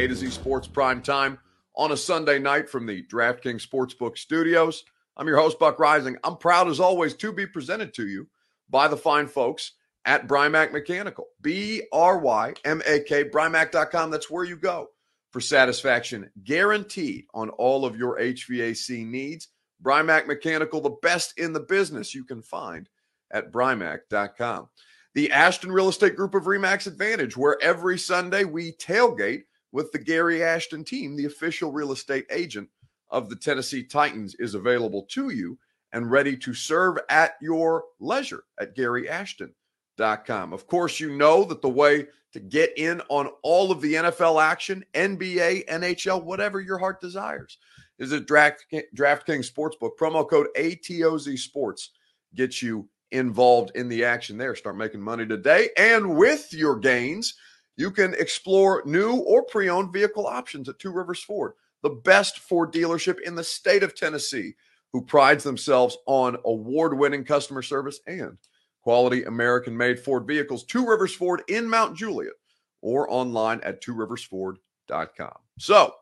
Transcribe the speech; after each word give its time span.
A 0.00 0.06
to 0.06 0.14
Z 0.14 0.30
Sports 0.30 0.66
Prime 0.66 1.02
Time 1.02 1.38
on 1.76 1.92
a 1.92 1.96
Sunday 1.96 2.38
night 2.38 2.70
from 2.70 2.86
the 2.86 3.02
DraftKings 3.02 3.68
Sportsbook 3.68 4.16
Studios. 4.16 4.82
I'm 5.14 5.28
your 5.28 5.36
host, 5.36 5.58
Buck 5.58 5.76
Reising. 5.76 6.16
I'm 6.24 6.38
proud, 6.38 6.68
as 6.68 6.80
always, 6.80 7.12
to 7.16 7.34
be 7.34 7.46
presented 7.46 7.92
to 7.94 8.06
you 8.06 8.26
by 8.70 8.88
the 8.88 8.96
fine 8.96 9.26
folks 9.26 9.72
at 10.06 10.26
Brymak 10.26 10.72
Mechanical. 10.72 11.26
B 11.42 11.82
R 11.92 12.16
Y 12.16 12.54
M 12.64 12.80
A 12.86 13.00
K, 13.00 13.24
Brymak.com. 13.24 14.10
That's 14.10 14.30
where 14.30 14.44
you 14.44 14.56
go 14.56 14.88
for 15.28 15.42
satisfaction 15.42 16.30
guaranteed 16.44 17.26
on 17.34 17.50
all 17.50 17.84
of 17.84 17.98
your 17.98 18.18
HVAC 18.18 19.06
needs. 19.06 19.48
Brymak 19.82 20.26
Mechanical, 20.26 20.80
the 20.80 20.96
best 21.02 21.38
in 21.38 21.52
the 21.52 21.60
business 21.60 22.14
you 22.14 22.24
can 22.24 22.40
find 22.40 22.88
at 23.30 23.52
Brymak.com. 23.52 24.70
The 25.12 25.30
Ashton 25.30 25.70
Real 25.70 25.90
Estate 25.90 26.16
Group 26.16 26.34
of 26.34 26.44
Remax 26.44 26.86
Advantage, 26.86 27.36
where 27.36 27.58
every 27.60 27.98
Sunday 27.98 28.44
we 28.44 28.72
tailgate 28.72 29.42
with 29.72 29.92
the 29.92 29.98
Gary 29.98 30.42
Ashton 30.42 30.84
team, 30.84 31.16
the 31.16 31.26
official 31.26 31.72
real 31.72 31.92
estate 31.92 32.26
agent 32.30 32.68
of 33.10 33.28
the 33.28 33.36
Tennessee 33.36 33.82
Titans, 33.82 34.34
is 34.38 34.54
available 34.54 35.02
to 35.10 35.30
you 35.30 35.58
and 35.92 36.10
ready 36.10 36.36
to 36.36 36.54
serve 36.54 36.98
at 37.08 37.34
your 37.40 37.84
leisure 37.98 38.44
at 38.60 38.76
GaryAshton.com. 38.76 40.52
Of 40.52 40.66
course, 40.66 41.00
you 41.00 41.16
know 41.16 41.44
that 41.44 41.62
the 41.62 41.68
way 41.68 42.06
to 42.32 42.40
get 42.40 42.76
in 42.78 43.02
on 43.08 43.28
all 43.42 43.72
of 43.72 43.80
the 43.80 43.94
NFL 43.94 44.42
action, 44.42 44.84
NBA, 44.94 45.66
NHL, 45.66 46.22
whatever 46.22 46.60
your 46.60 46.78
heart 46.78 47.00
desires, 47.00 47.58
is 47.98 48.12
at 48.12 48.26
Draft, 48.26 48.64
DraftKings 48.96 49.50
Sportsbook. 49.50 49.96
Promo 50.00 50.28
code 50.28 50.46
ATOZ 50.56 51.38
Sports 51.38 51.90
gets 52.34 52.62
you 52.62 52.88
involved 53.10 53.72
in 53.74 53.88
the 53.88 54.04
action 54.04 54.38
there. 54.38 54.54
Start 54.54 54.76
making 54.76 55.00
money 55.00 55.26
today. 55.26 55.70
And 55.76 56.16
with 56.16 56.52
your 56.54 56.78
gains, 56.78 57.34
you 57.80 57.90
can 57.90 58.14
explore 58.14 58.82
new 58.84 59.16
or 59.16 59.42
pre 59.42 59.70
owned 59.70 59.92
vehicle 59.92 60.26
options 60.26 60.68
at 60.68 60.78
Two 60.78 60.92
Rivers 60.92 61.22
Ford, 61.22 61.54
the 61.82 61.88
best 61.90 62.38
Ford 62.38 62.72
dealership 62.72 63.20
in 63.20 63.34
the 63.34 63.42
state 63.42 63.82
of 63.82 63.94
Tennessee, 63.94 64.54
who 64.92 65.02
prides 65.02 65.42
themselves 65.42 65.96
on 66.06 66.36
award 66.44 66.96
winning 66.96 67.24
customer 67.24 67.62
service 67.62 68.00
and 68.06 68.36
quality 68.82 69.24
American 69.24 69.76
made 69.76 69.98
Ford 69.98 70.26
vehicles. 70.26 70.64
Two 70.64 70.86
Rivers 70.86 71.14
Ford 71.14 71.42
in 71.48 71.68
Mount 71.68 71.96
Juliet 71.96 72.34
or 72.82 73.10
online 73.10 73.60
at 73.62 73.82
tworiversford.com. 73.82 75.36
So, 75.58 75.94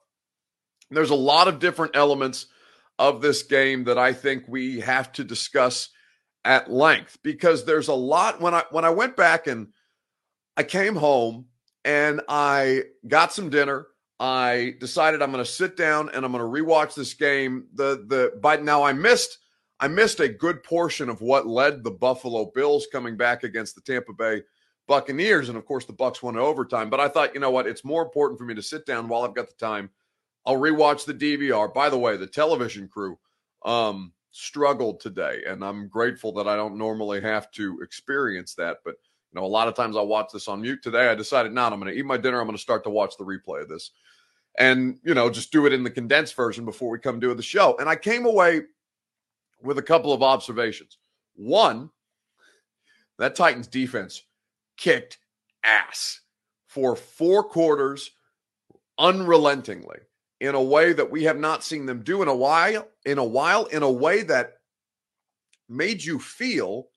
there's 0.91 1.11
a 1.11 1.15
lot 1.15 1.47
of 1.47 1.61
different 1.61 1.95
elements 1.95 2.47
of 2.99 3.21
this 3.21 3.45
game 3.45 3.85
that 3.85 3.99
I 3.99 4.13
think 4.13 4.45
we 4.49 4.81
have 4.81 5.13
to 5.13 5.23
discuss 5.23 5.91
at 6.45 6.71
length 6.71 7.19
because 7.23 7.65
there's 7.65 7.89
a 7.89 7.95
lot 7.95 8.41
when 8.41 8.55
I 8.55 8.65
when 8.71 8.85
I 8.85 8.91
went 8.91 9.17
back 9.17 9.47
and 9.47 9.69
I 10.57 10.65
came 10.65 10.97
home 10.97 11.47
and 11.89 12.21
I 12.29 12.83
got 13.09 13.33
some 13.33 13.49
dinner. 13.49 13.87
I 14.21 14.75
decided 14.79 15.23
I'm 15.23 15.33
going 15.33 15.43
to 15.43 15.51
sit 15.51 15.75
down 15.75 16.11
and 16.13 16.23
I'm 16.23 16.33
going 16.33 16.45
to 16.45 16.63
rewatch 16.63 16.95
this 16.95 17.15
game. 17.15 17.67
The 17.73 18.05
the 18.07 18.39
by 18.41 18.57
now 18.57 18.83
I 18.83 18.93
missed 18.93 19.39
I 19.81 19.89
missed 19.89 20.21
a 20.21 20.29
good 20.29 20.63
portion 20.63 21.09
of 21.09 21.23
what 21.23 21.47
led 21.47 21.83
the 21.83 21.91
Buffalo 21.91 22.51
Bills 22.55 22.87
coming 22.93 23.17
back 23.17 23.43
against 23.43 23.75
the 23.75 23.81
Tampa 23.81 24.13
Bay 24.13 24.43
Buccaneers, 24.87 25.49
and 25.49 25.57
of 25.57 25.65
course 25.65 25.87
the 25.87 25.95
Bucks 25.95 26.23
won 26.23 26.37
overtime. 26.37 26.91
But 26.91 27.01
I 27.01 27.09
thought, 27.09 27.33
you 27.33 27.41
know 27.41 27.51
what, 27.51 27.67
it's 27.67 27.85
more 27.85 28.03
important 28.03 28.39
for 28.39 28.45
me 28.45 28.55
to 28.55 28.63
sit 28.63 28.85
down 28.85 29.09
while 29.09 29.23
I've 29.23 29.35
got 29.35 29.49
the 29.49 29.55
time. 29.55 29.89
I'll 30.45 30.57
rewatch 30.57 31.07
the 31.07 31.15
DVR. 31.15 31.73
By 31.73 31.89
the 31.89 31.99
way, 31.99 32.19
the 32.19 32.27
television 32.27 32.89
crew, 32.89 33.19
um, 33.65 34.13
struggled 34.31 35.01
today, 35.01 35.43
and 35.47 35.65
I'm 35.65 35.89
grateful 35.89 36.33
that 36.33 36.49
I 36.49 36.57
don't 36.57 36.77
normally 36.77 37.21
have 37.23 37.51
to 37.53 37.81
experience 37.81 38.55
that. 38.57 38.79
But 38.85 38.97
you 39.33 39.41
know, 39.41 39.47
a 39.47 39.49
lot 39.49 39.69
of 39.69 39.75
times 39.75 39.97
I 39.97 40.01
watch 40.01 40.31
this 40.33 40.49
on 40.49 40.63
mute. 40.63 40.83
Today, 40.83 41.09
I 41.09 41.15
decided 41.15 41.53
not. 41.53 41.73
I'm 41.73 41.81
going 41.81 41.93
to 41.93 41.99
eat 41.99 42.07
my 42.07 42.17
dinner. 42.17 42.41
I'm 42.41 42.47
going 42.47 42.57
to 42.57 42.63
start 42.63 42.85
to 42.85 42.91
watch 42.91 43.17
the 43.17 43.25
replay 43.25 43.63
of 43.63 43.69
this, 43.69 43.91
and 44.59 44.99
you 45.05 45.15
know, 45.15 45.31
just 45.31 45.53
do 45.53 45.67
it 45.67 45.73
in 45.73 45.85
the 45.85 45.91
condensed 45.91 46.35
version 46.35 46.65
before 46.65 46.91
we 46.91 46.99
come 46.99 47.21
do 47.21 47.33
the 47.35 47.43
show. 47.43 47.77
And 47.79 47.89
I 47.89 47.97
came 47.97 48.27
away 48.27 48.63
with 49.63 49.79
a 49.79 49.83
couple 49.83 50.13
of 50.13 50.23
observations. 50.23 50.99
One, 51.35 51.91
that 53.19 53.35
Titans 53.35 53.67
defense 53.67 54.23
kicked 54.77 55.19
ass 55.65 56.21
for 56.67 56.97
four 56.97 57.43
quarters 57.43 58.13
unrelentingly 58.99 59.99
in 60.41 60.55
a 60.55 60.63
way 60.63 60.93
that 60.93 61.11
we 61.11 61.25
have 61.25 61.39
not 61.39 61.65
seen 61.65 61.87
them 61.87 62.03
do 62.03 62.23
in 62.23 62.29
a 62.29 62.35
while, 62.35 62.87
in 63.05 63.19
a 63.19 63.25
while, 63.25 63.67
in 63.67 63.83
a 63.83 63.91
way 63.91 64.23
that 64.23 64.55
made 65.69 66.03
you 66.03 66.19
feel 66.19 66.89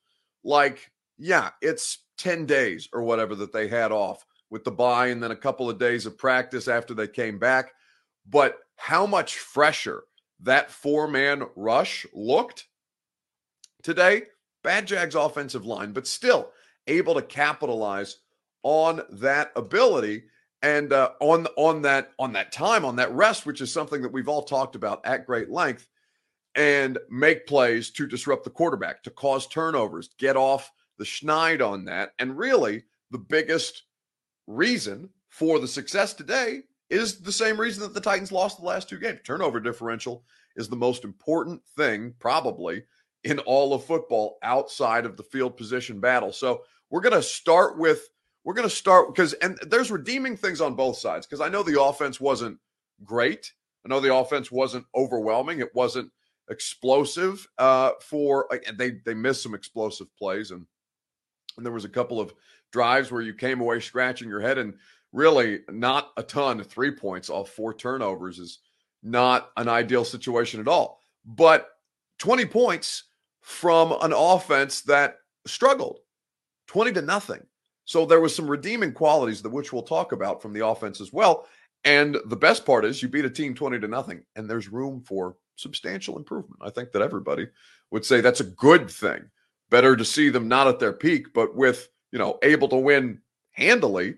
like, 0.44 0.91
yeah, 1.21 1.51
it's 1.61 1.99
10 2.17 2.45
days 2.45 2.89
or 2.93 3.03
whatever 3.03 3.35
that 3.35 3.53
they 3.53 3.67
had 3.67 3.91
off 3.91 4.25
with 4.49 4.63
the 4.63 4.71
bye 4.71 5.07
and 5.07 5.21
then 5.21 5.31
a 5.31 5.35
couple 5.35 5.69
of 5.69 5.79
days 5.79 6.05
of 6.05 6.17
practice 6.17 6.67
after 6.67 6.93
they 6.93 7.07
came 7.07 7.39
back. 7.39 7.71
But 8.29 8.57
how 8.75 9.05
much 9.05 9.37
fresher 9.37 10.03
that 10.41 10.71
four 10.71 11.07
man 11.07 11.43
rush 11.55 12.05
looked 12.13 12.67
today. 13.83 14.23
Bad 14.63 14.87
Jags 14.87 15.15
offensive 15.15 15.65
line, 15.65 15.91
but 15.91 16.07
still 16.07 16.51
able 16.87 17.13
to 17.15 17.21
capitalize 17.21 18.17
on 18.63 19.01
that 19.09 19.51
ability 19.55 20.23
and 20.61 20.93
uh, 20.93 21.11
on 21.19 21.47
on 21.57 21.81
that 21.81 22.11
on 22.19 22.33
that 22.33 22.51
time 22.51 22.85
on 22.85 22.95
that 22.97 23.11
rest, 23.11 23.45
which 23.45 23.61
is 23.61 23.71
something 23.71 24.01
that 24.01 24.11
we've 24.11 24.29
all 24.29 24.43
talked 24.43 24.75
about 24.75 25.03
at 25.05 25.25
great 25.25 25.49
length, 25.49 25.87
and 26.55 26.99
make 27.09 27.47
plays 27.47 27.89
to 27.91 28.05
disrupt 28.05 28.43
the 28.43 28.49
quarterback, 28.49 29.01
to 29.03 29.09
cause 29.09 29.47
turnovers, 29.47 30.09
get 30.19 30.35
off 30.35 30.71
the 31.01 31.06
schneid 31.06 31.67
on 31.67 31.84
that, 31.85 32.13
and 32.19 32.38
really 32.38 32.84
the 33.09 33.17
biggest 33.17 33.85
reason 34.45 35.09
for 35.29 35.57
the 35.57 35.67
success 35.67 36.13
today 36.13 36.59
is 36.91 37.22
the 37.22 37.31
same 37.31 37.59
reason 37.59 37.81
that 37.81 37.95
the 37.95 38.00
Titans 38.00 38.31
lost 38.31 38.59
the 38.59 38.66
last 38.67 38.88
two 38.88 39.00
games. 39.00 39.19
Turnover 39.23 39.59
differential 39.59 40.23
is 40.57 40.69
the 40.69 40.75
most 40.75 41.03
important 41.03 41.59
thing, 41.75 42.13
probably, 42.19 42.84
in 43.23 43.40
all 43.40 43.73
of 43.73 43.84
football 43.84 44.38
outside 44.44 45.07
of 45.07 45.17
the 45.17 45.23
field 45.23 45.57
position 45.57 46.00
battle. 46.00 46.31
So 46.31 46.66
we're 46.91 47.01
going 47.01 47.16
to 47.16 47.23
start 47.23 47.79
with 47.79 48.07
we're 48.44 48.53
going 48.53 48.69
to 48.69 48.75
start 48.75 49.07
because, 49.07 49.34
and 49.34 49.57
there's 49.67 49.90
redeeming 49.90 50.38
things 50.38 50.61
on 50.61 50.75
both 50.75 51.00
sides 51.00 51.25
because 51.25 51.41
I 51.41 51.50
know 51.50 51.63
the 51.63 51.81
offense 51.81 52.22
wasn't 52.22 52.59
great. 53.03 53.51
I 53.84 53.90
know 53.90 54.00
the 54.00 54.13
offense 54.13 54.51
wasn't 54.51 54.85
overwhelming. 54.94 55.61
It 55.61 55.73
wasn't 55.73 56.11
explosive 56.47 57.47
uh, 57.57 57.94
for, 58.01 58.47
they 58.75 58.91
they 59.03 59.16
missed 59.16 59.41
some 59.41 59.56
explosive 59.56 60.16
plays, 60.16 60.51
and 60.51 60.67
and 61.57 61.66
there 61.66 61.73
was 61.73 61.85
a 61.85 61.89
couple 61.89 62.19
of 62.19 62.34
drives 62.72 63.12
where 63.12 63.22
you 63.22 63.34
came 63.34 63.62
away 63.62 63.79
scratching 63.79 64.29
your 64.29 64.41
head, 64.41 64.57
and 64.57 64.73
really 65.13 65.62
not 65.69 66.12
a 66.17 66.23
ton 66.23 66.63
three 66.63 66.91
points 66.91 67.29
off 67.29 67.50
four 67.50 67.73
turnovers 67.73 68.39
is 68.39 68.59
not 69.03 69.51
an 69.57 69.67
ideal 69.67 70.06
situation 70.06 70.59
at 70.59 70.67
all. 70.67 71.01
But 71.25 71.69
20 72.19 72.45
points 72.45 73.03
from 73.41 73.95
an 74.01 74.13
offense 74.13 74.81
that 74.81 75.17
struggled, 75.45 76.00
20 76.67 76.94
to 76.94 77.01
nothing. 77.01 77.41
So 77.85 78.06
there 78.06 78.22
was 78.22 78.35
some 78.35 78.50
redeeming 78.50 78.94
qualities 78.94 79.41
that 79.41 79.50
which 79.50 79.73
we'll 79.73 79.81
talk 79.81 80.11
about 80.11 80.41
from 80.41 80.53
the 80.53 80.66
offense 80.66 81.01
as 81.01 81.11
well. 81.11 81.47
And 81.84 82.17
the 82.28 82.35
best 82.35 82.66
part 82.66 82.85
is 82.85 83.01
you 83.01 83.09
beat 83.09 83.25
a 83.25 83.29
team 83.29 83.56
20 83.56 83.79
to 83.79 83.88
nothing, 83.88 84.23
and 84.35 84.50
there's 84.50 84.72
room 84.72 85.01
for 85.01 85.35
substantial 85.56 86.17
improvement. 86.17 86.61
I 86.63 86.69
think 86.69 86.91
that 86.91 87.01
everybody 87.01 87.47
would 87.90 88.06
say 88.06 88.22
that's 88.22 88.40
a 88.40 88.45
good 88.45 88.90
thing. 88.90 89.29
Better 89.71 89.95
to 89.95 90.05
see 90.05 90.29
them 90.29 90.47
not 90.47 90.67
at 90.67 90.77
their 90.77 90.93
peak, 90.93 91.33
but 91.33 91.55
with, 91.55 91.89
you 92.11 92.19
know, 92.19 92.37
able 92.43 92.67
to 92.67 92.75
win 92.75 93.21
handily 93.51 94.15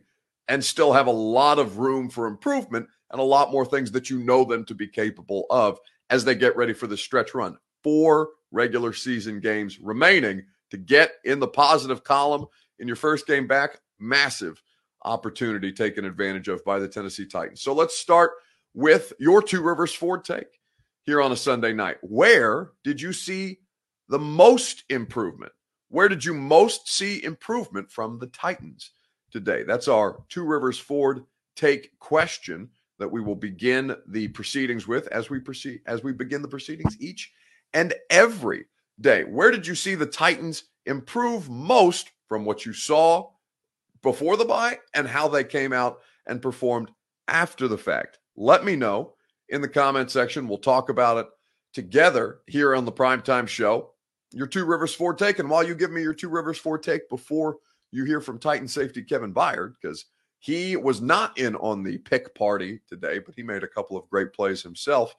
and 0.49 0.63
still 0.63 0.91
have 0.91 1.07
a 1.07 1.11
lot 1.11 1.59
of 1.59 1.77
room 1.77 2.09
for 2.09 2.27
improvement 2.27 2.87
and 3.11 3.21
a 3.21 3.23
lot 3.23 3.51
more 3.51 3.65
things 3.65 3.91
that 3.91 4.09
you 4.09 4.19
know 4.19 4.43
them 4.43 4.65
to 4.65 4.75
be 4.75 4.87
capable 4.87 5.45
of 5.49 5.79
as 6.09 6.25
they 6.25 6.35
get 6.35 6.57
ready 6.57 6.73
for 6.73 6.87
the 6.87 6.97
stretch 6.97 7.33
run. 7.33 7.57
Four 7.83 8.29
regular 8.51 8.93
season 8.93 9.39
games 9.39 9.79
remaining 9.79 10.43
to 10.71 10.77
get 10.77 11.13
in 11.23 11.39
the 11.39 11.47
positive 11.47 12.03
column 12.03 12.45
in 12.79 12.87
your 12.87 12.95
first 12.95 13.27
game 13.27 13.47
back, 13.47 13.79
massive 13.99 14.61
opportunity 15.05 15.71
taken 15.71 16.05
advantage 16.05 16.47
of 16.47 16.65
by 16.65 16.79
the 16.79 16.87
Tennessee 16.87 17.27
Titans. 17.27 17.61
So 17.61 17.73
let's 17.73 17.97
start 17.97 18.31
with 18.73 19.13
your 19.19 19.41
Two 19.41 19.61
Rivers 19.61 19.93
Ford 19.93 20.25
take 20.25 20.59
here 21.03 21.21
on 21.21 21.31
a 21.31 21.37
Sunday 21.37 21.73
night. 21.73 21.97
Where 22.01 22.71
did 22.83 22.99
you 23.01 23.13
see 23.13 23.59
the 24.09 24.19
most 24.19 24.83
improvement? 24.89 25.51
Where 25.89 26.09
did 26.09 26.25
you 26.25 26.33
most 26.33 26.89
see 26.89 27.23
improvement 27.23 27.91
from 27.91 28.19
the 28.19 28.27
Titans 28.27 28.91
today? 29.31 29.63
That's 29.63 29.87
our 29.87 30.23
Two 30.29 30.43
Rivers 30.43 30.77
Ford 30.77 31.23
take 31.55 31.97
question 31.99 32.69
that 32.99 33.11
we 33.11 33.21
will 33.21 33.35
begin 33.35 33.95
the 34.07 34.27
proceedings 34.29 34.87
with 34.87 35.07
as 35.07 35.29
we 35.29 35.39
proceed 35.39 35.81
as 35.85 36.03
we 36.03 36.13
begin 36.13 36.41
the 36.41 36.47
proceedings 36.47 36.97
each 36.99 37.31
and 37.73 37.93
every 38.09 38.65
day. 39.01 39.23
Where 39.23 39.51
did 39.51 39.67
you 39.67 39.75
see 39.75 39.95
the 39.95 40.05
Titans 40.05 40.63
improve 40.85 41.49
most 41.49 42.11
from 42.27 42.45
what 42.45 42.65
you 42.65 42.73
saw 42.73 43.29
before 44.01 44.37
the 44.37 44.45
bye 44.45 44.79
and 44.93 45.07
how 45.07 45.27
they 45.27 45.43
came 45.43 45.73
out 45.73 45.99
and 46.27 46.41
performed 46.41 46.91
after 47.27 47.67
the 47.67 47.77
fact. 47.77 48.19
Let 48.35 48.65
me 48.65 48.75
know 48.75 49.13
in 49.49 49.61
the 49.61 49.67
comment 49.67 50.11
section. 50.11 50.47
We'll 50.47 50.57
talk 50.57 50.89
about 50.89 51.17
it 51.17 51.27
together 51.73 52.39
here 52.47 52.75
on 52.75 52.85
the 52.85 52.91
primetime 52.91 53.47
show. 53.47 53.92
Your 54.33 54.47
two 54.47 54.65
Rivers 54.65 54.93
Ford 54.93 55.17
take. 55.17 55.39
And 55.39 55.49
while 55.49 55.63
you 55.63 55.75
give 55.75 55.91
me 55.91 56.01
your 56.01 56.13
two 56.13 56.29
Rivers 56.29 56.57
Ford 56.57 56.83
take 56.83 57.07
before 57.09 57.57
you 57.91 58.03
hear 58.03 58.19
from 58.19 58.39
Titan 58.39 58.67
safety 58.67 59.03
Kevin 59.03 59.33
Byard, 59.33 59.75
because 59.81 60.05
He 60.39 60.75
was 60.75 60.99
not 60.99 61.37
in 61.37 61.55
on 61.55 61.83
the 61.83 61.99
pick 61.99 62.35
party 62.35 62.81
today, 62.89 63.19
but 63.19 63.33
he 63.33 63.43
made 63.43 63.63
a 63.63 63.67
couple 63.67 63.95
of 63.95 64.09
great 64.09 64.33
plays 64.33 64.61
himself. 64.61 65.15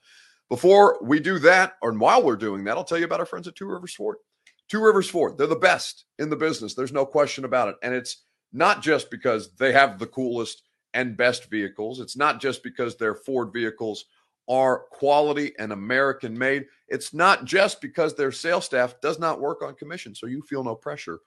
Before 0.51 0.99
we 1.03 1.19
do 1.19 1.39
that, 1.39 1.77
or 1.81 1.93
while 1.95 2.23
we're 2.23 2.37
doing 2.37 2.63
that, 2.65 2.77
I'll 2.77 2.85
tell 2.85 2.99
you 2.99 3.07
about 3.07 3.21
our 3.21 3.27
friends 3.27 3.49
at 3.49 3.57
Two 3.57 3.65
Rivers 3.65 3.95
Ford. 3.95 4.19
Two 4.69 4.83
Rivers 4.83 5.09
Ford, 5.09 5.39
they're 5.39 5.47
the 5.47 5.57
best 5.57 6.05
in 6.19 6.29
the 6.29 6.37
business. 6.37 6.75
There's 6.75 6.93
no 6.93 7.07
question 7.07 7.47
about 7.47 7.69
it. 7.69 7.77
And 7.83 7.95
it's 7.95 8.25
not 8.53 8.83
just 8.83 9.11
because 9.11 9.55
they 9.55 9.73
have 9.73 9.99
the 9.99 10.07
coolest 10.07 10.65
and 10.93 11.17
best 11.17 11.49
vehicles, 11.49 12.01
it's 12.01 12.19
not 12.19 12.39
just 12.39 12.63
because 12.63 12.97
their 12.97 13.15
Ford 13.15 13.51
vehicles 13.51 14.05
are 14.49 14.85
quality 14.91 15.53
and 15.59 15.73
American 15.73 16.37
made. 16.37 16.67
It's 16.89 17.15
not 17.15 17.45
just 17.45 17.81
because 17.81 18.15
their 18.15 18.33
sales 18.33 18.65
staff 18.65 19.01
does 19.01 19.19
not 19.19 19.41
work 19.41 19.63
on 19.63 19.75
commission, 19.75 20.15
so 20.15 20.27
you 20.27 20.43
feel 20.43 20.65
no 20.65 20.75
pressure 20.75 21.21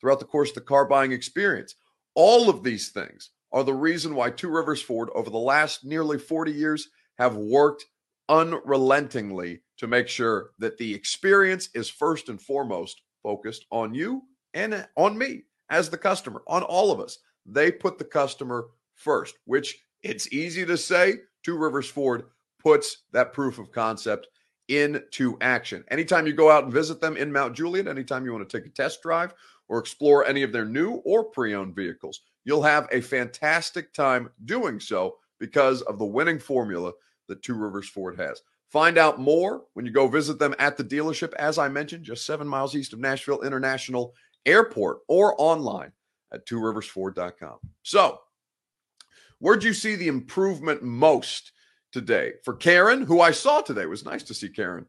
throughout 0.00 0.18
the 0.18 0.24
course 0.24 0.50
of 0.50 0.54
the 0.56 0.60
car 0.62 0.84
buying 0.84 1.12
experience. 1.12 1.74
All 2.14 2.48
of 2.48 2.62
these 2.62 2.90
things 2.90 3.30
are 3.52 3.64
the 3.64 3.74
reason 3.74 4.14
why 4.14 4.30
Two 4.30 4.48
Rivers 4.48 4.82
Ford, 4.82 5.10
over 5.14 5.30
the 5.30 5.38
last 5.38 5.84
nearly 5.84 6.18
40 6.18 6.52
years, 6.52 6.88
have 7.18 7.36
worked 7.36 7.84
unrelentingly 8.28 9.60
to 9.76 9.86
make 9.86 10.08
sure 10.08 10.50
that 10.58 10.78
the 10.78 10.94
experience 10.94 11.68
is 11.74 11.90
first 11.90 12.28
and 12.28 12.40
foremost 12.40 13.02
focused 13.22 13.66
on 13.70 13.94
you 13.94 14.22
and 14.54 14.86
on 14.96 15.18
me 15.18 15.42
as 15.70 15.90
the 15.90 15.98
customer, 15.98 16.42
on 16.46 16.62
all 16.62 16.92
of 16.92 17.00
us. 17.00 17.18
They 17.46 17.72
put 17.72 17.98
the 17.98 18.04
customer 18.04 18.68
first, 18.94 19.36
which 19.44 19.78
it's 20.02 20.32
easy 20.32 20.64
to 20.66 20.76
say. 20.76 21.16
Two 21.42 21.56
Rivers 21.56 21.88
Ford 21.88 22.24
puts 22.60 22.98
that 23.12 23.32
proof 23.32 23.58
of 23.58 23.72
concept 23.72 24.28
into 24.68 25.36
action. 25.40 25.84
Anytime 25.90 26.26
you 26.26 26.32
go 26.32 26.50
out 26.50 26.64
and 26.64 26.72
visit 26.72 27.00
them 27.00 27.16
in 27.16 27.32
Mount 27.32 27.56
Juliet, 27.56 27.88
anytime 27.88 28.24
you 28.24 28.32
want 28.32 28.48
to 28.48 28.58
take 28.58 28.66
a 28.66 28.70
test 28.70 29.02
drive 29.02 29.34
or 29.68 29.78
explore 29.78 30.24
any 30.24 30.42
of 30.42 30.52
their 30.52 30.64
new 30.64 31.02
or 31.04 31.24
pre 31.24 31.54
owned 31.54 31.74
vehicles, 31.74 32.20
you'll 32.44 32.62
have 32.62 32.88
a 32.92 33.00
fantastic 33.00 33.92
time 33.92 34.30
doing 34.44 34.78
so 34.78 35.16
because 35.40 35.82
of 35.82 35.98
the 35.98 36.04
winning 36.04 36.38
formula 36.38 36.92
that 37.28 37.42
Two 37.42 37.54
Rivers 37.54 37.88
Ford 37.88 38.16
has. 38.18 38.42
Find 38.70 38.98
out 38.98 39.18
more 39.18 39.62
when 39.74 39.84
you 39.84 39.90
go 39.90 40.06
visit 40.06 40.38
them 40.38 40.54
at 40.60 40.76
the 40.76 40.84
dealership, 40.84 41.34
as 41.34 41.58
I 41.58 41.68
mentioned, 41.68 42.04
just 42.04 42.24
seven 42.24 42.46
miles 42.46 42.76
east 42.76 42.92
of 42.92 43.00
Nashville 43.00 43.42
International 43.42 44.14
Airport 44.46 44.98
or 45.08 45.34
online 45.38 45.90
at 46.32 46.46
tworiversford.com. 46.46 47.58
So, 47.82 48.20
where'd 49.40 49.64
you 49.64 49.74
see 49.74 49.96
the 49.96 50.06
improvement 50.06 50.84
most 50.84 51.50
today? 51.92 52.34
For 52.44 52.54
Karen, 52.54 53.02
who 53.02 53.20
I 53.20 53.30
saw 53.30 53.60
today, 53.60 53.82
it 53.82 53.88
was 53.88 54.04
nice 54.04 54.22
to 54.24 54.34
see 54.34 54.48
Karen 54.48 54.86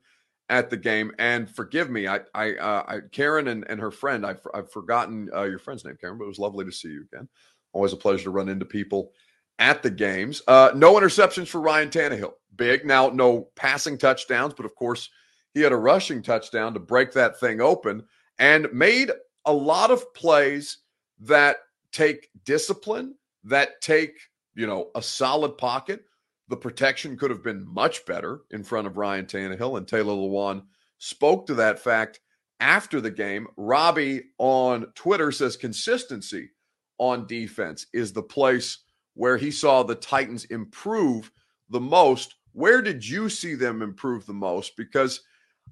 at 0.49 0.69
the 0.69 0.77
game. 0.77 1.11
And 1.17 1.49
forgive 1.49 1.89
me, 1.89 2.07
I, 2.07 2.21
I, 2.33 2.53
uh, 2.55 2.83
I 2.87 2.99
Karen 3.11 3.47
and, 3.47 3.65
and 3.69 3.79
her 3.79 3.91
friend, 3.91 4.25
I've, 4.25 4.41
I've 4.53 4.71
forgotten 4.71 5.29
uh, 5.35 5.43
your 5.43 5.59
friend's 5.59 5.85
name, 5.85 5.97
Karen, 5.99 6.17
but 6.17 6.25
it 6.25 6.27
was 6.27 6.39
lovely 6.39 6.65
to 6.65 6.71
see 6.71 6.89
you 6.89 7.05
again. 7.11 7.27
Always 7.73 7.93
a 7.93 7.97
pleasure 7.97 8.25
to 8.25 8.31
run 8.31 8.49
into 8.49 8.65
people 8.65 9.11
at 9.59 9.81
the 9.81 9.89
games. 9.89 10.41
Uh, 10.47 10.71
no 10.75 10.95
interceptions 10.95 11.47
for 11.47 11.61
Ryan 11.61 11.89
Tannehill. 11.89 12.33
Big. 12.55 12.85
Now, 12.85 13.09
no 13.09 13.47
passing 13.55 13.97
touchdowns, 13.97 14.53
but 14.53 14.65
of 14.65 14.75
course, 14.75 15.09
he 15.53 15.61
had 15.61 15.71
a 15.71 15.77
rushing 15.77 16.21
touchdown 16.21 16.73
to 16.73 16.79
break 16.79 17.13
that 17.13 17.39
thing 17.39 17.61
open 17.61 18.03
and 18.39 18.67
made 18.73 19.11
a 19.45 19.53
lot 19.53 19.91
of 19.91 20.13
plays 20.13 20.79
that 21.19 21.57
take 21.91 22.29
discipline, 22.43 23.15
that 23.43 23.81
take, 23.81 24.17
you 24.55 24.67
know, 24.67 24.89
a 24.95 25.01
solid 25.01 25.57
pocket. 25.57 26.03
The 26.51 26.57
protection 26.57 27.15
could 27.15 27.29
have 27.31 27.41
been 27.41 27.65
much 27.65 28.05
better 28.05 28.41
in 28.51 28.65
front 28.65 28.85
of 28.85 28.97
Ryan 28.97 29.25
Tannehill, 29.25 29.77
and 29.77 29.87
Taylor 29.87 30.11
Lewan 30.11 30.63
spoke 30.97 31.47
to 31.47 31.53
that 31.53 31.79
fact 31.79 32.19
after 32.59 32.99
the 32.99 33.09
game. 33.09 33.47
Robbie 33.55 34.23
on 34.37 34.87
Twitter 34.93 35.31
says 35.31 35.55
consistency 35.55 36.49
on 36.97 37.25
defense 37.25 37.87
is 37.93 38.11
the 38.11 38.21
place 38.21 38.79
where 39.13 39.37
he 39.37 39.49
saw 39.49 39.81
the 39.81 39.95
Titans 39.95 40.43
improve 40.43 41.31
the 41.69 41.79
most. 41.79 42.35
Where 42.51 42.81
did 42.81 43.07
you 43.07 43.29
see 43.29 43.55
them 43.55 43.81
improve 43.81 44.25
the 44.25 44.33
most? 44.33 44.75
Because 44.75 45.21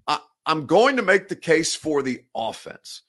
I, 0.07 0.19
I'm 0.45 0.65
going 0.65 0.95
to 0.95 1.03
make 1.03 1.27
the 1.27 1.35
case 1.35 1.75
for 1.75 2.01
the 2.01 2.23
offense, 2.33 3.01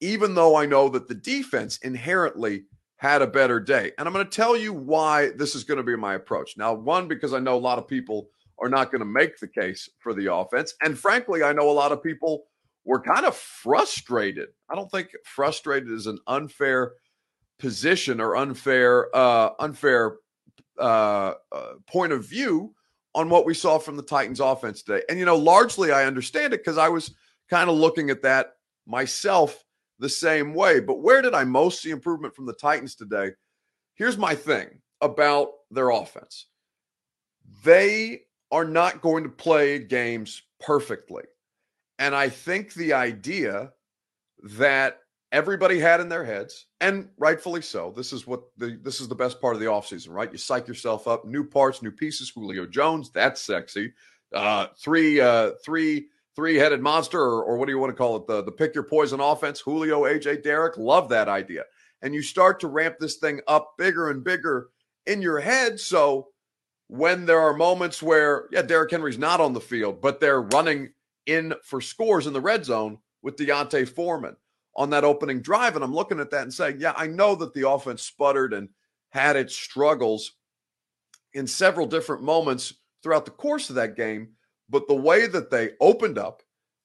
even 0.00 0.36
though 0.36 0.54
I 0.54 0.64
know 0.64 0.88
that 0.90 1.08
the 1.08 1.14
defense 1.16 1.78
inherently 1.78 2.66
had 2.96 3.22
a 3.22 3.26
better 3.26 3.60
day. 3.60 3.92
And 3.98 4.06
I'm 4.06 4.14
going 4.14 4.24
to 4.24 4.30
tell 4.30 4.56
you 4.56 4.72
why 4.72 5.30
this 5.36 5.54
is 5.54 5.64
going 5.64 5.78
to 5.78 5.84
be 5.84 5.96
my 5.96 6.14
approach. 6.14 6.56
Now, 6.56 6.72
one, 6.72 7.08
because 7.08 7.34
I 7.34 7.38
know 7.38 7.56
a 7.56 7.58
lot 7.58 7.78
of 7.78 7.86
people 7.86 8.28
are 8.58 8.68
not 8.68 8.90
going 8.90 9.00
to 9.00 9.06
make 9.06 9.38
the 9.38 9.48
case 9.48 9.88
for 9.98 10.14
the 10.14 10.32
offense. 10.32 10.74
And 10.82 10.98
frankly, 10.98 11.42
I 11.42 11.52
know 11.52 11.68
a 11.68 11.72
lot 11.72 11.92
of 11.92 12.02
people 12.02 12.44
were 12.84 13.00
kind 13.00 13.26
of 13.26 13.36
frustrated. 13.36 14.48
I 14.70 14.74
don't 14.74 14.90
think 14.90 15.10
frustrated 15.24 15.90
is 15.90 16.06
an 16.06 16.18
unfair 16.26 16.92
position 17.58 18.20
or 18.20 18.36
unfair 18.36 19.14
uh, 19.14 19.50
unfair 19.58 20.16
uh, 20.78 21.34
uh, 21.52 21.72
point 21.86 22.12
of 22.12 22.26
view 22.26 22.74
on 23.14 23.28
what 23.28 23.46
we 23.46 23.54
saw 23.54 23.78
from 23.78 23.96
the 23.96 24.02
Titans 24.02 24.40
offense 24.40 24.82
today. 24.82 25.02
And 25.08 25.18
you 25.18 25.24
know, 25.24 25.36
largely 25.36 25.90
I 25.90 26.04
understand 26.04 26.54
it 26.54 26.60
because 26.60 26.78
I 26.78 26.88
was 26.88 27.14
kind 27.50 27.68
of 27.68 27.76
looking 27.76 28.10
at 28.10 28.22
that 28.22 28.52
myself 28.86 29.64
the 29.98 30.08
same 30.08 30.54
way. 30.54 30.80
But 30.80 31.00
where 31.00 31.22
did 31.22 31.34
I 31.34 31.44
most 31.44 31.82
see 31.82 31.90
improvement 31.90 32.34
from 32.34 32.46
the 32.46 32.52
Titans 32.54 32.94
today? 32.94 33.30
Here's 33.94 34.18
my 34.18 34.34
thing 34.34 34.68
about 35.00 35.50
their 35.70 35.90
offense. 35.90 36.46
They 37.64 38.22
are 38.50 38.64
not 38.64 39.00
going 39.00 39.24
to 39.24 39.30
play 39.30 39.78
games 39.78 40.42
perfectly. 40.60 41.24
And 41.98 42.14
I 42.14 42.28
think 42.28 42.74
the 42.74 42.92
idea 42.92 43.72
that 44.42 44.98
everybody 45.32 45.78
had 45.78 46.00
in 46.00 46.08
their 46.08 46.24
heads, 46.24 46.66
and 46.80 47.08
rightfully 47.18 47.62
so. 47.62 47.92
This 47.96 48.12
is 48.12 48.26
what 48.26 48.42
the 48.56 48.78
this 48.82 49.00
is 49.00 49.08
the 49.08 49.14
best 49.14 49.40
part 49.40 49.54
of 49.54 49.60
the 49.60 49.66
offseason, 49.66 50.10
right? 50.10 50.30
You 50.30 50.38
psych 50.38 50.68
yourself 50.68 51.08
up, 51.08 51.24
new 51.24 51.44
parts, 51.44 51.82
new 51.82 51.90
pieces, 51.90 52.30
Julio 52.30 52.66
Jones, 52.66 53.10
that's 53.10 53.40
sexy. 53.40 53.92
Uh 54.34 54.66
three 54.78 55.20
uh 55.20 55.52
three 55.64 56.08
three-headed 56.36 56.80
monster, 56.82 57.20
or, 57.20 57.42
or 57.42 57.56
what 57.56 57.66
do 57.66 57.72
you 57.72 57.78
want 57.78 57.90
to 57.90 57.96
call 57.96 58.16
it? 58.16 58.26
The 58.26 58.42
the 58.44 58.52
pick 58.52 58.74
your 58.74 58.84
poison 58.84 59.20
offense, 59.20 59.60
Julio, 59.60 60.02
AJ, 60.02 60.42
Derek. 60.44 60.76
Love 60.76 61.08
that 61.08 61.28
idea. 61.28 61.64
And 62.02 62.14
you 62.14 62.22
start 62.22 62.60
to 62.60 62.68
ramp 62.68 62.96
this 63.00 63.16
thing 63.16 63.40
up 63.48 63.74
bigger 63.78 64.10
and 64.10 64.22
bigger 64.22 64.68
in 65.06 65.22
your 65.22 65.40
head. 65.40 65.80
So 65.80 66.28
when 66.88 67.26
there 67.26 67.40
are 67.40 67.54
moments 67.54 68.02
where, 68.02 68.48
yeah, 68.52 68.62
Derrick 68.62 68.90
Henry's 68.90 69.18
not 69.18 69.40
on 69.40 69.52
the 69.54 69.60
field, 69.60 70.00
but 70.00 70.20
they're 70.20 70.42
running 70.42 70.92
in 71.26 71.54
for 71.64 71.80
scores 71.80 72.26
in 72.26 72.32
the 72.32 72.40
red 72.40 72.64
zone 72.64 72.98
with 73.22 73.36
D'Onta 73.36 73.88
Foreman 73.88 74.36
on 74.76 74.90
that 74.90 75.04
opening 75.04 75.40
drive. 75.40 75.74
And 75.74 75.84
I'm 75.84 75.94
looking 75.94 76.20
at 76.20 76.30
that 76.30 76.42
and 76.42 76.54
saying, 76.54 76.76
yeah, 76.78 76.92
I 76.96 77.06
know 77.06 77.34
that 77.36 77.54
the 77.54 77.68
offense 77.68 78.02
sputtered 78.02 78.52
and 78.52 78.68
had 79.10 79.36
its 79.36 79.56
struggles 79.56 80.32
in 81.32 81.46
several 81.46 81.86
different 81.86 82.22
moments 82.22 82.74
throughout 83.02 83.24
the 83.24 83.30
course 83.30 83.68
of 83.70 83.76
that 83.76 83.96
game. 83.96 84.28
But 84.68 84.88
the 84.88 84.94
way 84.94 85.26
that 85.26 85.50
they 85.50 85.70
opened 85.80 86.18
up 86.18 86.42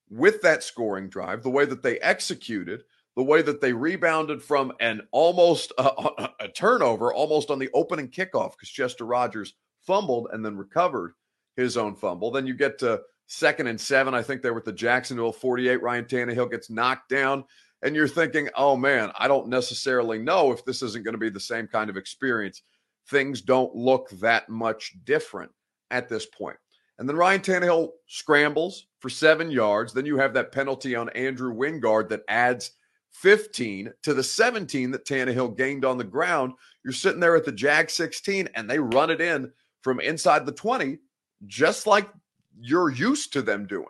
with 0.09 0.41
that 0.41 0.63
scoring 0.63 1.09
drive, 1.09 1.43
the 1.43 1.49
way 1.49 1.65
that 1.65 1.83
they 1.83 1.99
executed, 1.99 2.83
the 3.15 3.23
way 3.23 3.41
that 3.41 3.61
they 3.61 3.73
rebounded 3.73 4.41
from 4.41 4.71
an 4.79 5.01
almost 5.11 5.71
uh, 5.77 6.27
a 6.39 6.47
turnover, 6.47 7.13
almost 7.13 7.49
on 7.49 7.59
the 7.59 7.69
opening 7.73 8.09
kickoff, 8.09 8.51
because 8.51 8.69
Chester 8.69 9.05
Rogers 9.05 9.53
fumbled 9.85 10.27
and 10.31 10.45
then 10.45 10.57
recovered 10.57 11.13
his 11.55 11.77
own 11.77 11.95
fumble. 11.95 12.31
Then 12.31 12.47
you 12.47 12.53
get 12.53 12.77
to 12.79 13.01
second 13.27 13.67
and 13.67 13.79
seven. 13.79 14.13
I 14.13 14.21
think 14.21 14.41
they 14.41 14.51
were 14.51 14.59
at 14.59 14.65
the 14.65 14.73
Jacksonville 14.73 15.31
48. 15.31 15.81
Ryan 15.81 16.05
Tannehill 16.05 16.51
gets 16.51 16.69
knocked 16.69 17.09
down 17.09 17.45
and 17.81 17.95
you're 17.95 18.07
thinking, 18.07 18.49
oh 18.55 18.75
man, 18.77 19.11
I 19.17 19.27
don't 19.27 19.47
necessarily 19.47 20.19
know 20.19 20.51
if 20.51 20.63
this 20.65 20.81
isn't 20.81 21.03
going 21.03 21.13
to 21.13 21.19
be 21.19 21.29
the 21.29 21.39
same 21.39 21.67
kind 21.67 21.89
of 21.89 21.97
experience. 21.97 22.61
Things 23.09 23.41
don't 23.41 23.75
look 23.75 24.09
that 24.11 24.49
much 24.49 24.93
different 25.03 25.51
at 25.89 26.07
this 26.07 26.25
point. 26.25 26.57
And 27.01 27.09
then 27.09 27.15
Ryan 27.15 27.41
Tannehill 27.41 27.93
scrambles 28.05 28.85
for 28.99 29.09
seven 29.09 29.49
yards. 29.49 29.91
Then 29.91 30.05
you 30.05 30.19
have 30.19 30.35
that 30.35 30.51
penalty 30.51 30.95
on 30.95 31.09
Andrew 31.09 31.51
Wingard 31.51 32.09
that 32.09 32.21
adds 32.27 32.73
15 33.09 33.91
to 34.03 34.13
the 34.13 34.21
17 34.21 34.91
that 34.91 35.07
Tannehill 35.07 35.57
gained 35.57 35.83
on 35.83 35.97
the 35.97 36.03
ground. 36.03 36.53
You're 36.83 36.93
sitting 36.93 37.19
there 37.19 37.35
at 37.35 37.43
the 37.43 37.51
Jag 37.51 37.89
16 37.89 38.49
and 38.53 38.69
they 38.69 38.77
run 38.77 39.09
it 39.09 39.19
in 39.19 39.51
from 39.81 39.99
inside 39.99 40.45
the 40.45 40.51
20, 40.51 40.99
just 41.47 41.87
like 41.87 42.07
you're 42.59 42.91
used 42.91 43.33
to 43.33 43.41
them 43.41 43.65
doing. 43.65 43.87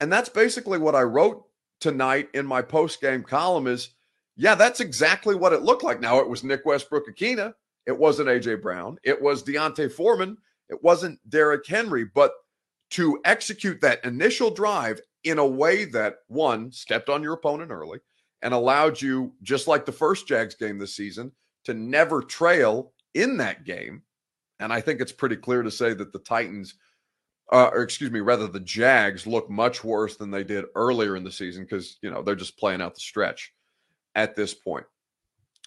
And 0.00 0.10
that's 0.10 0.30
basically 0.30 0.78
what 0.78 0.94
I 0.94 1.02
wrote 1.02 1.44
tonight 1.80 2.30
in 2.32 2.46
my 2.46 2.62
post 2.62 3.02
game 3.02 3.24
column 3.24 3.66
is 3.66 3.90
yeah, 4.36 4.54
that's 4.54 4.80
exactly 4.80 5.34
what 5.34 5.52
it 5.52 5.64
looked 5.64 5.84
like. 5.84 6.00
Now, 6.00 6.18
it 6.18 6.28
was 6.30 6.42
Nick 6.42 6.64
Westbrook-Ikhine. 6.64 7.52
It 7.84 7.98
wasn't 7.98 8.30
A.J. 8.30 8.54
Brown. 8.54 8.96
It 9.04 9.20
was 9.20 9.42
D'Onta 9.42 9.92
Foreman. 9.92 10.38
It 10.72 10.82
wasn't 10.82 11.20
Derrick 11.28 11.66
Henry. 11.66 12.04
But 12.04 12.32
to 12.90 13.20
execute 13.24 13.80
that 13.80 14.04
initial 14.04 14.50
drive 14.50 15.00
in 15.24 15.38
a 15.38 15.46
way 15.46 15.84
that, 15.86 16.16
one, 16.26 16.72
stepped 16.72 17.08
on 17.08 17.22
your 17.22 17.34
opponent 17.34 17.70
early 17.70 18.00
and 18.42 18.52
allowed 18.52 19.00
you, 19.00 19.32
just 19.42 19.68
like 19.68 19.86
the 19.86 19.92
first 19.92 20.26
Jags 20.26 20.56
game 20.56 20.78
this 20.78 20.96
season, 20.96 21.30
to 21.64 21.74
never 21.74 22.22
trail 22.22 22.92
in 23.14 23.36
that 23.36 23.64
game. 23.64 24.02
And 24.58 24.72
I 24.72 24.80
think 24.80 25.00
it's 25.00 25.12
pretty 25.12 25.36
clear 25.36 25.62
to 25.62 25.70
say 25.70 25.94
that 25.94 26.12
the 26.12 26.18
Titans– 26.18 26.74
uh, 27.52 27.70
or 27.72 27.82
excuse 27.82 28.10
me, 28.10 28.20
rather 28.20 28.46
the 28.46 28.60
Jags 28.60 29.26
look 29.26 29.50
much 29.50 29.84
worse 29.84 30.16
than 30.16 30.30
they 30.30 30.42
did 30.42 30.64
earlier 30.74 31.16
in 31.16 31.22
the 31.22 31.30
season 31.30 31.64
because 31.64 31.98
you 32.00 32.10
know 32.10 32.22
they're 32.22 32.34
just 32.34 32.58
playing 32.58 32.80
out 32.80 32.94
the 32.94 33.00
stretch 33.00 33.52
at 34.14 34.34
this 34.34 34.54
point. 34.54 34.86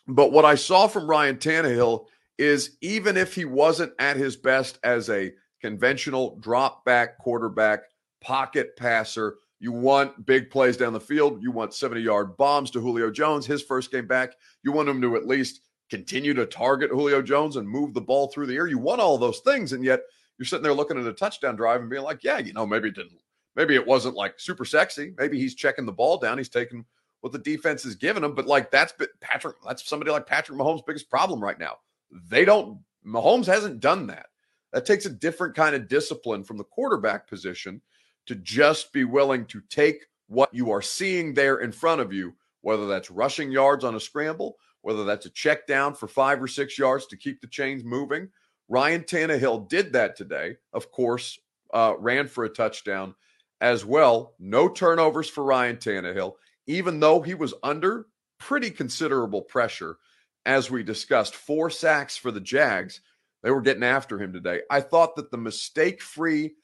But 0.08 0.32
what 0.32 0.46
I 0.46 0.56
saw 0.56 0.88
from 0.88 1.08
Ryan 1.08 1.38
Tannehill 1.38 2.08
is 2.38 2.78
even 2.82 3.18
if 3.18 3.34
he 3.34 3.46
wasn't 3.46 3.94
at 4.00 4.18
his 4.18 4.36
best 4.36 4.80
as 4.84 5.10
a 5.10 5.32
conventional 5.62 6.38
drop 6.40 6.84
back 6.86 7.18
quarterback, 7.18 7.82
pocket 8.22 8.76
passer, 8.76 9.38
you 9.60 9.72
want 9.72 10.26
big 10.26 10.50
plays 10.50 10.78
down 10.78 10.94
the 10.94 11.00
field. 11.00 11.42
You 11.42 11.52
want 11.52 11.74
70 11.74 12.02
yard 12.02 12.38
bombs 12.38 12.72
to 12.72 12.82
Julio 12.82 13.10
Jones, 13.10 13.46
his 13.46 13.64
first 13.64 13.92
game 13.92 14.08
back. 14.08 14.34
You 14.64 14.72
want 14.72 14.90
him 14.90 15.02
to 15.02 15.16
at 15.16 15.28
least 15.28 15.62
continue 15.90 16.34
to 16.34 16.46
target 16.46 16.92
Julio 16.92 17.22
Jones 17.22 17.56
and 17.56 17.68
move 17.68 17.94
the 17.94 18.02
ball 18.02 18.28
through 18.28 18.48
the 18.48 18.56
air. 18.56 18.68
You 18.68 18.78
want 18.78 19.02
all 19.02 19.18
those 19.18 19.40
things. 19.40 19.74
And 19.74 19.84
yet 19.84 20.02
you're 20.38 20.46
sitting 20.46 20.64
there 20.64 20.74
looking 20.74 21.00
at 21.00 21.06
a 21.06 21.14
touchdown 21.14 21.56
drive 21.56 21.82
and 21.82 21.90
being 21.90 22.04
like, 22.04 22.24
yeah, 22.24 22.38
you 22.38 22.54
know, 22.54 22.66
maybe 22.66 22.90
it 22.90 22.96
didn't, 22.96 23.20
maybe 23.56 23.76
it 23.76 23.86
wasn't 23.86 24.16
like 24.16 24.40
super 24.40 24.66
sexy. 24.66 25.14
Maybe 25.18 25.40
he's 25.40 25.56
checking 25.56 25.86
the 25.86 25.92
ball 25.92 26.18
down. 26.18 26.38
He's 26.38 26.50
taking 26.50 26.86
what 27.22 27.32
the 27.32 27.40
defense 27.40 27.86
is 27.86 27.96
giving 27.96 28.24
him. 28.24 28.36
But 28.36 28.48
like 28.48 28.72
that's 28.72 28.94
Patrick, 29.22 29.56
that's 29.66 29.88
somebody 29.88 30.12
like 30.12 30.28
Patrick 30.28 30.60
Mahomes' 30.60 30.86
biggest 30.86 31.10
problem 31.10 31.42
right 31.42 31.58
now. 31.58 31.78
They 32.12 32.46
don't, 32.46 32.80
Mahomes 33.06 33.46
hasn't 33.46 33.80
done 33.80 34.08
that. 34.08 34.28
That 34.74 34.86
takes 34.86 35.06
a 35.06 35.10
different 35.10 35.56
kind 35.56 35.76
of 35.76 35.88
discipline 35.88 36.44
from 36.44 36.58
the 36.58 36.64
quarterback 36.64 37.28
position 37.28 37.82
to 38.26 38.36
just 38.36 38.92
be 38.92 39.04
willing 39.04 39.46
to 39.46 39.62
take 39.70 40.06
what 40.28 40.54
you 40.54 40.72
are 40.72 40.82
seeing 40.82 41.34
there 41.34 41.58
in 41.58 41.72
front 41.72 42.02
of 42.02 42.12
you, 42.12 42.34
whether 42.62 42.88
that's 42.88 43.12
rushing 43.12 43.52
yards 43.52 43.84
on 43.84 43.96
a 43.96 44.00
scramble, 44.00 44.58
whether 44.82 45.04
that's 45.04 45.28
a 45.28 45.32
check 45.32 45.68
down 45.68 45.94
for 45.94 46.08
five 46.08 46.42
or 46.42 46.48
six 46.48 46.78
yards 46.78 47.06
to 47.08 47.18
keep 47.18 47.40
the 47.42 47.48
chains 47.48 47.84
moving. 47.84 48.28
Ryan 48.68 49.04
Tannehill 49.04 49.70
did 49.70 49.94
that 49.94 50.16
today. 50.16 50.58
Of 50.74 50.92
course, 50.92 51.40
uh, 51.74 51.94
ran 52.00 52.28
for 52.28 52.46
a 52.46 52.50
touchdown 52.50 53.16
as 53.62 53.86
well. 53.86 54.34
No 54.40 54.68
turnovers 54.68 55.30
for 55.30 55.44
Ryan 55.44 55.78
Tannehill, 55.78 56.34
even 56.68 57.00
though 57.00 57.22
he 57.22 57.36
was 57.36 57.54
under 57.64 58.08
pretty 58.40 58.72
considerable 58.72 59.42
pressure, 59.42 59.98
as 60.46 60.70
we 60.70 60.84
discussed. 60.84 61.36
Four 61.36 61.70
sacks 61.70 62.18
for 62.18 62.32
the 62.32 62.42
Jags. 62.42 63.02
They 63.44 63.52
were 63.52 63.62
getting 63.62 63.84
after 63.84 64.20
him 64.20 64.34
today. 64.34 64.62
I 64.70 64.82
thought 64.82 65.16
that 65.16 65.32
the 65.32 65.38
mistake 65.38 66.02
free 66.02 66.56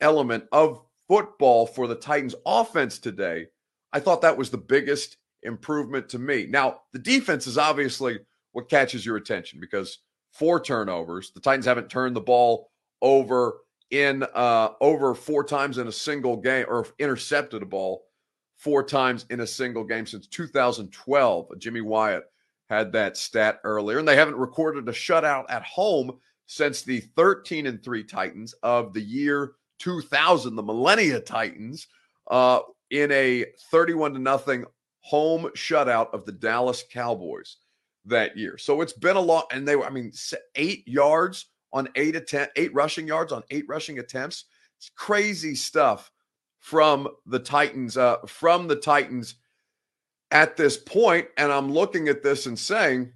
element 0.00 0.44
of 0.52 0.82
football 1.06 1.66
for 1.66 1.86
the 1.86 1.94
Titans 1.94 2.34
offense 2.46 2.98
today, 2.98 3.46
I 3.92 4.00
thought 4.00 4.22
that 4.22 4.36
was 4.36 4.50
the 4.50 4.58
biggest 4.58 5.16
improvement 5.42 6.08
to 6.10 6.18
me. 6.18 6.46
Now, 6.48 6.82
the 6.92 6.98
defense 6.98 7.46
is 7.46 7.58
obviously 7.58 8.20
what 8.52 8.68
catches 8.68 9.04
your 9.04 9.16
attention 9.16 9.60
because 9.60 9.98
four 10.32 10.60
turnovers. 10.60 11.32
The 11.32 11.40
Titans 11.40 11.66
haven't 11.66 11.90
turned 11.90 12.16
the 12.16 12.20
ball 12.20 12.70
over 13.02 13.58
in 13.90 14.22
uh 14.34 14.68
over 14.80 15.14
four 15.14 15.42
times 15.42 15.78
in 15.78 15.88
a 15.88 15.92
single 15.92 16.36
game 16.36 16.64
or 16.68 16.86
intercepted 17.00 17.60
a 17.62 17.66
ball 17.66 18.04
four 18.56 18.84
times 18.84 19.26
in 19.30 19.40
a 19.40 19.46
single 19.46 19.82
game 19.82 20.06
since 20.06 20.26
2012. 20.28 21.58
Jimmy 21.58 21.80
Wyatt 21.80 22.24
had 22.70 22.92
that 22.92 23.16
stat 23.16 23.60
earlier 23.64 23.98
and 23.98 24.06
they 24.06 24.16
haven't 24.16 24.36
recorded 24.36 24.88
a 24.88 24.92
shutout 24.92 25.44
at 25.48 25.64
home 25.64 26.16
since 26.46 26.82
the 26.82 27.00
13 27.16 27.66
and 27.66 27.82
3 27.82 28.04
Titans 28.04 28.54
of 28.62 28.94
the 28.94 29.02
year 29.02 29.52
2000, 29.80 30.54
the 30.54 30.62
Millennia 30.62 31.20
Titans, 31.20 31.88
uh, 32.30 32.60
in 32.90 33.10
a 33.10 33.44
31 33.72 34.14
to 34.14 34.18
nothing 34.20 34.64
home 35.00 35.50
shutout 35.56 36.14
of 36.14 36.24
the 36.24 36.32
Dallas 36.32 36.84
Cowboys 36.92 37.56
that 38.04 38.36
year. 38.36 38.56
So 38.56 38.82
it's 38.82 38.92
been 38.92 39.16
a 39.16 39.20
lot, 39.20 39.46
and 39.52 39.66
they 39.66 39.74
were, 39.74 39.86
I 39.86 39.90
mean, 39.90 40.12
eight 40.54 40.86
yards 40.86 41.46
on 41.72 41.88
eight 41.96 42.14
attempt, 42.14 42.52
eight 42.56 42.72
rushing 42.72 43.06
yards 43.06 43.32
on 43.32 43.42
eight 43.50 43.64
rushing 43.68 43.98
attempts. 43.98 44.44
It's 44.78 44.90
crazy 44.94 45.56
stuff 45.56 46.12
from 46.60 47.08
the 47.26 47.38
Titans, 47.38 47.96
uh, 47.96 48.18
from 48.26 48.68
the 48.68 48.76
Titans 48.76 49.36
at 50.30 50.56
this. 50.56 50.78
And 50.96 51.52
I'm 51.52 51.72
looking 51.72 52.08
at 52.08 52.22
this 52.22 52.46
and 52.46 52.58
saying, 52.58 53.12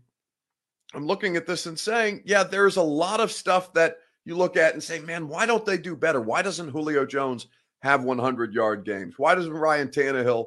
I'm 0.94 1.06
looking 1.06 1.36
at 1.36 1.46
this 1.46 1.66
and 1.66 1.78
saying, 1.78 2.22
yeah, 2.24 2.44
there's 2.44 2.76
a 2.76 2.82
lot 2.82 3.20
of 3.20 3.32
stuff 3.32 3.72
that 3.74 3.96
you 4.24 4.36
look 4.36 4.56
at 4.56 4.74
and 4.74 4.82
say, 4.82 5.00
man, 5.00 5.28
why 5.28 5.46
don't 5.46 5.66
they 5.66 5.76
do 5.76 5.96
better? 5.96 6.20
Why 6.20 6.42
doesn't 6.42 6.68
Julio 6.68 7.04
Jones 7.04 7.46
have 7.82 8.04
100 8.04 8.54
yard 8.54 8.84
games? 8.84 9.14
Why 9.18 9.34
doesn't 9.34 9.52
Ryan 9.52 9.88
Tannehill 9.88 10.46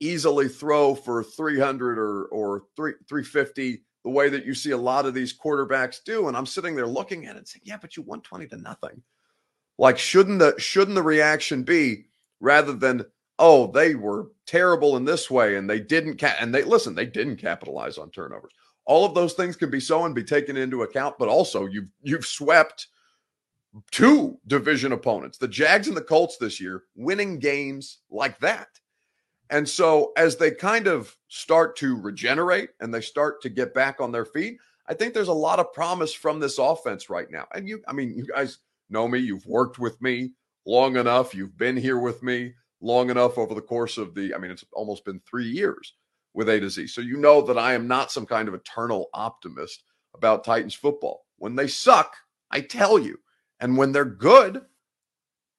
easily 0.00 0.48
throw 0.48 0.94
for 0.94 1.22
300 1.22 1.98
or, 1.98 2.24
or 2.26 2.62
3, 2.76 2.94
350 3.08 3.82
the 4.04 4.10
way 4.10 4.28
that 4.28 4.44
you 4.44 4.54
see 4.54 4.72
a 4.72 4.76
lot 4.76 5.06
of 5.06 5.14
these 5.14 5.36
quarterbacks 5.36 6.02
do? 6.04 6.28
And 6.28 6.36
I'm 6.36 6.46
sitting 6.46 6.74
there 6.74 6.86
looking 6.86 7.26
at 7.26 7.36
it 7.36 7.38
and 7.38 7.48
saying, 7.48 7.62
yeah, 7.64 7.78
but 7.80 7.96
you 7.96 8.02
won 8.02 8.20
20 8.22 8.48
to 8.48 8.56
nothing. 8.56 9.02
Like, 9.78 9.98
shouldn't 9.98 10.38
the 10.38 10.54
shouldn't 10.58 10.96
the 10.96 11.02
reaction 11.02 11.62
be 11.62 12.06
rather 12.40 12.72
than, 12.72 13.04
oh, 13.42 13.66
they 13.66 13.96
were 13.96 14.28
terrible 14.46 14.96
in 14.96 15.04
this 15.04 15.28
way 15.28 15.56
and 15.56 15.68
they 15.68 15.80
didn't 15.80 16.16
ca-, 16.16 16.36
and 16.38 16.54
they 16.54 16.62
listen, 16.62 16.94
they 16.94 17.04
didn't 17.04 17.36
capitalize 17.36 17.98
on 17.98 18.08
turnovers. 18.10 18.52
All 18.84 19.04
of 19.04 19.14
those 19.14 19.34
things 19.34 19.56
can 19.56 19.68
be 19.68 19.80
so 19.80 20.04
and 20.04 20.14
be 20.14 20.22
taken 20.22 20.56
into 20.56 20.84
account, 20.84 21.16
but 21.18 21.28
also 21.28 21.66
you've 21.66 21.88
you've 22.02 22.24
swept 22.24 22.86
two 23.90 24.38
division 24.46 24.92
opponents, 24.92 25.38
the 25.38 25.48
Jags 25.48 25.88
and 25.88 25.96
the 25.96 26.02
Colts 26.02 26.36
this 26.36 26.60
year, 26.60 26.84
winning 26.94 27.40
games 27.40 27.98
like 28.10 28.38
that. 28.38 28.68
And 29.50 29.68
so 29.68 30.12
as 30.16 30.36
they 30.36 30.52
kind 30.52 30.86
of 30.86 31.14
start 31.28 31.76
to 31.76 32.00
regenerate 32.00 32.70
and 32.80 32.94
they 32.94 33.00
start 33.00 33.42
to 33.42 33.48
get 33.48 33.74
back 33.74 34.00
on 34.00 34.12
their 34.12 34.24
feet, 34.24 34.58
I 34.86 34.94
think 34.94 35.14
there's 35.14 35.28
a 35.28 35.32
lot 35.32 35.58
of 35.58 35.72
promise 35.72 36.12
from 36.12 36.38
this 36.38 36.58
offense 36.58 37.10
right 37.10 37.30
now. 37.30 37.46
And 37.54 37.68
you, 37.68 37.82
I 37.88 37.92
mean, 37.92 38.14
you 38.14 38.24
guys 38.24 38.58
know 38.88 39.08
me, 39.08 39.18
you've 39.18 39.46
worked 39.46 39.78
with 39.78 40.00
me 40.00 40.32
long 40.64 40.96
enough, 40.96 41.34
you've 41.34 41.56
been 41.58 41.76
here 41.76 41.98
with 41.98 42.22
me 42.22 42.54
long 42.82 43.08
enough 43.08 43.38
over 43.38 43.54
the 43.54 43.62
course 43.62 43.96
of 43.96 44.14
the, 44.14 44.34
I 44.34 44.38
mean, 44.38 44.50
it's 44.50 44.64
almost 44.72 45.04
been 45.04 45.20
three 45.20 45.48
years 45.48 45.94
with 46.34 46.48
A 46.48 46.60
to 46.60 46.68
Z. 46.68 46.88
So 46.88 47.00
you 47.00 47.16
know 47.16 47.40
that 47.42 47.58
I 47.58 47.74
am 47.74 47.86
not 47.86 48.12
some 48.12 48.26
kind 48.26 48.48
of 48.48 48.54
eternal 48.54 49.08
optimist 49.14 49.84
about 50.14 50.44
Titans 50.44 50.74
football. 50.74 51.24
When 51.38 51.54
they 51.54 51.68
suck, 51.68 52.16
I 52.50 52.60
tell 52.60 52.98
you, 52.98 53.18
and 53.60 53.76
when 53.76 53.92
they're 53.92 54.04
good, 54.04 54.62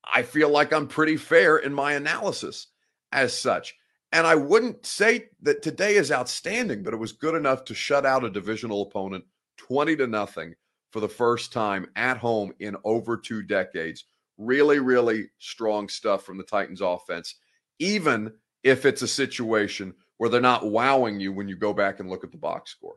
I 0.03 0.21
feel 0.21 0.49
like 0.49 0.73
I'm 0.73 0.87
pretty 0.87 1.17
fair 1.17 1.57
in 1.57 1.73
my 1.73 1.93
analysis 1.93 2.67
as 3.11 3.37
such. 3.37 3.75
And 4.11 4.27
I 4.27 4.35
wouldn't 4.35 4.85
say 4.85 5.29
that 5.41 5.63
today 5.63 5.95
is 5.95 6.11
outstanding, 6.11 6.83
but 6.83 6.93
it 6.93 6.97
was 6.97 7.13
good 7.13 7.35
enough 7.35 7.63
to 7.65 7.73
shut 7.73 8.05
out 8.05 8.23
a 8.23 8.29
divisional 8.29 8.83
opponent 8.83 9.23
20 9.57 9.95
to 9.95 10.07
nothing 10.07 10.53
for 10.91 10.99
the 10.99 11.09
first 11.09 11.51
time 11.51 11.87
at 11.95 12.17
home 12.17 12.53
in 12.59 12.75
over 12.83 13.17
two 13.17 13.41
decades. 13.41 14.05
Really, 14.37 14.79
really 14.79 15.29
strong 15.39 15.87
stuff 15.89 16.25
from 16.25 16.37
the 16.37 16.43
Titans 16.43 16.81
offense, 16.81 17.35
even 17.79 18.31
if 18.63 18.85
it's 18.85 19.01
a 19.01 19.07
situation 19.07 19.93
where 20.17 20.29
they're 20.29 20.41
not 20.41 20.65
wowing 20.65 21.19
you 21.19 21.33
when 21.33 21.47
you 21.47 21.55
go 21.55 21.73
back 21.73 21.99
and 21.99 22.09
look 22.09 22.23
at 22.23 22.31
the 22.31 22.37
box 22.37 22.71
score. 22.71 22.95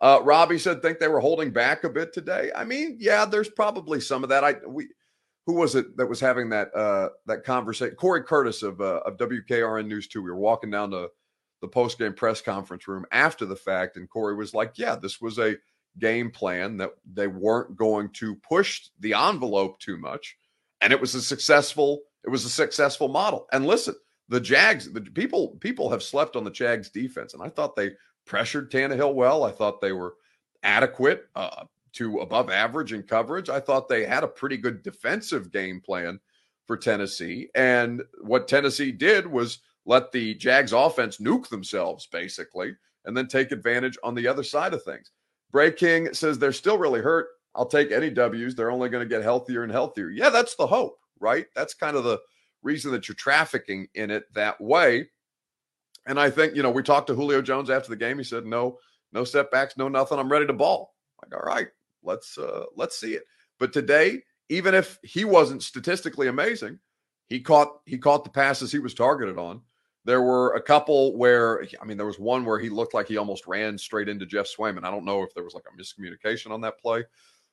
Uh, 0.00 0.20
Robbie 0.22 0.58
said, 0.58 0.80
think 0.80 0.98
they 0.98 1.08
were 1.08 1.20
holding 1.20 1.50
back 1.50 1.84
a 1.84 1.90
bit 1.90 2.12
today. 2.12 2.50
I 2.54 2.64
mean, 2.64 2.96
yeah, 3.00 3.24
there's 3.24 3.48
probably 3.48 4.00
some 4.00 4.22
of 4.22 4.28
that. 4.30 4.44
I 4.44 4.56
we 4.66 4.88
who 5.44 5.54
was 5.54 5.74
it 5.74 5.96
that 5.96 6.06
was 6.06 6.20
having 6.20 6.50
that 6.50 6.72
uh 6.74 7.08
that 7.26 7.42
conversation? 7.42 7.96
Corey 7.96 8.22
Curtis 8.22 8.62
of 8.62 8.80
uh, 8.80 9.00
of 9.04 9.16
WKRN 9.16 9.86
News 9.88 10.06
Two. 10.06 10.22
We 10.22 10.30
were 10.30 10.36
walking 10.36 10.70
down 10.70 10.90
to 10.92 11.08
the 11.62 11.68
post 11.68 11.98
game 11.98 12.12
press 12.12 12.40
conference 12.40 12.86
room 12.86 13.06
after 13.10 13.44
the 13.44 13.56
fact, 13.56 13.96
and 13.96 14.08
Corey 14.08 14.36
was 14.36 14.54
like, 14.54 14.72
"Yeah, 14.76 14.94
this 14.94 15.20
was 15.20 15.38
a 15.38 15.56
game 15.98 16.30
plan 16.30 16.76
that 16.76 16.92
they 17.12 17.26
weren't 17.26 17.76
going 17.76 18.10
to 18.10 18.36
push 18.36 18.88
the 19.00 19.14
envelope 19.14 19.80
too 19.80 19.98
much, 19.98 20.36
and 20.80 20.92
it 20.92 21.00
was 21.00 21.14
a 21.14 21.22
successful 21.22 22.02
it 22.24 22.30
was 22.30 22.44
a 22.44 22.50
successful 22.50 23.08
model." 23.08 23.46
And 23.52 23.66
listen, 23.66 23.94
the 24.28 24.40
Jags, 24.40 24.92
the 24.92 25.00
people 25.00 25.56
people 25.60 25.90
have 25.90 26.02
slept 26.02 26.36
on 26.36 26.44
the 26.44 26.50
Jags 26.50 26.90
defense, 26.90 27.34
and 27.34 27.42
I 27.42 27.48
thought 27.48 27.76
they 27.76 27.92
pressured 28.26 28.70
Tannehill 28.70 29.14
well. 29.14 29.44
I 29.44 29.50
thought 29.50 29.80
they 29.80 29.92
were 29.92 30.14
adequate 30.62 31.28
uh, 31.34 31.64
to 31.94 32.18
above 32.20 32.50
average 32.50 32.92
in 32.92 33.02
coverage. 33.02 33.48
I 33.48 33.60
thought 33.60 33.88
they 33.88 34.04
had 34.04 34.24
a 34.24 34.28
pretty 34.28 34.56
good 34.56 34.82
defensive 34.82 35.50
game 35.50 35.80
plan 35.80 36.20
for 36.66 36.76
Tennessee. 36.76 37.48
And 37.54 38.02
what 38.20 38.46
Tennessee 38.46 38.92
did 38.92 39.26
was 39.26 39.60
let 39.86 40.12
the 40.12 40.34
Jags 40.34 40.72
offense 40.72 41.16
nuke 41.16 41.48
themselves, 41.48 42.06
basically, 42.06 42.76
and 43.06 43.16
then 43.16 43.26
take 43.26 43.52
advantage 43.52 43.96
on 44.04 44.14
the 44.14 44.28
other 44.28 44.42
side 44.42 44.74
of 44.74 44.84
things. 44.84 45.10
Bray 45.50 45.72
King 45.72 46.12
says 46.12 46.38
they're 46.38 46.52
still 46.52 46.76
really 46.76 47.00
hurt. 47.00 47.28
I'll 47.58 47.66
take 47.66 47.90
any 47.90 48.08
W's. 48.08 48.54
They're 48.54 48.70
only 48.70 48.88
going 48.88 49.06
to 49.06 49.08
get 49.12 49.24
healthier 49.24 49.64
and 49.64 49.72
healthier. 49.72 50.10
Yeah, 50.10 50.30
that's 50.30 50.54
the 50.54 50.66
hope, 50.66 51.00
right? 51.18 51.46
That's 51.56 51.74
kind 51.74 51.96
of 51.96 52.04
the 52.04 52.20
reason 52.62 52.92
that 52.92 53.08
you're 53.08 53.16
trafficking 53.16 53.88
in 53.94 54.12
it 54.12 54.32
that 54.34 54.60
way. 54.60 55.08
And 56.06 56.20
I 56.20 56.30
think, 56.30 56.54
you 56.54 56.62
know, 56.62 56.70
we 56.70 56.84
talked 56.84 57.08
to 57.08 57.16
Julio 57.16 57.42
Jones 57.42 57.68
after 57.68 57.90
the 57.90 57.96
game. 57.96 58.16
He 58.16 58.22
said, 58.22 58.46
no, 58.46 58.78
no 59.12 59.24
setbacks, 59.24 59.76
no 59.76 59.88
nothing. 59.88 60.20
I'm 60.20 60.30
ready 60.30 60.46
to 60.46 60.52
ball. 60.52 60.94
Like, 61.20 61.34
all 61.34 61.46
right, 61.46 61.66
let's 62.04 62.38
uh 62.38 62.66
let's 62.76 62.98
see 62.98 63.14
it. 63.14 63.24
But 63.58 63.72
today, 63.72 64.22
even 64.48 64.72
if 64.72 65.00
he 65.02 65.24
wasn't 65.24 65.64
statistically 65.64 66.28
amazing, 66.28 66.78
he 67.26 67.40
caught 67.40 67.80
he 67.86 67.98
caught 67.98 68.22
the 68.22 68.30
passes 68.30 68.70
he 68.70 68.78
was 68.78 68.94
targeted 68.94 69.36
on. 69.36 69.62
There 70.04 70.22
were 70.22 70.54
a 70.54 70.62
couple 70.62 71.16
where 71.16 71.66
I 71.82 71.84
mean, 71.84 71.96
there 71.96 72.06
was 72.06 72.20
one 72.20 72.44
where 72.44 72.60
he 72.60 72.68
looked 72.68 72.94
like 72.94 73.08
he 73.08 73.16
almost 73.16 73.48
ran 73.48 73.76
straight 73.76 74.08
into 74.08 74.26
Geoff 74.26 74.46
Swaim. 74.46 74.82
I 74.82 74.90
don't 74.92 75.04
know 75.04 75.24
if 75.24 75.34
there 75.34 75.44
was 75.44 75.54
like 75.54 75.64
a 75.66 75.76
miscommunication 75.76 76.52
on 76.52 76.60
that 76.60 76.78
play 76.78 77.04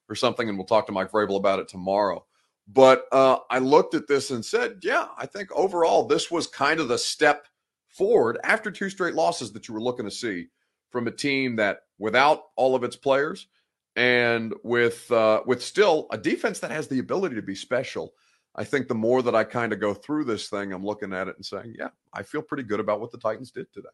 or 0.10 0.16
something, 0.16 0.50
and 0.50 0.58
we'll 0.58 0.68
talk 0.68 0.86
to 0.88 0.92
Mike 0.92 1.12
Vrabel 1.12 1.38
about 1.38 1.60
it 1.60 1.68
tomorrow. 1.68 2.26
But 2.68 3.06
uh, 3.12 3.38
I 3.50 3.60
looked 3.60 3.94
at 3.94 4.08
this 4.08 4.32
and 4.32 4.44
said, 4.44 4.80
yeah, 4.82 5.08
I 5.18 5.26
think 5.26 5.52
overall 5.52 6.06
this 6.06 6.32
was 6.32 6.48
kind 6.48 6.80
of 6.80 6.88
the 6.88 6.98
step 6.98 7.48
forward 7.90 8.40
after 8.44 8.72
two 8.72 8.90
straight 8.90 9.14
losses 9.14 9.52
that 9.54 9.68
you 9.68 9.74
were 9.74 9.82
looking 9.82 10.06
to 10.06 10.12
see 10.12 10.48
from 10.90 11.08
a 11.08 11.12
team 11.12 11.56
that 11.58 11.80
without 12.00 12.44
all 12.56 12.76
of 12.76 12.84
its 12.84 12.96
players 12.96 13.48
and 13.96 14.54
with 14.64 15.10
uh, 15.12 15.42
with 15.46 15.64
still 15.64 16.08
a 16.12 16.18
defense 16.18 16.60
that 16.60 16.72
has 16.72 16.88
the 16.88 17.00
ability 17.00 17.36
to 17.36 17.42
be 17.42 17.56
special. 17.56 18.14
I 18.56 18.64
think 18.64 18.88
the 18.88 18.96
more 18.96 19.22
that 19.22 19.36
I 19.36 19.44
kind 19.44 19.74
of 19.74 19.82
go 19.82 19.94
through 19.94 20.24
this 20.24 20.48
thing, 20.50 20.72
I'm 20.72 20.86
looking 20.86 21.14
at 21.14 21.28
it 21.28 21.36
and 21.36 21.46
saying, 21.46 21.76
yeah, 21.78 21.90
I 22.14 22.24
feel 22.24 22.42
pretty 22.42 22.64
good 22.64 22.80
about 22.80 23.02
what 23.02 23.12
the 23.12 23.18
Titans 23.18 23.52
did 23.52 23.72
today. 23.74 23.90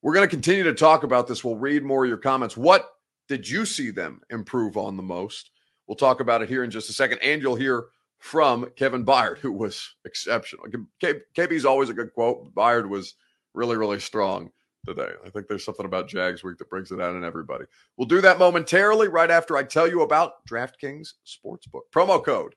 We're 0.00 0.14
going 0.14 0.26
to 0.26 0.30
continue 0.30 0.64
to 0.64 0.74
talk 0.74 1.04
about 1.04 1.26
this. 1.26 1.44
We'll 1.44 1.56
read 1.56 1.84
more 1.84 2.04
of 2.04 2.08
your 2.08 2.18
comments. 2.18 2.56
What 2.56 2.90
did 3.32 3.48
you 3.48 3.64
see 3.64 3.90
them 3.90 4.20
improve 4.28 4.76
on 4.76 4.94
the 4.94 5.02
most? 5.02 5.52
We'll 5.86 5.96
talk 5.96 6.20
about 6.20 6.42
it 6.42 6.50
here 6.50 6.64
in 6.64 6.70
just 6.70 6.90
a 6.90 6.92
second. 6.92 7.18
And 7.22 7.40
you'll 7.40 7.54
hear 7.54 7.86
from 8.18 8.68
Kevin 8.76 9.06
Byard, 9.06 9.38
who 9.38 9.52
was 9.52 9.94
exceptional. 10.04 10.66
KB 11.02 11.20
KB's 11.34 11.64
always 11.64 11.88
a 11.88 11.94
good 11.94 12.12
quote. 12.12 12.54
Byard 12.54 12.90
was 12.90 13.14
really, 13.54 13.78
really 13.78 14.00
strong 14.00 14.50
today. 14.84 15.08
I 15.24 15.30
think 15.30 15.48
there's 15.48 15.64
something 15.64 15.86
about 15.86 16.08
Jags 16.08 16.44
Week 16.44 16.58
that 16.58 16.68
brings 16.68 16.92
it 16.92 17.00
out 17.00 17.16
in 17.16 17.24
everybody. 17.24 17.64
We'll 17.96 18.06
do 18.06 18.20
that 18.20 18.38
momentarily 18.38 19.08
right 19.08 19.30
after 19.30 19.56
I 19.56 19.62
tell 19.62 19.88
you 19.88 20.02
about 20.02 20.46
DraftKings 20.46 21.14
Sportsbook. 21.26 21.84
Promo 21.90 22.22
code 22.22 22.54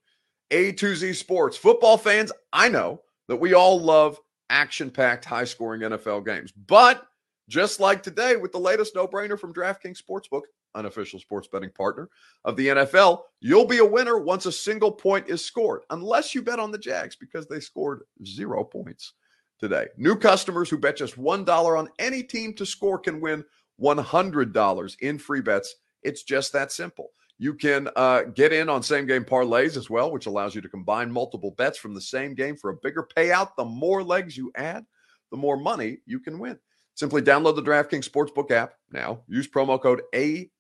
A2Z 0.52 1.16
Sports. 1.16 1.56
Football 1.56 1.98
fans, 1.98 2.34
I 2.52 2.68
know 2.68 3.00
that 3.30 3.38
we 3.38 3.54
all 3.54 3.80
love 3.80 4.20
action 4.50 4.92
packed, 4.92 5.24
high 5.24 5.46
scoring 5.46 5.84
NFL 5.84 6.26
games. 6.26 6.52
But 6.52 7.08
just 7.48 7.80
like 7.80 8.02
today 8.02 8.36
with 8.36 8.52
the 8.52 8.60
latest 8.60 8.96
no 8.96 9.08
brainer 9.08 9.40
from 9.40 9.54
DraftKings 9.54 10.02
Sportsbook, 10.02 10.42
unofficial 10.76 11.20
sports 11.20 11.48
betting 11.48 11.72
partner 11.72 12.10
of 12.44 12.56
the 12.56 12.68
NFL, 12.68 13.22
you'll 13.40 13.66
be 13.66 13.80
a 13.80 13.86
winner 13.86 14.20
once 14.20 14.46
a 14.46 14.52
single 14.52 14.92
point 14.92 15.28
is 15.30 15.44
scored, 15.44 15.82
unless 15.90 16.36
you 16.36 16.42
bet 16.42 16.60
on 16.60 16.72
the 16.72 16.78
Jags 16.78 17.16
because 17.16 17.48
they 17.48 17.60
scored 17.60 18.04
zero 18.26 18.64
points 18.64 19.14
today. 19.60 19.88
New 19.98 20.16
customers 20.16 20.70
who 20.70 20.78
bet 20.78 20.98
just 20.98 21.18
$1 21.18 21.78
on 21.78 21.90
any 22.00 22.22
team 22.22 22.54
to 22.54 22.66
score 22.66 23.00
can 23.00 23.22
win 23.22 23.44
$100 23.82 25.00
in 25.00 25.18
free 25.18 25.42
bets. 25.42 25.76
It's 26.04 26.24
just 26.24 26.54
that 26.54 26.72
simple. 26.72 27.12
You 27.38 27.54
can 27.54 27.90
uh, 27.96 28.24
get 28.24 28.54
in 28.54 28.70
on 28.70 28.82
same 28.82 29.06
game 29.06 29.26
parlays 29.26 29.76
as 29.76 29.90
well, 29.90 30.12
which 30.12 30.26
allows 30.26 30.56
you 30.56 30.62
to 30.62 30.70
combine 30.70 31.12
multiple 31.12 31.52
bets 31.52 31.78
from 31.78 31.94
the 31.94 32.02
same 32.02 32.34
game 32.34 32.56
for 32.56 32.70
a 32.70 32.78
bigger 32.78 33.08
payout. 33.16 33.50
The 33.58 33.66
more 33.66 34.04
legs 34.04 34.38
you 34.38 34.52
add, 34.56 34.86
the 35.32 35.38
more 35.38 35.58
money 35.58 35.98
you 36.06 36.20
can 36.20 36.40
win. 36.40 36.58
Simply 36.94 37.22
download 37.22 37.58
the 37.58 37.64
DraftKings 37.64 38.10
Sportsbook 38.10 38.52
app 38.52 38.76
now. 38.90 39.20
Use 39.28 39.50
promo 39.50 39.82
code 39.82 40.02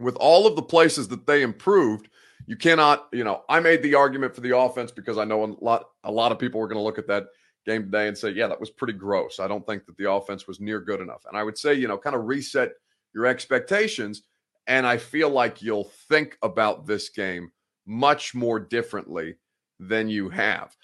with 0.00 0.16
all 0.16 0.46
of 0.46 0.56
the 0.56 0.62
places 0.62 1.08
that 1.08 1.26
they 1.26 1.42
improved, 1.42 2.08
you 2.46 2.56
cannot, 2.56 3.08
you 3.12 3.24
know, 3.24 3.42
I 3.48 3.60
made 3.60 3.82
the 3.82 3.94
argument 3.94 4.34
for 4.34 4.40
the 4.40 4.56
offense 4.56 4.90
because 4.90 5.18
I 5.18 5.24
know 5.24 5.44
a 5.44 5.52
lot 5.62 5.90
a 6.04 6.12
lot 6.12 6.32
of 6.32 6.38
people 6.38 6.60
were 6.60 6.68
going 6.68 6.78
to 6.78 6.82
look 6.82 6.98
at 6.98 7.08
that 7.08 7.26
game 7.66 7.84
today 7.84 8.08
and 8.08 8.16
say, 8.16 8.30
yeah, 8.30 8.46
that 8.46 8.60
was 8.60 8.70
pretty 8.70 8.94
gross. 8.94 9.38
I 9.38 9.48
don't 9.48 9.66
think 9.66 9.84
that 9.86 9.96
the 9.98 10.10
offense 10.10 10.46
was 10.46 10.60
near 10.60 10.80
good 10.80 11.00
enough. 11.00 11.24
And 11.28 11.36
I 11.36 11.42
would 11.42 11.58
say, 11.58 11.74
you 11.74 11.88
know, 11.88 11.98
kind 11.98 12.16
of 12.16 12.26
reset 12.26 12.72
your 13.14 13.26
expectations 13.26 14.22
and 14.68 14.86
I 14.86 14.98
feel 14.98 15.30
like 15.30 15.62
you'll 15.62 15.90
think 16.08 16.36
about 16.42 16.86
this 16.86 17.08
game 17.08 17.50
much 17.86 18.34
more 18.34 18.60
differently 18.60 19.36
than 19.80 20.08
you 20.08 20.28
have. 20.28 20.76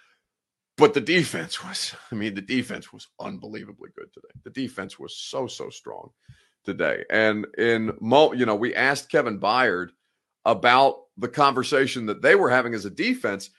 But 0.77 0.94
the 0.94 1.03
defense 1.03 1.62
was, 1.62 1.94
I 2.11 2.14
mean, 2.14 2.35
the 2.35 2.40
defense 2.40 2.92
was 2.92 3.09
unbelievably 3.20 3.90
good 3.96 4.12
today. 4.12 4.29
The 4.42 4.50
defense 4.50 4.98
was 4.98 5.16
so, 5.16 5.46
so 5.46 5.70
strong 5.70 6.11
today. 6.64 7.05
And 7.11 7.46
in, 7.59 7.92
you 8.00 8.46
know, 8.46 8.55
we 8.55 8.74
asked 8.74 9.11
Kevin 9.11 9.38
Byard 9.38 9.90
about 10.44 11.03
the 11.16 11.29
conversation 11.29 12.07
that 12.07 12.22
they 12.22 12.35
were 12.35 12.50
having 12.50 12.74
as 12.74 12.85
a 12.85 12.90
defense, 12.90 13.50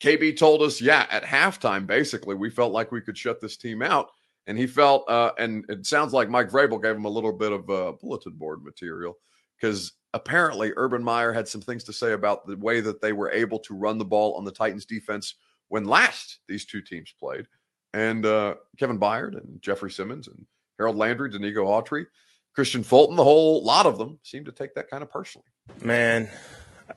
KB 0.00 0.36
told 0.36 0.62
us, 0.62 0.80
yeah, 0.80 1.06
at 1.10 1.24
halftime, 1.24 1.86
basically, 1.86 2.34
we 2.34 2.50
felt 2.50 2.72
like 2.72 2.92
we 2.92 3.00
could 3.00 3.18
shut 3.18 3.40
this 3.40 3.56
team 3.56 3.82
out. 3.82 4.10
And 4.46 4.56
he 4.56 4.66
felt, 4.66 5.08
uh, 5.08 5.32
and 5.38 5.64
it 5.68 5.86
sounds 5.86 6.12
like 6.12 6.30
Mike 6.30 6.50
Vrabel 6.50 6.82
gave 6.82 6.96
him 6.96 7.04
a 7.04 7.10
little 7.10 7.32
bit 7.32 7.52
of 7.52 7.68
uh, 7.70 7.92
bulletin 8.00 8.32
board 8.32 8.64
material 8.64 9.18
because 9.60 9.92
apparently 10.14 10.72
Urban 10.76 11.02
Meyer 11.02 11.32
had 11.32 11.46
some 11.46 11.60
things 11.60 11.84
to 11.84 11.92
say 11.92 12.12
about 12.12 12.46
the 12.46 12.56
way 12.56 12.80
that 12.80 13.00
they 13.00 13.12
were 13.12 13.30
able 13.30 13.58
to 13.60 13.74
run 13.74 13.98
the 13.98 14.04
ball 14.04 14.34
on 14.34 14.44
the 14.44 14.50
Titans 14.50 14.86
defense 14.86 15.34
when 15.68 15.84
last 15.84 16.38
these 16.48 16.64
two 16.64 16.80
teams 16.80 17.14
played. 17.18 17.46
And 17.92 18.24
uh, 18.24 18.54
Kevin 18.78 18.98
Byard 18.98 19.36
and 19.36 19.60
Jeffrey 19.60 19.90
Simmons 19.90 20.28
and 20.28 20.46
Harold 20.78 20.96
Landry, 20.96 21.30
Denico 21.30 21.66
Autry, 21.66 22.06
Kristian 22.56 22.84
Fulton, 22.84 23.16
the 23.16 23.24
whole 23.24 23.62
lot 23.62 23.86
of 23.86 23.98
them 23.98 24.18
seem 24.22 24.44
to 24.44 24.52
take 24.52 24.74
that 24.74 24.90
kind 24.90 25.02
of 25.02 25.10
personally. 25.10 25.46
Man, 25.82 26.28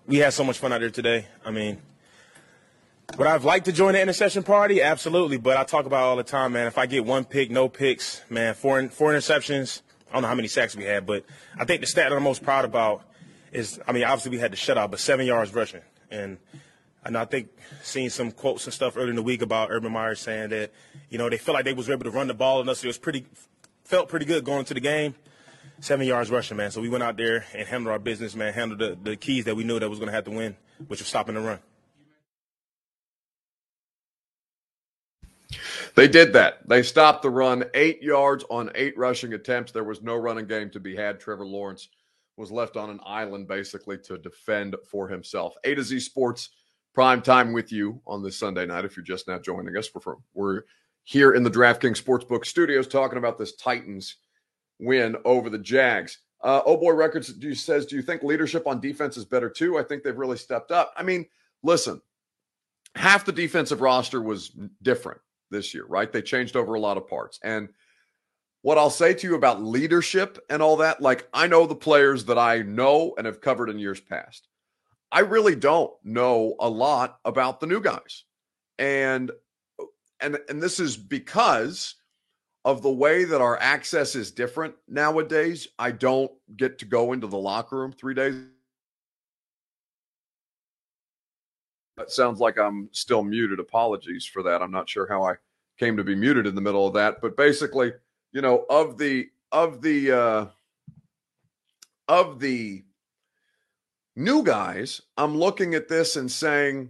we 0.07 0.17
had 0.17 0.33
so 0.33 0.43
much 0.43 0.57
fun 0.57 0.73
out 0.73 0.81
here 0.81 0.89
today. 0.89 1.27
I 1.45 1.51
mean, 1.51 1.81
would 3.17 3.27
I've 3.27 3.45
liked 3.45 3.65
to 3.65 3.71
join 3.71 3.93
the 3.93 4.01
interception 4.01 4.43
party? 4.43 4.81
Absolutely. 4.81 5.37
But 5.37 5.57
I 5.57 5.63
talk 5.63 5.85
about 5.85 6.03
all 6.03 6.15
the 6.15 6.23
time, 6.23 6.53
man. 6.53 6.67
If 6.67 6.77
I 6.77 6.87
get 6.87 7.05
one 7.05 7.25
pick, 7.25 7.51
no 7.51 7.69
picks, 7.69 8.21
man, 8.29 8.55
four, 8.55 8.81
four 8.89 9.11
interceptions. 9.13 9.81
I 10.09 10.13
don't 10.13 10.23
know 10.23 10.27
how 10.27 10.35
many 10.35 10.47
sacks 10.47 10.75
we 10.75 10.83
had, 10.83 11.05
but 11.05 11.25
I 11.57 11.65
think 11.65 11.81
the 11.81 11.87
stat 11.87 12.09
that 12.09 12.15
I'm 12.15 12.23
most 12.23 12.43
proud 12.43 12.65
about 12.65 13.03
is, 13.51 13.79
I 13.87 13.91
mean, 13.91 14.03
obviously 14.03 14.31
we 14.31 14.39
had 14.39 14.51
the 14.51 14.57
shutout, 14.57 14.91
but 14.91 14.99
seven 14.99 15.25
yards 15.25 15.53
rushing. 15.53 15.81
And, 16.09 16.37
and 17.03 17.17
I 17.17 17.25
think 17.25 17.49
seeing 17.83 18.09
some 18.09 18.31
quotes 18.31 18.65
and 18.65 18.73
stuff 18.73 18.95
earlier 18.95 19.09
in 19.09 19.15
the 19.15 19.23
week 19.23 19.41
about 19.41 19.69
Urban 19.71 19.91
Meyer 19.91 20.15
saying 20.15 20.49
that, 20.49 20.71
you 21.09 21.17
know, 21.17 21.29
they 21.29 21.37
felt 21.37 21.55
like 21.55 21.65
they 21.65 21.73
was 21.73 21.89
able 21.89 22.03
to 22.03 22.11
run 22.11 22.27
the 22.27 22.33
ball 22.33 22.61
and 22.61 22.69
us. 22.69 22.83
It 22.83 22.87
was 22.87 22.97
pretty, 22.97 23.25
felt 23.83 24.09
pretty 24.09 24.25
good 24.25 24.43
going 24.43 24.59
into 24.59 24.73
the 24.73 24.79
game 24.79 25.15
seven 25.83 26.07
yards 26.07 26.31
rushing, 26.31 26.55
man. 26.55 26.71
So 26.71 26.79
we 26.81 26.87
went 26.87 27.03
out 27.03 27.17
there 27.17 27.45
and 27.53 27.67
handled 27.67 27.91
our 27.91 27.99
business, 27.99 28.35
man. 28.35 28.53
Handled 28.53 28.79
the, 28.79 28.97
the 29.01 29.15
keys 29.17 29.45
that 29.45 29.55
we 29.55 29.65
knew 29.65 29.79
that 29.79 29.89
was 29.89 29.99
going 29.99 30.07
to 30.07 30.15
have 30.15 30.23
to 30.25 30.31
win, 30.31 30.55
which 30.87 30.99
was 30.99 31.07
stopping 31.07 31.35
the 31.35 31.41
run. 31.41 31.59
They 35.95 36.07
did 36.07 36.33
that. 36.33 36.67
They 36.67 36.81
stopped 36.81 37.21
the 37.21 37.29
run 37.29 37.65
eight 37.73 38.01
yards 38.01 38.45
on 38.49 38.71
eight 38.73 38.97
rushing 38.97 39.33
attempts. 39.33 39.71
There 39.71 39.83
was 39.83 40.01
no 40.01 40.15
running 40.15 40.47
game 40.47 40.69
to 40.71 40.79
be 40.79 40.95
had. 40.95 41.19
Trevor 41.19 41.45
Lawrence 41.45 41.89
was 42.37 42.51
left 42.51 42.77
on 42.77 42.89
an 42.89 42.99
island 43.05 43.47
basically 43.47 43.97
to 43.99 44.17
defend 44.17 44.75
for 44.89 45.07
himself. 45.07 45.53
A 45.65 45.75
to 45.75 45.83
Z 45.83 45.99
Sports 45.99 46.49
prime 46.95 47.21
time 47.21 47.53
with 47.53 47.71
you 47.71 48.01
on 48.07 48.23
this 48.23 48.39
Sunday 48.39 48.65
night. 48.65 48.85
If 48.85 48.95
you're 48.95 49.03
just 49.03 49.27
now 49.27 49.37
joining 49.37 49.75
us, 49.77 49.89
we're, 49.93 50.15
we're 50.33 50.61
here 51.03 51.33
in 51.33 51.43
the 51.43 51.51
DraftKings 51.51 52.01
Sportsbook 52.01 52.45
studios 52.45 52.87
talking 52.87 53.17
about 53.17 53.37
this 53.37 53.53
Titans 53.55 54.15
win 54.79 55.15
over 55.25 55.49
the 55.49 55.57
Jags. 55.57 56.19
Uh, 56.41 56.61
oh 56.65 56.77
boy, 56.77 56.91
records 56.91 57.31
do, 57.33 57.55
says, 57.55 57.85
do 57.85 57.95
you 57.95 58.01
think 58.01 58.21
leadership 58.21 58.67
on 58.67 58.81
defense 58.81 59.15
is 59.15 59.25
better 59.25 59.49
too? 59.49 59.77
I 59.77 59.83
think 59.83 60.03
they've 60.03 60.17
really 60.17 60.37
stepped 60.37 60.71
up. 60.71 60.93
I 60.97 61.03
mean, 61.03 61.25
listen, 61.63 62.01
half 62.95 63.25
the 63.25 63.31
defensive 63.31 63.81
roster 63.81 64.21
was 64.21 64.51
different 64.81 65.21
this 65.51 65.73
year, 65.73 65.85
right? 65.85 66.11
They 66.11 66.21
changed 66.21 66.55
over 66.55 66.73
a 66.73 66.79
lot 66.79 66.97
of 66.97 67.07
parts. 67.07 67.39
And 67.43 67.69
what 68.61 68.77
I'll 68.77 68.89
say 68.89 69.13
to 69.13 69.27
you 69.27 69.35
about 69.35 69.63
leadership 69.63 70.43
and 70.49 70.61
all 70.61 70.77
that, 70.77 71.01
like 71.01 71.27
I 71.33 71.47
know 71.47 71.65
the 71.65 71.75
players 71.75 72.25
that 72.25 72.37
I 72.37 72.61
know 72.61 73.13
and 73.17 73.25
have 73.25 73.41
covered 73.41 73.69
in 73.69 73.79
years 73.79 73.99
past. 73.99 74.47
I 75.11 75.19
really 75.19 75.55
don't 75.55 75.93
know 76.03 76.55
a 76.59 76.67
lot 76.67 77.19
about 77.23 77.59
the 77.59 77.67
new 77.67 77.79
guys. 77.79 78.23
And 78.79 79.31
and 80.19 80.39
and 80.49 80.61
this 80.61 80.79
is 80.79 80.97
because 80.97 81.95
of 82.65 82.81
the 82.81 82.91
way 82.91 83.25
that 83.25 83.41
our 83.41 83.59
access 83.59 84.15
is 84.15 84.31
different 84.31 84.73
nowadays, 84.87 85.67
I 85.77 85.91
don't 85.91 86.31
get 86.55 86.79
to 86.79 86.85
go 86.85 87.13
into 87.13 87.27
the 87.27 87.37
locker 87.37 87.77
room 87.77 87.91
three 87.91 88.13
days. 88.13 88.35
That 91.97 92.09
sounds 92.09 92.39
like 92.39 92.57
I'm 92.57 92.89
still 92.91 93.23
muted. 93.23 93.59
Apologies 93.59 94.25
for 94.25 94.43
that. 94.43 94.61
I'm 94.61 94.71
not 94.71 94.89
sure 94.89 95.07
how 95.07 95.23
I 95.23 95.35
came 95.77 95.97
to 95.97 96.03
be 96.03 96.15
muted 96.15 96.47
in 96.47 96.55
the 96.55 96.61
middle 96.61 96.87
of 96.87 96.93
that, 96.93 97.21
but 97.21 97.37
basically, 97.37 97.91
you 98.31 98.41
know, 98.41 98.65
of 98.69 98.97
the 98.97 99.29
of 99.51 99.81
the 99.81 100.11
uh 100.11 100.45
of 102.07 102.39
the 102.39 102.83
new 104.15 104.43
guys, 104.43 105.01
I'm 105.17 105.37
looking 105.37 105.75
at 105.75 105.87
this 105.87 106.15
and 106.15 106.31
saying, 106.31 106.89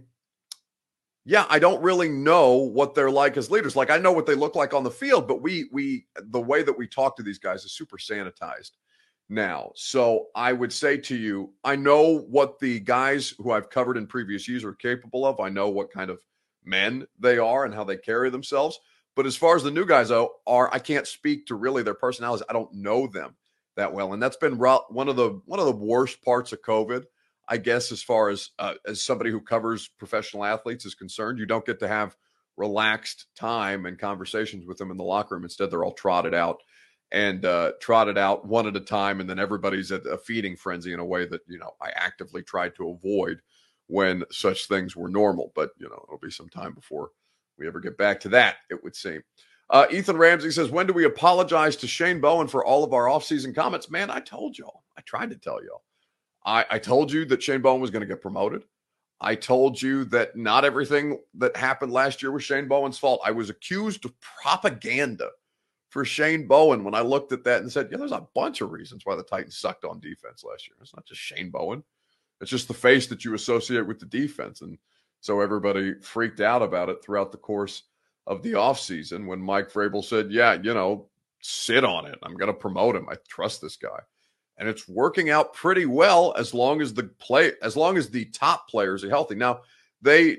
yeah, 1.24 1.46
I 1.48 1.58
don't 1.58 1.82
really 1.82 2.08
know 2.08 2.52
what 2.52 2.94
they're 2.94 3.10
like 3.10 3.36
as 3.36 3.50
leaders. 3.50 3.76
Like 3.76 3.90
I 3.90 3.98
know 3.98 4.12
what 4.12 4.26
they 4.26 4.34
look 4.34 4.54
like 4.54 4.74
on 4.74 4.84
the 4.84 4.90
field, 4.90 5.26
but 5.26 5.40
we 5.40 5.68
we 5.72 6.06
the 6.16 6.40
way 6.40 6.62
that 6.62 6.76
we 6.76 6.86
talk 6.86 7.16
to 7.16 7.22
these 7.22 7.38
guys 7.38 7.64
is 7.64 7.72
super 7.72 7.96
sanitized 7.96 8.72
now. 9.30 9.72
So 9.74 10.26
I 10.34 10.52
would 10.52 10.72
say 10.72 10.98
to 10.98 11.16
you, 11.16 11.52
I 11.64 11.76
know 11.76 12.20
what 12.28 12.58
the 12.58 12.80
guys 12.80 13.34
who 13.38 13.52
I've 13.52 13.70
covered 13.70 13.96
in 13.96 14.06
previous 14.06 14.46
years 14.46 14.64
are 14.64 14.74
capable 14.74 15.24
of. 15.24 15.40
I 15.40 15.48
know 15.48 15.70
what 15.70 15.90
kind 15.90 16.10
of 16.10 16.20
men 16.64 17.06
they 17.18 17.38
are 17.38 17.64
and 17.64 17.74
how 17.74 17.84
they 17.84 17.96
carry 17.96 18.28
themselves. 18.28 18.78
But 19.16 19.26
as 19.26 19.36
far 19.36 19.56
as 19.56 19.62
the 19.62 19.70
new 19.70 19.86
guys 19.86 20.10
are, 20.10 20.74
I 20.74 20.78
can't 20.78 21.06
speak 21.06 21.46
to 21.46 21.54
really 21.54 21.82
their 21.82 21.94
personalities. 21.94 22.44
I 22.48 22.52
don't 22.52 22.72
know 22.74 23.06
them 23.06 23.36
that 23.76 23.92
well, 23.92 24.12
and 24.12 24.22
that's 24.22 24.36
been 24.36 24.58
one 24.58 25.08
of 25.08 25.16
the 25.16 25.40
one 25.46 25.60
of 25.60 25.66
the 25.66 25.72
worst 25.72 26.22
parts 26.22 26.52
of 26.52 26.62
COVID. 26.62 27.04
I 27.48 27.58
guess 27.58 27.92
as 27.92 28.02
far 28.02 28.30
as 28.30 28.50
uh, 28.58 28.74
as 28.86 29.02
somebody 29.02 29.30
who 29.30 29.40
covers 29.40 29.88
professional 29.98 30.44
athletes 30.44 30.86
is 30.86 30.94
concerned, 30.94 31.38
you 31.38 31.46
don't 31.46 31.66
get 31.66 31.78
to 31.80 31.88
have 31.88 32.16
relaxed 32.56 33.26
time 33.36 33.86
and 33.86 33.98
conversations 33.98 34.66
with 34.66 34.78
them 34.78 34.90
in 34.90 34.96
the 34.96 35.04
locker 35.04 35.34
room. 35.34 35.44
Instead, 35.44 35.70
they're 35.70 35.84
all 35.84 35.92
trotted 35.92 36.34
out 36.34 36.62
and 37.12 37.44
uh, 37.44 37.72
trotted 37.80 38.18
out 38.18 38.46
one 38.46 38.66
at 38.66 38.76
a 38.76 38.80
time, 38.80 39.20
and 39.20 39.28
then 39.28 39.38
everybody's 39.38 39.92
at 39.92 40.06
a 40.06 40.18
feeding 40.18 40.56
frenzy 40.56 40.92
in 40.92 41.00
a 41.00 41.04
way 41.04 41.26
that 41.26 41.42
you 41.46 41.58
know 41.58 41.72
I 41.80 41.90
actively 41.94 42.42
tried 42.42 42.74
to 42.76 42.90
avoid 42.90 43.40
when 43.86 44.24
such 44.30 44.66
things 44.66 44.96
were 44.96 45.08
normal. 45.08 45.52
But 45.54 45.70
you 45.78 45.88
know, 45.88 46.04
it'll 46.08 46.18
be 46.18 46.30
some 46.30 46.48
time 46.48 46.74
before 46.74 47.10
we 47.58 47.66
ever 47.66 47.80
get 47.80 47.98
back 47.98 48.20
to 48.20 48.28
that. 48.30 48.56
It 48.70 48.82
would 48.82 48.96
seem. 48.96 49.22
Uh, 49.70 49.86
Ethan 49.90 50.16
Ramsey 50.16 50.50
says, 50.50 50.70
"When 50.70 50.86
do 50.86 50.92
we 50.92 51.04
apologize 51.04 51.76
to 51.76 51.86
Shane 51.86 52.20
Bowen 52.20 52.48
for 52.48 52.64
all 52.64 52.84
of 52.84 52.92
our 52.92 53.06
offseason 53.06 53.54
comments?" 53.54 53.90
Man, 53.90 54.10
I 54.10 54.20
told 54.20 54.58
y'all. 54.58 54.82
I 54.96 55.02
tried 55.02 55.30
to 55.30 55.36
tell 55.36 55.62
y'all. 55.64 55.82
I, 56.44 56.64
I 56.70 56.78
told 56.78 57.10
you 57.10 57.24
that 57.26 57.42
Shane 57.42 57.62
Bowen 57.62 57.80
was 57.80 57.90
going 57.90 58.02
to 58.02 58.06
get 58.06 58.22
promoted. 58.22 58.64
I 59.20 59.34
told 59.34 59.80
you 59.80 60.04
that 60.06 60.36
not 60.36 60.64
everything 60.64 61.18
that 61.34 61.56
happened 61.56 61.92
last 61.92 62.22
year 62.22 62.32
was 62.32 62.44
Shane 62.44 62.68
Bowen's 62.68 62.98
fault. 62.98 63.20
I 63.24 63.30
was 63.30 63.48
accused 63.48 64.04
of 64.04 64.12
propaganda 64.20 65.30
for 65.88 66.04
Shane 66.04 66.46
Bowen 66.46 66.84
when 66.84 66.94
I 66.94 67.00
looked 67.00 67.32
at 67.32 67.44
that 67.44 67.62
and 67.62 67.70
said, 67.70 67.88
yeah, 67.90 67.98
there's 67.98 68.12
a 68.12 68.26
bunch 68.34 68.60
of 68.60 68.72
reasons 68.72 69.02
why 69.04 69.14
the 69.14 69.22
Titans 69.22 69.56
sucked 69.56 69.84
on 69.84 70.00
defense 70.00 70.44
last 70.44 70.66
year. 70.66 70.76
It's 70.82 70.94
not 70.94 71.06
just 71.06 71.20
Shane 71.20 71.50
Bowen. 71.50 71.84
It's 72.40 72.50
just 72.50 72.68
the 72.68 72.74
face 72.74 73.06
that 73.06 73.24
you 73.24 73.34
associate 73.34 73.86
with 73.86 74.00
the 74.00 74.06
defense. 74.06 74.60
And 74.60 74.76
so 75.20 75.40
everybody 75.40 75.94
freaked 76.00 76.40
out 76.40 76.62
about 76.62 76.88
it 76.88 77.02
throughout 77.02 77.32
the 77.32 77.38
course 77.38 77.84
of 78.26 78.42
the 78.42 78.52
offseason 78.52 79.26
when 79.26 79.40
Mike 79.40 79.72
Vrabel 79.72 80.04
said, 80.04 80.32
yeah, 80.32 80.54
you 80.54 80.74
know, 80.74 81.08
sit 81.40 81.84
on 81.84 82.06
it. 82.06 82.18
I'm 82.22 82.34
going 82.34 82.52
to 82.52 82.58
promote 82.58 82.96
him. 82.96 83.08
I 83.08 83.14
trust 83.28 83.62
this 83.62 83.76
guy 83.76 84.00
and 84.58 84.68
it's 84.68 84.88
working 84.88 85.30
out 85.30 85.54
pretty 85.54 85.86
well 85.86 86.34
as 86.36 86.54
long 86.54 86.80
as 86.80 86.94
the 86.94 87.04
play 87.04 87.52
as 87.62 87.76
long 87.76 87.96
as 87.96 88.08
the 88.08 88.26
top 88.26 88.68
players 88.68 89.04
are 89.04 89.10
healthy. 89.10 89.34
Now, 89.34 89.60
they 90.02 90.38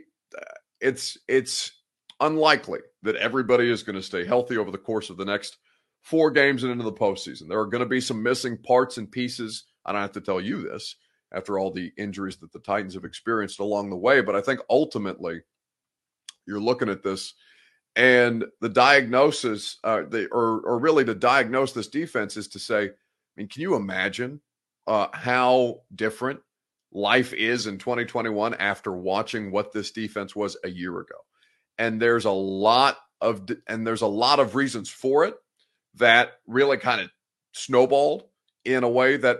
it's 0.80 1.17
it's 1.28 1.71
unlikely 2.19 2.80
that 3.04 3.15
everybody 3.17 3.69
is 3.69 3.84
going 3.84 3.95
to 3.95 4.01
stay 4.01 4.25
healthy 4.25 4.58
over 4.58 4.71
the 4.71 4.78
course 4.78 5.10
of 5.10 5.17
the 5.17 5.25
next 5.25 5.58
four 6.01 6.32
games 6.32 6.63
and 6.63 6.71
into 6.71 6.84
the 6.84 6.93
postseason. 6.93 7.49
There 7.49 7.60
are 7.60 7.65
going 7.65 7.84
to 7.84 7.89
be 7.89 8.01
some 8.01 8.21
missing 8.21 8.58
parts 8.58 8.97
and 8.97 9.12
pieces. 9.12 9.65
I 9.86 9.91
don't 9.91 10.01
have 10.01 10.12
to 10.13 10.21
tell 10.21 10.39
you 10.39 10.62
this 10.62 10.95
after 11.34 11.60
all 11.60 11.71
the 11.71 11.91
injuries 11.97 12.38
that 12.38 12.54
the 12.54 12.60
Titans 12.60 12.93
have 12.93 13.04
experienced 13.04 13.60
along 13.60 13.89
the 13.89 13.97
way, 13.97 14.21
but 14.21 14.36
I 14.36 14.41
think 14.41 14.62
ultimately 14.69 15.41
you're 16.45 16.62
looking 16.62 16.89
at 16.89 17.04
this 17.04 17.34
and 17.95 18.45
the 18.60 18.69
diagnosis, 18.69 19.78
uh, 19.84 20.04
the, 20.08 20.28
or, 20.28 20.60
or 20.62 20.80
really 20.80 21.06
to 21.06 21.15
diagnose 21.15 21.71
this 21.71 21.88
defense 21.88 22.36
is 22.36 22.49
to 22.49 22.60
say, 22.60 22.91
mean, 23.38 23.48
can 23.48 23.62
you 23.62 23.76
imagine 23.76 24.41
uh, 24.88 25.08
how 25.13 25.82
different 25.93 26.39
life 26.91 27.34
is 27.34 27.67
in 27.67 27.78
2021 27.78 28.54
after 28.54 28.91
watching 28.91 29.52
what 29.52 29.74
this 29.74 29.91
defense 29.91 30.36
was 30.36 30.58
a 30.63 30.69
year 30.69 31.00
ago? 31.00 31.15
And 31.78 32.02
there's 32.02 32.26
a 32.26 32.32
lot 32.32 32.98
of 33.21 33.50
and 33.67 33.86
there's 33.86 34.02
a 34.02 34.08
lot 34.08 34.39
of 34.39 34.56
reasons 34.56 34.89
for 34.89 35.26
it 35.26 35.36
that 35.95 36.34
really 36.48 36.78
kind 36.78 37.02
of 37.02 37.10
snowballed 37.54 38.24
in 38.63 38.84
a 38.84 38.89
way 38.89 39.17
that 39.17 39.39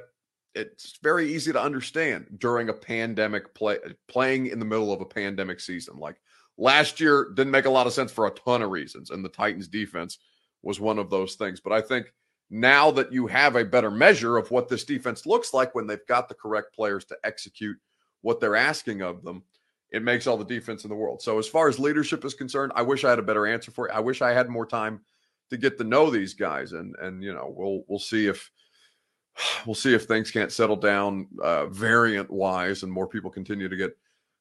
it's 0.54 0.98
very 1.04 1.34
easy 1.34 1.52
to 1.52 1.62
understand 1.62 2.28
during 2.38 2.70
a 2.70 2.74
pandemic 2.74 3.54
play 3.54 3.78
playing 4.08 4.48
in 4.48 4.60
the 4.60 4.66
middle 4.66 4.94
of 4.94 5.02
a 5.02 5.06
pandemic 5.06 5.60
season 5.60 5.98
like 5.98 6.16
last 6.58 7.02
year 7.02 7.32
didn't 7.36 7.52
make 7.52 7.66
a 7.66 7.70
lot 7.70 7.88
of 7.88 7.94
sense 7.94 8.12
for 8.12 8.26
a 8.26 8.32
ton 8.32 8.62
of 8.62 8.72
reasons 8.72 9.10
and 9.10 9.24
the 9.24 9.30
titans 9.30 9.68
defense 9.68 10.18
was 10.64 10.80
one 10.80 10.98
of 10.98 11.10
those 11.10 11.36
things 11.36 11.60
but 11.60 11.74
i 11.74 11.82
think 11.82 12.08
now 12.50 12.92
that 12.92 13.12
you 13.12 13.28
have 13.28 13.56
a 13.56 13.66
better 13.66 13.92
measure 13.92 14.38
of 14.38 14.52
what 14.52 14.70
this 14.70 14.84
defense 14.84 15.26
looks 15.26 15.54
like 15.54 15.74
when 15.74 15.88
they've 15.88 16.06
got 16.08 16.30
the 16.30 16.36
correct 16.36 16.76
players 16.76 17.06
to 17.06 17.18
execute 17.24 17.78
what 18.22 18.40
they're 18.40 18.56
asking 18.56 19.02
of 19.02 19.24
them, 19.24 19.44
it 19.92 20.04
makes 20.04 20.28
all 20.28 20.38
the 20.38 20.46
defense 20.46 20.84
in 20.84 20.90
the 20.90 20.96
world. 20.96 21.22
So 21.22 21.40
as 21.40 21.48
far 21.48 21.68
as 21.68 21.80
leadership 21.80 22.26
is 22.26 22.34
concerned, 22.34 22.72
I 22.76 22.82
wish 22.82 23.04
I 23.04 23.10
had 23.10 23.20
a 23.20 23.24
better 23.24 23.48
answer 23.48 23.72
for 23.72 23.88
it. 23.88 23.96
I 23.96 24.00
wish 24.00 24.22
I 24.22 24.32
had 24.32 24.50
more 24.50 24.66
time 24.66 25.02
to 25.50 25.58
get 25.58 25.78
to 25.78 25.84
know 25.84 26.10
these 26.10 26.34
guys 26.34 26.74
and 26.74 26.96
and 27.02 27.24
you 27.24 27.34
know, 27.34 27.54
we'll 27.56 27.84
we'll 27.88 28.00
see 28.00 28.28
if 28.28 28.52
we'll 29.66 29.76
see 29.76 29.94
if 29.94 30.06
things 30.06 30.32
can't 30.32 30.52
settle 30.52 30.76
down 30.76 31.28
uh, 31.42 31.68
variant 31.68 32.30
wise 32.30 32.84
and 32.84 32.92
more 32.92 33.08
people 33.08 33.30
continue 33.30 33.70
to 33.70 33.76
get 33.76 33.96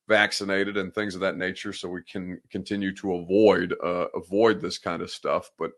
vaccinated 0.08 0.76
and 0.76 0.94
things 0.94 1.14
of 1.14 1.20
that 1.22 1.36
nature 1.38 1.72
so 1.72 1.88
we 1.88 2.02
can 2.02 2.38
continue 2.50 2.94
to 2.94 3.14
avoid 3.14 3.74
uh, 3.82 4.06
avoid 4.14 4.60
this 4.60 4.76
kind 4.76 5.00
of 5.00 5.10
stuff 5.10 5.50
but 5.58 5.72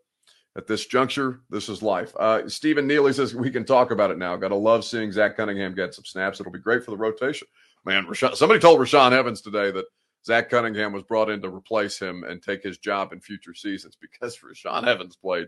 at 0.57 0.65
this 0.65 0.87
juncture, 0.87 1.41
this 1.49 1.69
is 1.69 1.83
life. 1.83 2.13
Uh, 2.19 2.49
Stephen 2.49 2.87
Neely 2.87 3.13
says 3.13 3.35
we 3.35 3.51
can 3.51 3.63
talk 3.63 3.91
about 3.91 4.09
it 4.09 4.17
now. 4.17 4.35
Got 4.35 4.47
to 4.49 4.55
love 4.55 4.83
seeing 4.83 5.11
Zach 5.11 5.37
Cunningham 5.37 5.75
get 5.75 5.93
some 5.93 6.03
snaps. 6.03 6.39
It'll 6.39 6.51
be 6.51 6.59
great 6.59 6.83
for 6.83 6.91
the 6.91 6.97
rotation. 6.97 7.47
Man, 7.85 8.05
Rashaan, 8.05 8.35
somebody 8.35 8.59
told 8.59 8.79
Rashaan 8.79 9.11
Evans 9.11 9.41
today 9.41 9.69
that 9.71 9.85
Zach 10.25 10.49
Cunningham 10.49 10.93
was 10.93 11.03
brought 11.03 11.29
in 11.29 11.41
to 11.43 11.49
replace 11.49 11.99
him 11.99 12.23
and 12.23 12.41
take 12.41 12.63
his 12.63 12.79
job 12.79 13.13
in 13.13 13.21
future 13.21 13.53
seasons 13.53 13.95
because 14.01 14.37
Rashaan 14.43 14.87
Evans 14.87 15.15
played. 15.15 15.47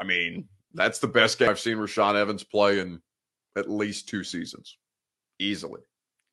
I 0.00 0.04
mean, 0.04 0.48
that's 0.72 1.00
the 1.00 1.08
best 1.08 1.38
game 1.38 1.50
I've 1.50 1.58
seen 1.58 1.76
Rashaan 1.76 2.14
Evans 2.14 2.44
play 2.44 2.78
in 2.78 3.02
at 3.56 3.68
least 3.68 4.08
two 4.08 4.22
seasons. 4.22 4.78
Easily. 5.40 5.80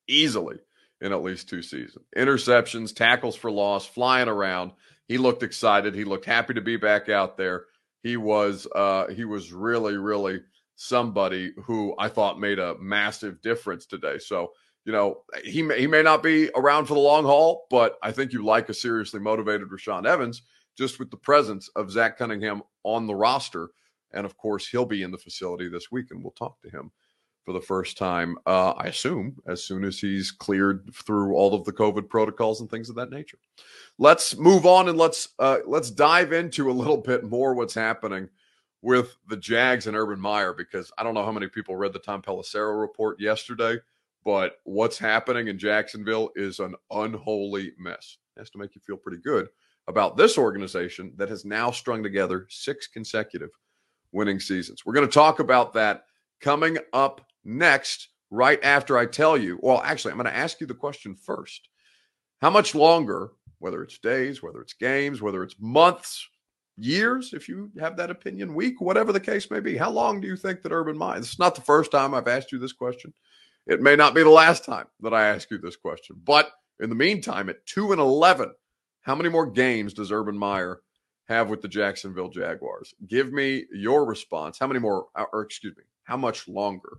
Easily 0.06 0.58
in 1.00 1.12
at 1.12 1.22
least 1.22 1.48
two 1.48 1.62
seasons. 1.62 2.06
Interceptions, 2.16 2.94
tackles 2.94 3.34
for 3.34 3.50
loss, 3.50 3.84
flying 3.84 4.28
around. 4.28 4.70
He 5.08 5.18
looked 5.18 5.42
excited. 5.42 5.94
He 5.94 6.04
looked 6.04 6.24
happy 6.24 6.54
to 6.54 6.60
be 6.60 6.76
back 6.76 7.08
out 7.08 7.36
there. 7.36 7.66
He 8.02 8.16
was 8.16 8.66
uh, 8.74 9.08
he 9.08 9.24
was 9.24 9.52
really 9.52 9.96
really 9.96 10.40
somebody 10.76 11.52
who 11.64 11.94
I 11.98 12.08
thought 12.08 12.40
made 12.40 12.58
a 12.58 12.76
massive 12.78 13.40
difference 13.42 13.86
today. 13.86 14.18
So 14.18 14.52
you 14.84 14.92
know 14.92 15.22
he 15.44 15.62
may, 15.62 15.80
he 15.80 15.86
may 15.86 16.02
not 16.02 16.22
be 16.22 16.50
around 16.54 16.86
for 16.86 16.94
the 16.94 17.00
long 17.00 17.24
haul, 17.24 17.66
but 17.70 17.96
I 18.02 18.12
think 18.12 18.32
you 18.32 18.44
like 18.44 18.68
a 18.68 18.74
seriously 18.74 19.20
motivated 19.20 19.68
Rashaan 19.68 20.06
Evans 20.06 20.42
just 20.76 20.98
with 20.98 21.10
the 21.10 21.16
presence 21.16 21.68
of 21.76 21.90
Zach 21.90 22.18
Cunningham 22.18 22.62
on 22.82 23.06
the 23.06 23.14
roster, 23.14 23.68
and 24.12 24.26
of 24.26 24.36
course 24.36 24.66
he'll 24.68 24.84
be 24.84 25.02
in 25.02 25.10
the 25.10 25.18
facility 25.18 25.68
this 25.68 25.90
week, 25.92 26.10
and 26.10 26.22
we'll 26.22 26.32
talk 26.32 26.60
to 26.62 26.70
him 26.70 26.90
for 27.44 27.52
the 27.52 27.60
first 27.60 27.98
time, 27.98 28.36
uh, 28.46 28.70
I 28.72 28.86
assume, 28.86 29.36
as 29.46 29.62
soon 29.62 29.84
as 29.84 29.98
he's 29.98 30.30
cleared 30.30 30.90
through 30.94 31.34
all 31.34 31.54
of 31.54 31.64
the 31.64 31.72
COVID 31.72 32.08
protocols 32.08 32.60
and 32.60 32.70
things 32.70 32.88
of 32.88 32.96
that 32.96 33.10
nature. 33.10 33.38
Let's 33.98 34.36
move 34.36 34.66
on 34.66 34.88
and 34.88 34.98
let's 34.98 35.28
uh, 35.38 35.58
let's 35.66 35.90
dive 35.90 36.32
into 36.32 36.70
a 36.70 36.72
little 36.72 36.96
bit 36.96 37.24
more 37.24 37.54
what's 37.54 37.74
happening 37.74 38.28
with 38.82 39.16
the 39.28 39.36
Jags 39.36 39.86
and 39.86 39.96
Urban 39.96 40.20
Meyer 40.20 40.52
because 40.52 40.90
I 40.98 41.02
don't 41.02 41.14
know 41.14 41.24
how 41.24 41.32
many 41.32 41.48
people 41.48 41.76
read 41.76 41.92
the 41.92 41.98
Tom 41.98 42.22
Pelissero 42.22 42.80
report 42.80 43.20
yesterday, 43.20 43.78
but 44.24 44.56
what's 44.64 44.98
happening 44.98 45.48
in 45.48 45.58
Jacksonville 45.58 46.30
is 46.36 46.58
an 46.58 46.74
unholy 46.90 47.72
mess. 47.78 48.18
It 48.36 48.40
has 48.40 48.50
to 48.50 48.58
make 48.58 48.74
you 48.74 48.80
feel 48.80 48.96
pretty 48.96 49.22
good 49.22 49.48
about 49.86 50.16
this 50.16 50.38
organization 50.38 51.12
that 51.16 51.28
has 51.28 51.44
now 51.44 51.70
strung 51.70 52.02
together 52.02 52.46
six 52.48 52.86
consecutive 52.86 53.50
winning 54.12 54.40
seasons. 54.40 54.84
We're 54.84 54.94
going 54.94 55.06
to 55.06 55.12
talk 55.12 55.40
about 55.40 55.74
that 55.74 56.04
coming 56.40 56.78
up 56.92 57.26
next, 57.44 58.08
right 58.30 58.62
after 58.62 58.98
I 58.98 59.06
tell 59.06 59.36
you. 59.36 59.58
Well, 59.62 59.82
actually, 59.84 60.12
I'm 60.12 60.18
going 60.18 60.32
to 60.32 60.36
ask 60.36 60.60
you 60.60 60.66
the 60.66 60.74
question 60.74 61.14
first. 61.14 61.68
How 62.40 62.50
much 62.50 62.74
longer, 62.74 63.30
whether 63.58 63.82
it's 63.82 63.98
days, 63.98 64.42
whether 64.42 64.60
it's 64.60 64.74
games, 64.74 65.22
whether 65.22 65.42
it's 65.42 65.56
months, 65.58 66.28
years, 66.76 67.32
if 67.32 67.48
you 67.48 67.70
have 67.78 67.96
that 67.96 68.10
opinion, 68.10 68.54
week, 68.54 68.80
whatever 68.80 69.12
the 69.12 69.20
case 69.20 69.50
may 69.50 69.60
be, 69.60 69.76
how 69.76 69.90
long 69.90 70.20
do 70.20 70.26
you 70.26 70.36
think 70.36 70.62
that 70.62 70.72
Urban 70.72 70.98
Meyer? 70.98 71.20
This 71.20 71.32
is 71.32 71.38
not 71.38 71.54
the 71.54 71.60
first 71.60 71.90
time 71.90 72.14
I've 72.14 72.28
asked 72.28 72.52
you 72.52 72.58
this 72.58 72.72
question. 72.72 73.12
It 73.66 73.80
may 73.80 73.96
not 73.96 74.14
be 74.14 74.22
the 74.22 74.30
last 74.30 74.64
time 74.64 74.86
that 75.00 75.14
I 75.14 75.28
ask 75.28 75.50
you 75.50 75.58
this 75.58 75.76
question. 75.76 76.16
But 76.24 76.50
in 76.80 76.88
the 76.88 76.96
meantime, 76.96 77.48
at 77.48 77.64
2 77.66 77.92
and 77.92 78.00
11, 78.00 78.52
how 79.02 79.14
many 79.14 79.28
more 79.28 79.46
games 79.46 79.94
does 79.94 80.12
Urban 80.12 80.36
Meyer 80.36 80.80
have 81.28 81.48
with 81.48 81.62
the 81.62 81.68
Jacksonville 81.68 82.28
Jaguars? 82.28 82.92
Give 83.06 83.32
me 83.32 83.64
your 83.72 84.04
response. 84.04 84.58
How 84.58 84.66
many 84.66 84.80
more, 84.80 85.06
or 85.32 85.42
excuse 85.42 85.76
me, 85.76 85.84
how 86.02 86.16
much 86.16 86.48
longer 86.48 86.98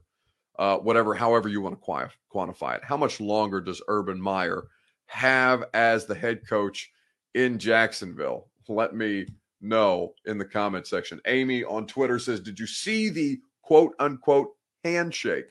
uh, 0.60 0.78
whatever, 0.78 1.14
however 1.14 1.50
you 1.50 1.62
want 1.62 1.80
to 1.80 2.10
quantify 2.34 2.76
it. 2.76 2.84
How 2.84 2.98
much 2.98 3.20
longer 3.20 3.62
does 3.62 3.82
Urban 3.88 4.20
Meyer 4.20 4.68
have 5.08 5.66
as 5.74 6.06
the 6.06 6.16
head 6.16 6.48
coach 6.48 6.92
in 7.34 7.60
Jacksonville? 7.60 8.48
Let 8.68 8.96
me 8.96 9.28
know 9.62 10.14
in 10.26 10.38
the 10.38 10.46
comment 10.46 10.88
section. 10.88 11.22
Amy 11.26 11.64
on 11.64 11.88
Twitter 11.88 12.20
says, 12.20 12.40
Did 12.40 12.60
you 12.60 12.68
see 12.68 13.10
the 13.10 13.40
quote 13.62 13.94
unquote 14.00 14.56
handshake? 14.84 15.46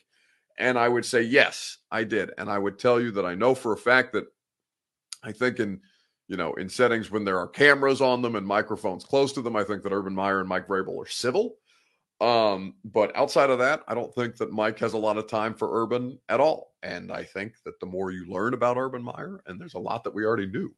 And 0.59 0.79
I 0.79 0.89
would 0.89 1.05
say, 1.05 1.23
Yes, 1.23 1.79
I 1.91 2.05
did. 2.05 2.31
And 2.39 2.49
I 2.49 2.59
would 2.59 2.79
tell 2.79 3.01
you 3.01 3.11
that 3.13 3.27
I 3.27 3.35
know 3.35 3.55
for 3.55 3.73
a 3.73 3.79
fact 3.79 4.13
that 4.13 4.27
I 5.23 5.33
think 5.33 5.61
in 5.61 5.81
you 6.29 6.37
know, 6.37 6.55
in 6.55 6.69
settings 6.69 7.11
when 7.11 7.25
there 7.25 7.39
are 7.39 7.47
cameras 7.47 8.01
on 8.01 8.23
them 8.23 8.35
and 8.35 8.47
microphones 8.47 9.05
close 9.05 9.33
to 9.35 9.43
them, 9.43 9.57
I 9.57 9.65
think 9.65 9.83
that 9.83 9.93
Urban 9.93 10.15
Meyer 10.15 10.41
and 10.41 10.49
Mike 10.49 10.67
Vrabel 10.67 11.05
are 11.05 11.09
civil. 11.09 11.57
Um, 12.21 12.75
but 12.85 13.15
outside 13.17 13.51
of 13.51 13.59
that, 13.59 13.83
I 13.89 13.95
don't 13.95 14.15
think 14.15 14.37
that 14.37 14.53
Mike 14.53 14.79
has 14.79 14.93
a 14.93 14.99
lot 14.99 15.19
of 15.19 15.27
time 15.27 15.55
for 15.55 15.83
Urban 15.83 16.19
at 16.29 16.41
all. 16.41 16.75
And 16.83 17.13
I 17.13 17.25
think 17.25 17.55
that 17.65 17.79
the 17.81 17.87
more 17.87 18.13
you 18.13 18.27
learn 18.27 18.55
about 18.55 18.77
Urban 18.77 19.03
Meyer, 19.03 19.41
and 19.47 19.61
there's 19.61 19.75
a 19.75 19.79
lot 19.81 20.05
that 20.05 20.15
we 20.15 20.25
already 20.25 20.47
knew 20.47 20.73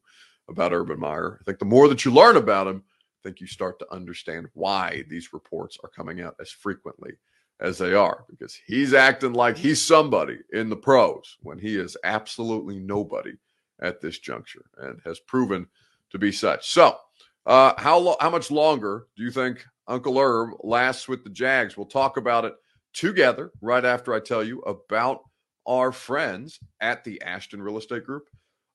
about 0.49 0.73
Urban 0.73 0.99
Meyer, 0.99 1.39
I 1.39 1.43
think 1.43 1.59
the 1.59 1.65
more 1.65 1.87
that 1.87 2.05
you 2.05 2.11
learn 2.11 2.37
about 2.37 2.67
him, 2.67 2.83
I 2.87 3.29
think 3.29 3.39
you 3.39 3.47
start 3.47 3.79
to 3.79 3.93
understand 3.93 4.47
why 4.53 5.03
these 5.09 5.33
reports 5.33 5.77
are 5.83 5.89
coming 5.89 6.21
out 6.21 6.35
as 6.39 6.49
frequently 6.49 7.13
as 7.59 7.77
they 7.77 7.93
are 7.93 8.25
because 8.29 8.59
he's 8.67 8.93
acting 8.93 9.33
like 9.33 9.57
he's 9.57 9.81
somebody 9.81 10.37
in 10.53 10.69
the 10.69 10.75
pros 10.75 11.37
when 11.41 11.57
he 11.57 11.75
is 11.75 11.97
absolutely 12.03 12.79
nobody 12.79 13.33
at 13.81 13.99
this 13.99 14.19
juncture 14.19 14.65
and 14.77 14.99
has 15.03 15.19
proven 15.19 15.67
to 16.11 16.19
be 16.19 16.31
such. 16.31 16.69
So, 16.71 16.97
uh, 17.45 17.73
how 17.77 17.97
lo- 17.97 18.17
how 18.19 18.29
much 18.29 18.51
longer 18.51 19.07
do 19.15 19.23
you 19.23 19.31
think 19.31 19.65
Uncle 19.87 20.19
Herb 20.19 20.51
lasts 20.63 21.07
with 21.07 21.23
the 21.23 21.29
Jags? 21.29 21.77
We'll 21.77 21.85
talk 21.85 22.17
about 22.17 22.45
it 22.45 22.53
together 22.93 23.51
right 23.61 23.85
after 23.85 24.13
I 24.13 24.19
tell 24.19 24.43
you 24.43 24.59
about 24.61 25.21
our 25.65 25.91
friends 25.91 26.59
at 26.79 27.03
the 27.03 27.21
Ashton 27.21 27.61
Real 27.61 27.77
Estate 27.77 28.05
Group 28.05 28.29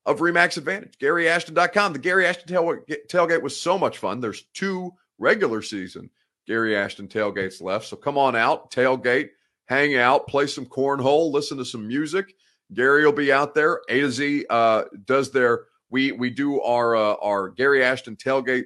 of 0.04 0.20
Remax 0.20 0.56
Advantage. 0.56 0.98
GaryAshton.com. 0.98 1.92
The 1.92 1.98
Gary 1.98 2.26
Ashton 2.26 2.54
tailgate 2.54 3.42
was 3.42 3.60
so 3.60 3.78
much 3.78 3.98
fun. 3.98 4.20
There's 4.20 4.44
two 4.54 4.92
regular 5.18 5.62
season 5.62 6.10
Gary 6.46 6.76
Ashton 6.76 7.08
tailgates 7.08 7.62
left. 7.62 7.86
So 7.86 7.96
come 7.96 8.18
on 8.18 8.34
out, 8.34 8.70
tailgate, 8.70 9.30
hang 9.66 9.96
out, 9.96 10.26
play 10.26 10.46
some 10.46 10.66
cornhole, 10.66 11.32
listen 11.32 11.58
to 11.58 11.64
some 11.64 11.86
music. 11.86 12.34
Gary 12.74 13.04
will 13.04 13.12
be 13.12 13.32
out 13.32 13.54
there. 13.54 13.80
A 13.88 14.00
to 14.00 14.10
Z 14.10 14.46
uh, 14.50 14.84
does 15.04 15.30
their 15.30 15.64
we 15.90 16.12
we 16.12 16.30
do 16.30 16.60
our 16.62 16.96
uh, 16.96 17.14
our 17.22 17.50
Gary 17.50 17.84
Ashton 17.84 18.16
tailgate 18.16 18.64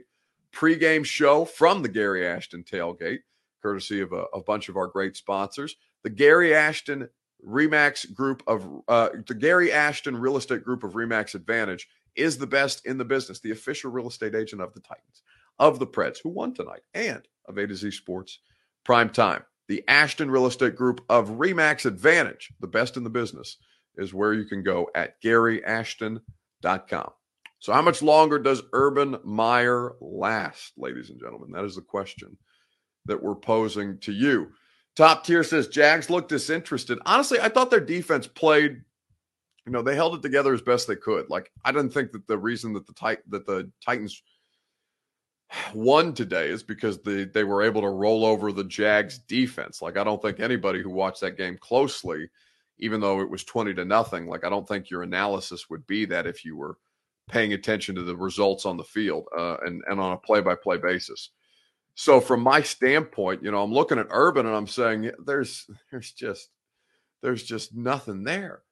pregame 0.56 1.04
show 1.04 1.44
from 1.44 1.82
the 1.82 1.88
Gary 1.88 2.26
Ashton 2.26 2.64
tailgate, 2.64 3.20
courtesy 3.62 4.00
of 4.00 4.12
a, 4.12 4.24
a 4.32 4.40
bunch 4.40 4.68
of 4.68 4.76
our 4.76 4.86
great 4.86 5.16
sponsors. 5.16 5.76
The 6.02 6.10
Gary 6.10 6.54
Ashton 6.54 7.08
Remax 7.46 8.12
group 8.14 8.42
of 8.46 8.66
uh, 8.88 9.10
the 9.26 9.34
Gary 9.34 9.70
Ashton 9.70 10.16
Real 10.16 10.38
Estate 10.38 10.64
Group 10.64 10.82
of 10.82 10.94
Remax 10.94 11.34
Advantage 11.34 11.86
is 12.16 12.38
the 12.38 12.46
best 12.46 12.86
in 12.86 12.96
the 12.96 13.04
business, 13.04 13.40
the 13.40 13.50
official 13.50 13.90
real 13.90 14.08
estate 14.08 14.34
agent 14.34 14.62
of 14.62 14.72
the 14.72 14.80
Titans, 14.80 15.22
of 15.58 15.78
the 15.78 15.86
Preds, 15.86 16.18
who 16.22 16.30
won 16.30 16.54
tonight, 16.54 16.80
and 16.94 17.22
of 17.46 17.58
A 17.58 17.66
to 17.66 17.74
Z 17.74 17.90
Sports 17.90 18.38
Prime 18.84 19.10
Time. 19.10 19.44
The 19.68 19.84
Ashton 19.86 20.30
Real 20.30 20.46
Estate 20.46 20.76
Group 20.76 21.04
of 21.08 21.28
Remax 21.30 21.84
Advantage, 21.84 22.52
the 22.60 22.66
best 22.66 22.96
in 22.96 23.04
the 23.04 23.10
business, 23.10 23.58
is 23.96 24.14
where 24.14 24.32
you 24.32 24.44
can 24.44 24.62
go 24.62 24.88
at 24.94 25.20
GaryAshton.com. 25.22 27.10
So, 27.58 27.72
how 27.72 27.82
much 27.82 28.02
longer 28.02 28.38
does 28.38 28.62
Urban 28.72 29.16
Meyer 29.24 29.94
last, 30.00 30.74
ladies 30.76 31.10
and 31.10 31.20
gentlemen? 31.20 31.50
That 31.52 31.64
is 31.64 31.76
the 31.76 31.82
question 31.82 32.36
that 33.06 33.22
we're 33.22 33.34
posing 33.34 33.98
to 33.98 34.12
you. 34.12 34.48
Top 34.94 35.24
tier 35.24 35.44
says 35.44 35.68
Jags 35.68 36.10
look 36.10 36.28
disinterested. 36.28 36.98
Honestly, 37.06 37.38
I 37.40 37.48
thought 37.48 37.70
their 37.70 37.80
defense 37.80 38.26
played, 38.26 38.82
you 39.66 39.72
know, 39.72 39.82
they 39.82 39.94
held 39.94 40.14
it 40.14 40.22
together 40.22 40.54
as 40.54 40.62
best 40.62 40.88
they 40.88 40.96
could. 40.96 41.28
Like 41.28 41.50
I 41.64 41.72
didn't 41.72 41.92
think 41.92 42.12
that 42.12 42.26
the 42.26 42.38
reason 42.38 42.72
that 42.74 42.86
the 42.86 42.94
tit- 42.94 43.30
that 43.30 43.46
the 43.46 43.70
Titans 43.84 44.22
won 45.74 46.14
today 46.14 46.48
is 46.48 46.62
because 46.62 47.00
they 47.02 47.24
they 47.24 47.44
were 47.44 47.62
able 47.62 47.82
to 47.82 47.88
roll 47.88 48.24
over 48.24 48.52
the 48.52 48.64
Jags 48.64 49.18
defense. 49.18 49.82
Like 49.82 49.96
I 49.96 50.04
don't 50.04 50.20
think 50.20 50.40
anybody 50.40 50.82
who 50.82 50.90
watched 50.90 51.20
that 51.20 51.36
game 51.36 51.58
closely, 51.58 52.28
even 52.78 53.00
though 53.00 53.20
it 53.20 53.30
was 53.30 53.44
20 53.44 53.74
to 53.74 53.84
nothing, 53.84 54.26
like 54.26 54.44
I 54.44 54.48
don't 54.48 54.66
think 54.66 54.90
your 54.90 55.02
analysis 55.02 55.68
would 55.68 55.86
be 55.86 56.04
that 56.06 56.26
if 56.26 56.44
you 56.44 56.56
were 56.56 56.78
paying 57.28 57.52
attention 57.52 57.94
to 57.94 58.02
the 58.02 58.16
results 58.16 58.66
on 58.66 58.76
the 58.76 58.84
field 58.84 59.26
uh, 59.36 59.56
and 59.64 59.82
and 59.88 60.00
on 60.00 60.12
a 60.12 60.16
play 60.16 60.40
by 60.40 60.54
play 60.54 60.76
basis. 60.76 61.30
So 61.94 62.20
from 62.20 62.42
my 62.42 62.60
standpoint, 62.60 63.42
you 63.42 63.50
know, 63.50 63.62
I'm 63.62 63.72
looking 63.72 63.98
at 63.98 64.08
Urban 64.10 64.46
and 64.46 64.54
I'm 64.54 64.66
saying 64.66 65.10
there's 65.24 65.66
there's 65.90 66.12
just 66.12 66.50
there's 67.22 67.42
just 67.42 67.74
nothing 67.74 68.22
there. 68.24 68.62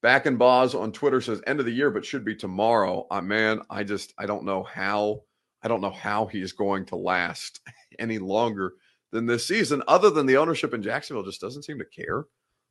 Back 0.00 0.26
in 0.26 0.36
Boz 0.36 0.74
on 0.74 0.90
Twitter 0.90 1.20
says 1.20 1.42
end 1.46 1.60
of 1.60 1.66
the 1.66 1.72
year, 1.72 1.90
but 1.90 2.04
should 2.04 2.24
be 2.24 2.34
tomorrow. 2.34 3.06
Uh, 3.10 3.20
man, 3.20 3.60
I 3.70 3.84
just 3.84 4.14
I 4.18 4.26
don't 4.26 4.44
know 4.44 4.62
how 4.62 5.22
I 5.62 5.68
don't 5.68 5.80
know 5.80 5.90
how 5.90 6.26
he 6.26 6.40
is 6.40 6.52
going 6.52 6.86
to 6.86 6.96
last 6.96 7.60
any 7.98 8.18
longer 8.18 8.74
than 9.12 9.26
this 9.26 9.46
season, 9.46 9.82
other 9.86 10.10
than 10.10 10.26
the 10.26 10.38
ownership 10.38 10.74
in 10.74 10.82
Jacksonville 10.82 11.22
just 11.22 11.40
doesn't 11.40 11.64
seem 11.64 11.78
to 11.78 11.84
care 11.84 12.24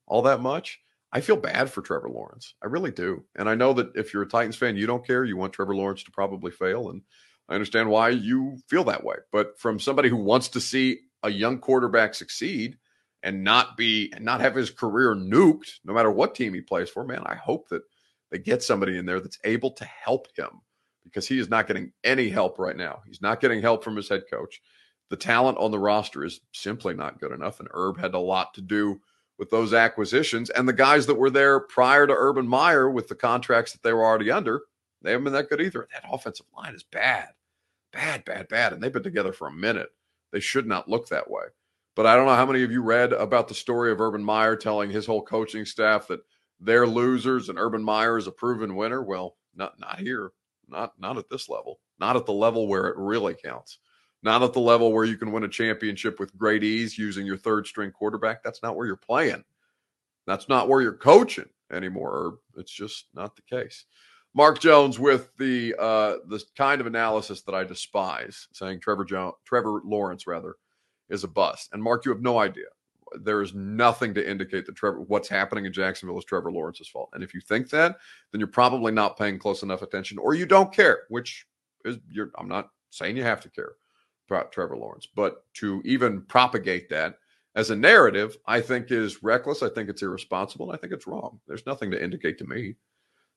all 0.08 0.24
that 0.24 0.42
much. 0.42 0.82
I 1.14 1.22
feel 1.22 1.36
bad 1.36 1.70
for 1.70 1.82
Trevor 1.82 2.10
Lawrence. 2.10 2.54
I 2.64 2.68
really 2.68 2.92
do. 2.92 3.26
And 3.36 3.50
I 3.50 3.56
know 3.56 3.74
that 3.74 3.96
if 3.96 4.14
you're 4.14 4.24
a 4.24 4.28
Titans 4.30 4.56
fan, 4.56 4.78
you 4.78 4.88
don't 4.88 5.06
care. 5.06 5.26
You 5.26 5.36
want 5.38 5.54
Trevor 5.54 5.76
Lawrence 5.76 6.04
to 6.04 6.12
probably 6.12 6.52
fail. 6.52 6.90
And 6.90 7.02
I 7.50 7.56
understand 7.56 7.90
why 7.90 8.10
you 8.10 8.58
feel 8.70 8.86
that 8.86 9.04
way. 9.04 9.16
But 9.32 9.60
from 9.60 9.80
somebody 9.80 10.08
who 10.08 10.16
wants 10.16 10.48
to 10.50 10.62
see 10.62 11.00
a 11.24 11.30
young 11.30 11.60
quarterback 11.60 12.14
succeed 12.16 12.78
and 13.24 13.44
not 13.44 13.76
be 13.76 14.12
and 14.16 14.24
not 14.24 14.42
have 14.42 14.56
his 14.56 14.72
career 14.72 15.14
nuked, 15.14 15.80
no 15.84 15.94
matter 15.94 16.10
what 16.10 16.34
team 16.34 16.54
he 16.54 16.62
plays 16.62 16.90
for, 16.90 17.04
man, 17.04 17.24
I 17.26 17.36
hope 17.36 17.68
that 17.70 17.84
they 18.32 18.40
get 18.40 18.64
somebody 18.64 18.98
in 18.98 19.06
there 19.06 19.20
that's 19.20 19.40
able 19.44 19.72
to 19.72 19.86
help 19.86 20.28
him 20.38 20.62
because 21.04 21.28
he 21.28 21.40
is 21.40 21.50
not 21.50 21.68
getting 21.68 21.92
any 22.04 22.30
help 22.30 22.58
right 22.58 22.78
now. 22.78 23.02
He's 23.06 23.22
not 23.22 23.42
getting 23.42 23.62
help 23.62 23.84
from 23.84 23.98
his 23.98 24.08
head 24.08 24.24
coach. 24.32 24.62
The 25.10 25.18
talent 25.18 25.58
on 25.58 25.72
the 25.72 25.80
roster 25.80 26.24
is 26.24 26.40
simply 26.54 26.94
not 26.94 27.20
good 27.20 27.34
enough. 27.34 27.60
And 27.60 27.68
Herb 27.74 28.00
had 28.00 28.14
a 28.14 28.20
lot 28.20 28.54
to 28.54 28.62
do 28.62 29.02
with 29.42 29.50
those 29.50 29.74
acquisitions. 29.74 30.50
And 30.52 30.70
the 30.70 30.74
guys 30.74 31.06
that 31.08 31.16
were 31.16 31.30
there 31.30 31.60
prior 31.60 32.08
to 32.08 32.14
Urban 32.16 32.48
Meyer 32.48 32.90
with 32.90 33.10
the 33.10 33.16
contracts 33.16 33.74
that 33.74 33.84
they 33.84 33.92
were 33.92 34.06
already 34.06 34.32
under, 34.32 34.62
they 35.02 35.12
haven't 35.12 35.26
been 35.26 35.34
that 35.34 35.50
good 35.50 35.60
either. 35.60 35.90
That 35.92 36.06
offensive 36.10 36.46
line 36.56 36.76
is 36.76 36.84
bad 36.84 37.30
bad, 37.92 38.26
bad, 38.26 38.48
bad. 38.48 38.74
And 38.74 38.82
they've 38.82 38.92
been 38.92 39.04
together 39.04 39.34
for 39.34 39.48
a 39.48 39.54
minute. 39.54 39.90
They 40.32 40.40
should 40.40 40.68
not 40.68 40.90
look 40.90 41.08
that 41.10 41.30
way. 41.30 41.44
But 41.96 42.06
I 42.06 42.16
don't 42.16 42.26
know 42.26 42.36
how 42.36 42.46
many 42.46 42.64
of 42.64 42.72
you 42.72 42.82
read 42.82 43.12
about 43.14 43.48
the 43.48 43.54
story 43.54 43.92
of 43.92 44.00
Urban 44.00 44.24
Meyer 44.24 44.56
telling 44.56 44.90
his 44.90 45.06
whole 45.06 45.22
coaching 45.22 45.66
staff 45.66 46.08
that 46.08 46.22
they're 46.60 46.88
losers 46.88 47.50
and 47.50 47.60
Urban 47.60 47.84
Meyer 47.84 48.18
is 48.18 48.28
a 48.28 48.32
proven 48.32 48.76
winner. 48.76 49.04
Well, 49.04 49.36
not 49.56 49.78
not 49.80 50.00
here. 50.00 50.32
Not 50.70 50.94
not 50.98 51.18
at 51.18 51.30
this 51.30 51.50
level. 51.50 51.80
Not 52.00 52.16
at 52.16 52.26
the 52.26 52.34
level 52.34 52.68
where 52.68 52.88
it 52.88 52.98
really 52.98 53.36
counts. 53.36 53.80
Not 54.24 54.44
at 54.44 54.54
the 54.54 54.60
level 54.60 54.92
where 54.92 55.06
you 55.06 55.18
can 55.18 55.32
win 55.32 55.44
a 55.44 55.50
championship 55.50 56.20
with 56.20 56.38
great 56.38 56.64
ease 56.64 56.98
using 56.98 57.26
your 57.26 57.38
third 57.38 57.66
string 57.66 57.92
quarterback. 57.92 58.44
That's 58.44 58.62
not 58.62 58.76
where 58.76 58.86
you're 58.86 58.96
playing. 58.96 59.44
That's 60.28 60.48
not 60.48 60.70
where 60.70 60.82
you're 60.82 60.94
coaching 60.94 61.50
anymore. 61.72 62.38
It's 62.56 62.72
just 62.72 63.08
not 63.16 63.36
the 63.36 63.42
case. 63.42 63.86
Mark 64.34 64.60
Jones 64.60 65.00
with 65.00 65.30
the 65.38 65.76
uh, 65.78 66.18
the 66.28 66.42
kind 66.56 66.80
of 66.80 66.88
analysis 66.88 67.42
that 67.42 67.56
I 67.56 67.64
despise, 67.64 68.48
saying 68.54 68.80
Trevor 68.80 69.04
Jones, 69.04 69.34
Trevor 69.44 69.82
Lawrence 69.84 70.28
rather, 70.28 70.56
is 71.10 71.24
a 71.24 71.28
bust. 71.28 71.70
And 71.74 71.84
Mark, 71.84 72.06
you 72.06 72.12
have 72.12 72.22
no 72.22 72.40
idea. 72.40 72.68
There 73.20 73.42
is 73.42 73.54
nothing 73.54 74.14
to 74.14 74.30
indicate 74.30 74.66
that 74.68 74.76
Trevor 74.76 75.02
what's 75.02 75.28
happening 75.28 75.66
in 75.66 75.74
Jacksonville 75.74 76.18
is 76.18 76.24
Trevor 76.24 76.52
Lawrence's 76.52 76.88
fault. 76.88 77.10
And 77.14 77.24
if 77.24 77.34
you 77.34 77.42
think 77.42 77.70
that, 77.72 77.98
then 78.32 78.40
you're 78.40 78.48
probably 78.48 78.94
not 78.94 79.18
paying 79.18 79.38
close 79.38 79.64
enough 79.64 79.82
attention, 79.82 80.18
or 80.18 80.34
you 80.34 80.46
don't 80.46 80.72
care. 80.72 81.04
Which 81.10 81.46
is 81.84 81.98
you're. 82.10 82.32
I'm 82.38 82.48
not 82.48 82.70
saying 82.92 83.18
you 83.18 83.24
have 83.24 83.42
to 83.42 83.50
care 83.50 83.74
Trevor 84.52 84.78
Lawrence, 84.78 85.08
but 85.16 85.44
to 85.56 85.82
even 85.86 86.22
propagate 86.24 86.90
that 86.90 87.18
as 87.56 87.70
a 87.70 87.76
narrative, 87.76 88.38
I 88.46 88.62
think 88.62 88.92
is 88.92 89.24
reckless. 89.24 89.62
I 89.62 89.70
think 89.70 89.90
it's 89.90 90.02
irresponsible. 90.02 90.72
I 90.72 90.78
think 90.78 90.94
it's 90.94 91.08
wrong. 91.08 91.40
There's 91.48 91.66
nothing 91.66 91.92
to 91.92 92.02
indicate 92.02 92.38
to 92.38 92.48
me 92.48 92.76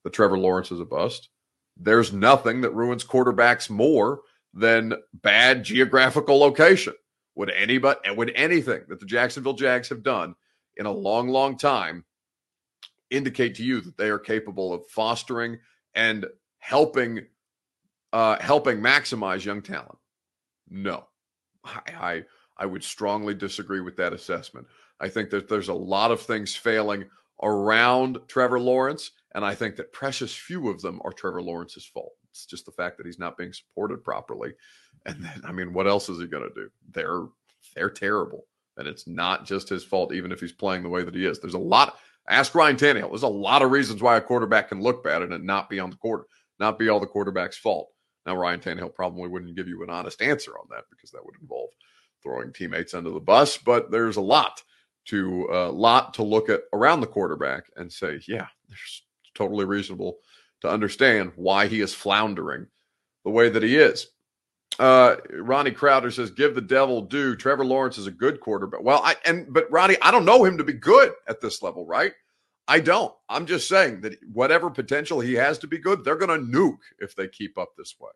that 0.05 0.13
Trevor 0.13 0.39
Lawrence 0.39 0.71
is 0.71 0.81
a 0.81 0.85
bust. 0.85 1.31
There's 1.77 2.13
nothing 2.13 2.61
that 2.61 2.75
ruins 2.75 3.05
quarterbacks 3.05 3.69
more 3.69 4.21
than 4.53 4.95
bad 5.15 5.65
geographical 5.65 6.39
location. 6.39 6.95
Would 7.35 7.51
anybody 7.51 7.99
would 8.11 8.31
anything 8.37 8.83
that 8.89 9.01
the 9.01 9.07
Jacksonville 9.07 9.55
Jags 9.55 9.89
have 9.89 10.05
done 10.05 10.37
in 10.77 10.87
a 10.87 10.93
long, 10.93 11.29
long 11.29 11.59
time 11.59 12.05
indicate 13.11 13.57
to 13.57 13.65
you 13.65 13.81
that 13.81 13.97
they 13.97 14.09
are 14.09 14.21
capable 14.21 14.73
of 14.73 14.87
fostering 14.89 15.59
and 15.95 16.27
helping 16.59 17.27
uh, 18.13 18.37
helping 18.41 18.79
maximize 18.79 19.45
young 19.45 19.63
talent? 19.63 19.99
No, 20.69 21.05
I, 21.65 21.81
I 21.99 22.25
I 22.57 22.67
would 22.67 22.85
strongly 22.85 23.35
disagree 23.35 23.81
with 23.81 23.97
that 23.97 24.13
assessment. 24.13 24.67
I 25.01 25.09
think 25.09 25.31
that 25.31 25.49
there's 25.49 25.69
a 25.69 25.75
lot 25.75 26.11
of 26.11 26.21
things 26.21 26.55
failing 26.55 27.05
around 27.43 28.19
Trevor 28.29 28.61
Lawrence 28.61 29.11
and 29.35 29.45
I 29.45 29.55
think 29.55 29.77
that 29.77 29.93
precious 29.93 30.35
few 30.35 30.69
of 30.69 30.81
them 30.81 31.01
are 31.05 31.13
Trevor 31.13 31.43
Lawrence's 31.43 31.85
fault. 31.85 32.13
It's 32.31 32.47
just 32.47 32.67
the 32.67 32.73
fact 32.73 32.97
that 32.97 33.07
he's 33.07 33.19
not 33.19 33.37
being 33.37 33.53
supported 33.53 34.03
properly. 34.05 34.53
And 35.07 35.23
then, 35.23 35.43
I 35.45 35.53
mean, 35.53 35.73
what 35.73 35.87
else 35.87 36.09
is 36.09 36.19
he 36.19 36.27
going 36.27 36.49
to 36.49 36.55
do? 36.55 36.71
They're 36.93 37.27
they're 37.75 37.91
terrible, 37.91 38.47
and 38.77 38.87
it's 38.87 39.07
not 39.07 39.45
just 39.45 39.69
his 39.69 39.85
fault. 39.85 40.15
Even 40.15 40.33
if 40.33 40.41
he's 40.41 40.53
playing 40.53 40.83
the 40.83 40.89
way 40.89 41.03
that 41.03 41.15
he 41.15 41.27
is, 41.27 41.41
there's 41.41 41.55
a 41.55 41.59
lot. 41.59 41.99
Ask 42.29 42.55
Ryan 42.55 42.77
Tannehill. 42.77 43.11
There's 43.11 43.23
a 43.23 43.29
lot 43.29 43.61
of 43.61 43.71
reasons 43.71 44.01
why 44.03 44.17
a 44.17 44.21
quarterback 44.21 44.71
can 44.71 44.81
look 44.81 45.05
bad 45.05 45.21
and 45.21 45.33
it 45.33 45.43
not 45.45 45.69
be 45.69 45.79
on 45.79 45.91
the 45.91 45.97
quarter, 45.97 46.25
not 46.59 46.79
be 46.79 46.89
all 46.89 47.01
the 47.01 47.07
quarterback's 47.07 47.59
fault. 47.59 47.91
Now, 48.27 48.37
Ryan 48.37 48.61
Tannehill 48.61 48.95
probably 48.95 49.29
wouldn't 49.29 49.57
give 49.57 49.69
you 49.69 49.83
an 49.83 49.91
honest 49.91 50.23
answer 50.23 50.53
on 50.59 50.67
that 50.71 50.85
because 50.91 51.11
that 51.11 51.25
would 51.25 51.35
involve 51.41 51.71
throwing 52.23 52.53
teammates 52.53 52.95
under 52.95 53.11
the 53.11 53.21
bus. 53.21 53.59
But 53.59 53.91
there's 53.91 54.17
a 54.17 54.23
lot 54.23 54.63
to 55.07 55.47
a 55.51 55.69
uh, 55.69 55.73
lot 55.73 56.15
to 56.15 56.23
look 56.23 56.49
at 56.49 56.63
around 56.73 57.01
the 57.01 57.07
quarterback 57.07 57.65
and 57.77 57.93
say, 57.93 58.21
yeah, 58.27 58.47
there's 58.69 59.03
totally 59.35 59.67
reasonable 59.67 60.17
to 60.63 60.69
understand 60.69 61.33
why 61.37 61.67
he 61.67 61.81
is 61.81 61.93
floundering 61.93 62.67
the 63.25 63.31
way 63.31 63.51
that 63.51 63.63
he 63.63 63.77
is. 63.77 64.09
Uh, 64.79 65.17
Ronnie 65.31 65.71
Crowder 65.71 66.11
says, 66.11 66.31
"Give 66.31 66.55
the 66.55 66.61
devil 66.61 67.03
due." 67.03 67.37
Trevor 67.37 67.65
Lawrence 67.65 67.97
is 67.97 68.09
a 68.09 68.11
good 68.11 68.41
quarterback. 68.41 68.83
Well, 68.83 69.01
I 69.05 69.15
and 69.25 69.53
but 69.53 69.71
Ronnie, 69.71 69.97
I 70.03 70.11
don't 70.11 70.25
know 70.25 70.45
him 70.45 70.59
to 70.59 70.65
be 70.65 70.73
good 70.73 71.13
at 71.29 71.41
this 71.41 71.63
level, 71.63 71.87
right? 71.87 72.13
I 72.67 72.81
don't. 72.81 73.15
I'm 73.29 73.47
just 73.47 73.69
saying 73.69 74.01
that 74.03 74.17
whatever 74.33 74.71
potential 74.71 75.21
he 75.21 75.35
has 75.35 75.59
to 75.59 75.67
be 75.67 75.79
good, 75.79 76.05
they're 76.05 76.17
going 76.17 76.41
to 76.41 76.59
nuke 76.59 76.79
if 76.99 77.15
they 77.15 77.29
keep 77.29 77.59
up 77.59 77.71
this 77.77 77.95
way. 78.01 78.11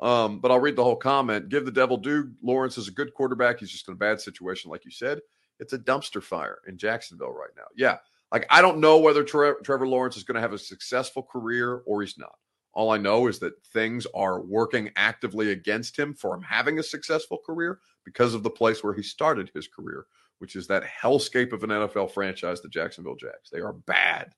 Um, 0.00 0.40
but 0.40 0.50
I'll 0.50 0.60
read 0.60 0.76
the 0.76 0.84
whole 0.84 0.96
comment. 0.96 1.48
Give 1.48 1.64
the 1.64 1.72
devil 1.72 1.96
due. 1.96 2.30
Lawrence 2.42 2.78
is 2.78 2.88
a 2.88 2.92
good 2.92 3.14
quarterback. 3.14 3.60
He's 3.60 3.70
just 3.70 3.88
in 3.88 3.94
a 3.94 3.96
bad 3.96 4.20
situation, 4.20 4.70
like 4.70 4.84
you 4.84 4.90
said. 4.90 5.20
It's 5.58 5.72
a 5.72 5.78
dumpster 5.78 6.22
fire 6.22 6.58
in 6.68 6.78
Jacksonville 6.78 7.32
right 7.32 7.50
now. 7.56 7.64
Yeah. 7.76 7.96
Like, 8.30 8.46
I 8.50 8.60
don't 8.60 8.78
know 8.78 8.98
whether 8.98 9.24
Tre- 9.24 9.54
Trevor 9.64 9.88
Lawrence 9.88 10.16
is 10.16 10.22
going 10.22 10.36
to 10.36 10.40
have 10.40 10.52
a 10.52 10.58
successful 10.58 11.22
career 11.22 11.82
or 11.86 12.02
he's 12.02 12.18
not. 12.18 12.36
All 12.74 12.90
I 12.90 12.98
know 12.98 13.26
is 13.26 13.38
that 13.40 13.60
things 13.72 14.06
are 14.14 14.42
working 14.42 14.90
actively 14.94 15.50
against 15.50 15.98
him 15.98 16.14
for 16.14 16.34
him 16.34 16.42
having 16.42 16.78
a 16.78 16.82
successful 16.82 17.38
career 17.44 17.80
because 18.04 18.34
of 18.34 18.42
the 18.44 18.50
place 18.50 18.84
where 18.84 18.94
he 18.94 19.02
started 19.02 19.50
his 19.52 19.66
career, 19.66 20.06
which 20.38 20.56
is 20.56 20.66
that 20.68 20.84
hellscape 20.84 21.52
of 21.52 21.64
an 21.64 21.70
NFL 21.70 22.12
franchise, 22.12 22.60
the 22.60 22.68
Jacksonville 22.68 23.16
Jags. 23.16 23.50
They 23.52 23.60
are 23.60 23.72
bad, 23.72 24.32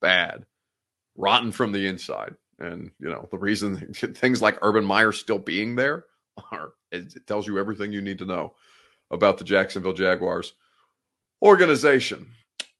bad, 0.00 0.44
rotten 1.16 1.52
from 1.52 1.72
the 1.72 1.86
inside. 1.86 2.34
And, 2.58 2.90
you 3.00 3.08
know, 3.08 3.28
the 3.30 3.38
reason 3.38 3.76
things 3.94 4.42
like 4.42 4.58
Urban 4.62 4.84
Meyer 4.84 5.12
still 5.12 5.38
being 5.38 5.76
there 5.76 6.04
are, 6.52 6.72
it 6.92 7.26
tells 7.26 7.46
you 7.46 7.58
everything 7.58 7.92
you 7.92 8.02
need 8.02 8.18
to 8.18 8.26
know 8.26 8.54
about 9.10 9.38
the 9.38 9.44
Jacksonville 9.44 9.92
Jaguars 9.92 10.54
organization. 11.42 12.26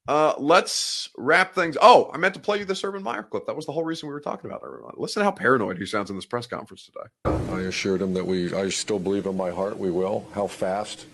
Uh, 0.07 0.35
let's 0.39 1.09
wrap 1.17 1.55
things. 1.55 1.79
Oh, 1.81 2.11
I 2.13 2.19
meant 2.19 2.35
to 2.35 2.41
play 2.41 2.59
you 2.59 2.67
this 2.67 2.85
Urban 2.85 3.03
Meyer 3.03 3.23
clip. 3.23 3.47
That 3.47 3.57
was 3.57 3.65
the 3.65 3.73
whole 3.73 3.85
reason 3.85 4.07
we 4.07 4.13
were 4.13 4.21
talking 4.21 4.51
about 4.51 4.61
Urban 4.63 4.83
Meyer. 4.83 4.93
Listen 4.97 5.23
how 5.23 5.31
paranoid 5.31 5.79
he 5.79 5.87
sounds 5.87 6.11
in 6.11 6.17
this 6.17 6.27
press 6.27 6.47
conference 6.47 6.87
today. 6.87 7.39
I 7.55 7.61
assured 7.63 8.03
him 8.03 8.13
that 8.15 8.27
we, 8.27 8.53
I 8.53 8.69
still 8.69 8.99
believe 8.99 9.25
in 9.25 9.37
my 9.37 9.51
heart 9.51 9.79
we 9.79 9.91
will. 9.91 10.27
How 10.35 10.47
fast, 10.47 11.07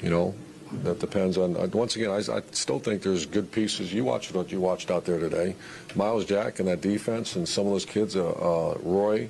you 0.00 0.10
know, 0.10 0.36
that 0.82 0.98
depends 0.98 1.38
on. 1.38 1.56
Uh, 1.56 1.66
once 1.72 1.96
again, 1.96 2.10
I, 2.10 2.18
I, 2.18 2.42
still 2.52 2.78
think 2.78 3.02
there's 3.02 3.26
good 3.26 3.50
pieces. 3.52 3.92
You 3.92 4.04
watched 4.04 4.34
what 4.34 4.50
you 4.50 4.60
watched 4.60 4.90
out 4.90 5.04
there 5.04 5.18
today. 5.18 5.54
Myles 5.94 6.24
Jack 6.24 6.58
and 6.58 6.68
that 6.68 6.80
defense, 6.80 7.36
and 7.36 7.48
some 7.48 7.66
of 7.66 7.72
those 7.72 7.84
kids, 7.84 8.16
uh, 8.16 8.28
uh, 8.28 8.78
Roy, 8.82 9.28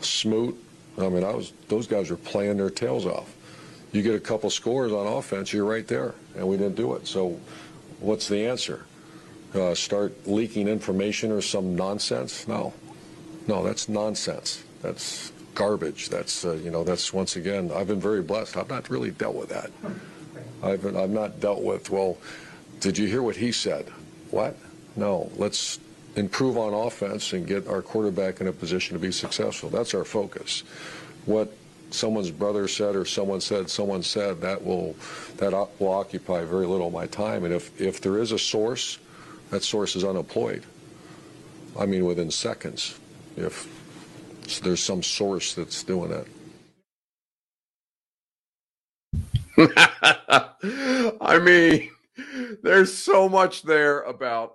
Smoot. 0.00 0.56
I 0.98 1.08
mean, 1.08 1.24
I 1.24 1.32
was 1.32 1.52
those 1.68 1.86
guys 1.86 2.10
were 2.10 2.16
playing 2.16 2.56
their 2.56 2.70
tails 2.70 3.06
off. 3.06 3.34
You 3.92 4.02
get 4.02 4.14
a 4.14 4.20
couple 4.20 4.50
scores 4.50 4.92
on 4.92 5.06
offense, 5.06 5.52
you're 5.52 5.64
right 5.64 5.86
there, 5.86 6.14
and 6.36 6.46
we 6.46 6.56
didn't 6.56 6.76
do 6.76 6.94
it. 6.94 7.06
So 7.06 7.38
What's 8.00 8.28
the 8.28 8.46
answer? 8.46 8.84
Uh, 9.54 9.74
start 9.74 10.26
leaking 10.26 10.68
information 10.68 11.32
or 11.32 11.40
some 11.40 11.74
nonsense? 11.76 12.46
No, 12.46 12.74
no, 13.46 13.64
that's 13.64 13.88
nonsense. 13.88 14.62
That's 14.82 15.32
garbage. 15.54 16.10
That's 16.10 16.44
uh, 16.44 16.52
you 16.52 16.70
know 16.70 16.84
that's 16.84 17.12
once 17.12 17.36
again. 17.36 17.70
I've 17.74 17.86
been 17.86 18.00
very 18.00 18.22
blessed. 18.22 18.56
I've 18.56 18.68
not 18.68 18.90
really 18.90 19.10
dealt 19.10 19.34
with 19.34 19.48
that. 19.48 19.70
I've 20.62 20.96
I've 20.96 21.10
not 21.10 21.40
dealt 21.40 21.62
with. 21.62 21.90
Well, 21.90 22.18
did 22.80 22.98
you 22.98 23.06
hear 23.06 23.22
what 23.22 23.36
he 23.36 23.52
said? 23.52 23.88
What? 24.30 24.56
No. 24.96 25.30
Let's 25.36 25.78
improve 26.16 26.56
on 26.56 26.72
offense 26.72 27.32
and 27.32 27.46
get 27.46 27.68
our 27.68 27.82
quarterback 27.82 28.40
in 28.40 28.46
a 28.46 28.52
position 28.52 28.94
to 28.96 29.00
be 29.00 29.12
successful. 29.12 29.68
That's 29.68 29.94
our 29.94 30.04
focus. 30.04 30.62
What 31.26 31.52
someone's 31.90 32.30
brother 32.30 32.68
said 32.68 32.96
or 32.96 33.04
someone 33.04 33.40
said 33.40 33.70
someone 33.70 34.02
said 34.02 34.40
that 34.40 34.64
will 34.64 34.94
that 35.36 35.52
will 35.78 35.92
occupy 35.92 36.44
very 36.44 36.66
little 36.66 36.88
of 36.88 36.92
my 36.92 37.06
time 37.06 37.44
and 37.44 37.54
if 37.54 37.80
if 37.80 38.00
there 38.00 38.18
is 38.18 38.32
a 38.32 38.38
source 38.38 38.98
that 39.50 39.62
source 39.62 39.94
is 39.94 40.04
unemployed 40.04 40.64
i 41.78 41.86
mean 41.86 42.04
within 42.04 42.30
seconds 42.30 42.98
if 43.36 43.68
there's 44.62 44.82
some 44.82 45.02
source 45.02 45.54
that's 45.54 45.82
doing 45.84 46.10
it 46.10 46.26
i 51.20 51.38
mean 51.42 51.90
there's 52.62 52.92
so 52.92 53.28
much 53.28 53.62
there 53.62 54.02
about 54.02 54.54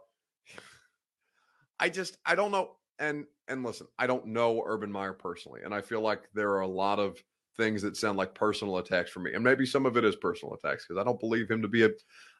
i 1.79 1.89
just 1.89 2.17
i 2.25 2.35
don't 2.35 2.51
know 2.51 2.71
and 2.99 3.25
and 3.51 3.63
listen, 3.63 3.87
I 3.99 4.07
don't 4.07 4.27
know 4.27 4.63
Urban 4.65 4.91
Meyer 4.91 5.13
personally, 5.13 5.61
and 5.65 5.73
I 5.73 5.81
feel 5.81 6.01
like 6.01 6.29
there 6.33 6.51
are 6.51 6.61
a 6.61 6.67
lot 6.67 6.99
of 6.99 7.21
things 7.57 7.81
that 7.81 7.97
sound 7.97 8.17
like 8.17 8.33
personal 8.33 8.77
attacks 8.77 9.11
for 9.11 9.19
me, 9.19 9.33
and 9.33 9.43
maybe 9.43 9.65
some 9.65 9.85
of 9.85 9.97
it 9.97 10.05
is 10.05 10.15
personal 10.15 10.53
attacks 10.55 10.85
because 10.85 10.99
I 10.99 11.03
don't 11.03 11.19
believe 11.19 11.51
him 11.51 11.61
to 11.61 11.67
be 11.67 11.83
a, 11.83 11.89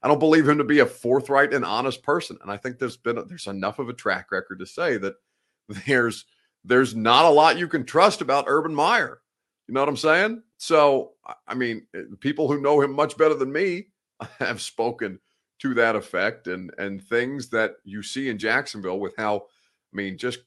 I 0.01 0.07
don't 0.07 0.19
believe 0.19 0.47
him 0.47 0.57
to 0.59 0.63
be 0.63 0.79
a 0.79 0.85
forthright 0.85 1.53
and 1.53 1.65
honest 1.65 2.01
person, 2.01 2.37
and 2.41 2.49
I 2.49 2.57
think 2.57 2.79
there's 2.79 2.95
been 2.95 3.17
a, 3.17 3.25
there's 3.25 3.47
enough 3.47 3.79
of 3.79 3.89
a 3.89 3.93
track 3.93 4.31
record 4.31 4.59
to 4.59 4.65
say 4.65 4.97
that 4.97 5.15
there's 5.85 6.25
there's 6.63 6.95
not 6.95 7.25
a 7.25 7.29
lot 7.29 7.57
you 7.57 7.67
can 7.67 7.83
trust 7.83 8.21
about 8.21 8.45
Urban 8.47 8.73
Meyer. 8.73 9.19
You 9.67 9.73
know 9.73 9.79
what 9.79 9.89
I'm 9.89 9.97
saying? 9.97 10.43
So, 10.57 11.13
I 11.47 11.55
mean, 11.55 11.87
eh, 11.95 12.01
people 12.19 12.47
who 12.47 12.61
know 12.61 12.81
him 12.81 12.93
much 12.93 13.17
better 13.17 13.33
than 13.33 13.51
me 13.51 13.87
have 14.39 14.61
spoken 14.61 15.19
to 15.59 15.73
that 15.75 15.95
effect, 15.95 16.47
and 16.47 16.71
and 16.77 17.03
things 17.03 17.49
that 17.49 17.75
you 17.83 18.01
see 18.03 18.29
in 18.29 18.37
Jacksonville 18.37 18.99
with 18.99 19.15
how, 19.17 19.37
I 19.37 19.95
mean, 19.95 20.17
just 20.17 20.39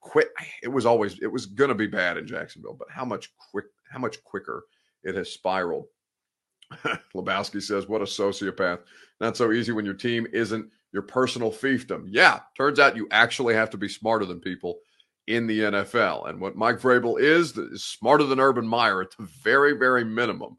quit. 0.00 0.28
It 0.62 0.68
was 0.68 0.86
always 0.86 1.18
it 1.20 1.32
was 1.32 1.46
going 1.46 1.68
to 1.68 1.74
be 1.74 1.86
bad 1.86 2.16
in 2.16 2.26
Jacksonville, 2.26 2.76
but 2.78 2.90
how 2.90 3.04
much 3.04 3.32
quick 3.50 3.66
how 3.90 3.98
much 3.98 4.22
quicker 4.24 4.64
it 5.02 5.14
has 5.14 5.32
spiraled. 5.32 5.86
Lebowski 7.14 7.62
says, 7.62 7.88
"What 7.88 8.02
a 8.02 8.04
sociopath! 8.04 8.80
Not 9.20 9.36
so 9.36 9.52
easy 9.52 9.72
when 9.72 9.84
your 9.84 9.94
team 9.94 10.26
isn't 10.32 10.70
your 10.92 11.02
personal 11.02 11.50
fiefdom." 11.50 12.04
Yeah, 12.08 12.40
turns 12.56 12.78
out 12.78 12.96
you 12.96 13.08
actually 13.10 13.54
have 13.54 13.70
to 13.70 13.78
be 13.78 13.88
smarter 13.88 14.24
than 14.24 14.40
people 14.40 14.78
in 15.30 15.46
the 15.46 15.60
NFL. 15.60 16.28
And 16.28 16.40
what 16.40 16.56
Mike 16.56 16.80
Vrabel 16.80 17.20
is 17.20 17.56
is 17.56 17.84
smarter 17.84 18.24
than 18.24 18.40
Urban 18.40 18.66
Meyer 18.66 19.00
at 19.00 19.16
the 19.16 19.24
very, 19.42 19.74
very 19.74 20.04
minimum. 20.04 20.58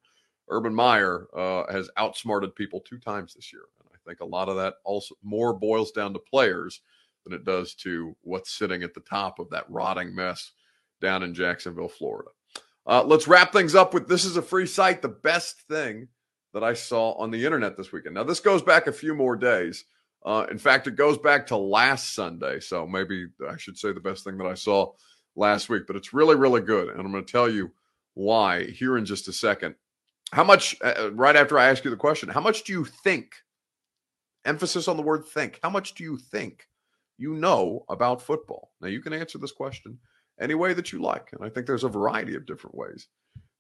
Urban 0.50 0.74
Meyer 0.74 1.28
uh, 1.36 1.70
has 1.72 1.90
outsmarted 1.98 2.56
people 2.56 2.80
two 2.80 2.98
times 2.98 3.34
this 3.34 3.52
year, 3.52 3.64
and 3.80 3.90
I 3.94 3.98
think 4.08 4.22
a 4.22 4.26
lot 4.26 4.48
of 4.48 4.56
that 4.56 4.76
also 4.86 5.16
more 5.22 5.54
boils 5.54 5.92
down 5.92 6.14
to 6.14 6.20
players 6.20 6.82
than 7.26 7.34
it 7.34 7.44
does 7.44 7.76
to 7.76 8.16
what's 8.22 8.52
sitting 8.52 8.82
at 8.82 8.94
the 8.94 9.02
top 9.02 9.40
of 9.40 9.50
that 9.50 9.70
rotting 9.70 10.16
mess 10.16 10.52
down 11.02 11.22
in 11.22 11.34
Jacksonville, 11.34 11.90
Florida. 11.90 12.30
Uh, 12.88 13.04
let's 13.04 13.28
wrap 13.28 13.52
things 13.52 13.76
up 13.76 13.94
with 13.94 14.08
this 14.08 14.24
is 14.24 14.38
a 14.38 14.42
free 14.42 14.66
site, 14.66 15.02
the 15.02 15.08
best 15.10 15.62
thing 15.68 16.08
that 16.54 16.64
I 16.64 16.74
saw 16.74 17.12
on 17.14 17.30
the 17.30 17.46
internet 17.46 17.76
this 17.76 17.92
weekend. 17.92 18.16
Now, 18.16 18.24
this 18.24 18.40
goes 18.40 18.62
back 18.62 18.88
a 18.88 18.94
few 18.94 19.14
more 19.14 19.36
days. 19.36 19.84
Uh, 20.26 20.46
in 20.52 20.58
fact, 20.58 20.88
it 20.88 20.96
goes 20.96 21.18
back 21.18 21.48
to 21.48 21.58
last 21.58 22.14
Sunday. 22.14 22.60
So 22.60 22.86
maybe 22.86 23.28
I 23.50 23.58
should 23.58 23.78
say 23.78 23.92
the 23.92 24.00
best 24.00 24.24
thing 24.24 24.38
that 24.38 24.48
I 24.48 24.54
saw 24.54 24.92
last 25.36 25.70
week, 25.70 25.84
but 25.88 25.96
it's 25.96 26.14
really, 26.14 26.36
really 26.36 26.62
good. 26.62 26.90
And 26.90 27.00
I'm 27.00 27.12
going 27.12 27.26
to 27.26 27.32
tell 27.32 27.50
you 27.50 27.72
why 28.14 28.66
here 28.66 28.98
in 28.98 29.06
just 29.06 29.28
a 29.28 29.34
second. 29.34 29.76
How 30.32 30.44
much, 30.44 30.78
uh, 30.82 30.94
uh, 30.98 31.12
right 31.14 31.36
after 31.36 31.58
I 31.58 31.70
ask 31.70 31.84
you 31.84 31.92
the 31.92 31.98
question, 31.98 32.30
how 32.30 32.42
much 32.42 32.64
do 32.64 32.74
you 32.74 32.86
think? 32.86 33.34
Emphasis 34.46 34.88
on 34.88 34.98
the 34.98 35.04
word 35.04 35.26
think. 35.26 35.60
How 35.62 35.70
much 35.70 35.94
do 35.94 36.04
you 36.04 36.18
think 36.18 36.68
you 37.18 37.36
know 37.36 37.86
about 37.90 38.22
football? 38.22 38.72
Now, 38.82 38.88
you 38.88 39.00
can 39.00 39.14
answer 39.14 39.38
this 39.38 39.52
question 39.52 40.00
any 40.40 40.56
way 40.56 40.74
that 40.74 40.92
you 40.92 41.00
like. 41.00 41.30
And 41.34 41.44
I 41.44 41.50
think 41.50 41.68
there's 41.68 41.84
a 41.84 41.90
variety 41.90 42.36
of 42.36 42.48
different 42.48 42.76
ways 42.76 43.08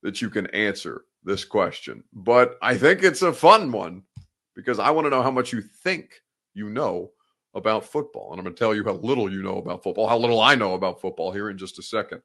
that 0.02 0.22
you 0.22 0.30
can 0.30 0.48
answer 0.48 1.04
this 1.24 1.46
question. 1.46 2.04
But 2.14 2.58
I 2.62 2.76
think 2.76 3.04
it's 3.04 3.22
a 3.22 3.32
fun 3.32 3.72
one 3.72 4.04
because 4.56 4.80
I 4.80 4.90
want 4.90 5.06
to 5.06 5.12
know 5.12 5.22
how 5.22 5.30
much 5.30 5.54
you 5.54 5.62
think 5.62 6.22
you 6.54 6.70
know 6.70 7.12
about 7.54 7.86
football. 7.86 8.32
And 8.32 8.40
I'm 8.40 8.46
going 8.46 8.56
to 8.56 8.60
tell 8.60 8.76
you 8.76 8.84
how 8.84 8.94
little 8.94 9.32
you 9.32 9.44
know 9.44 9.58
about 9.58 9.84
football, 9.84 10.08
how 10.08 10.18
little 10.18 10.42
I 10.42 10.56
know 10.56 10.74
about 10.74 11.02
football 11.02 11.32
here 11.32 11.50
in 11.50 11.58
just 11.58 11.80
a 11.80 11.84
second, 11.84 12.22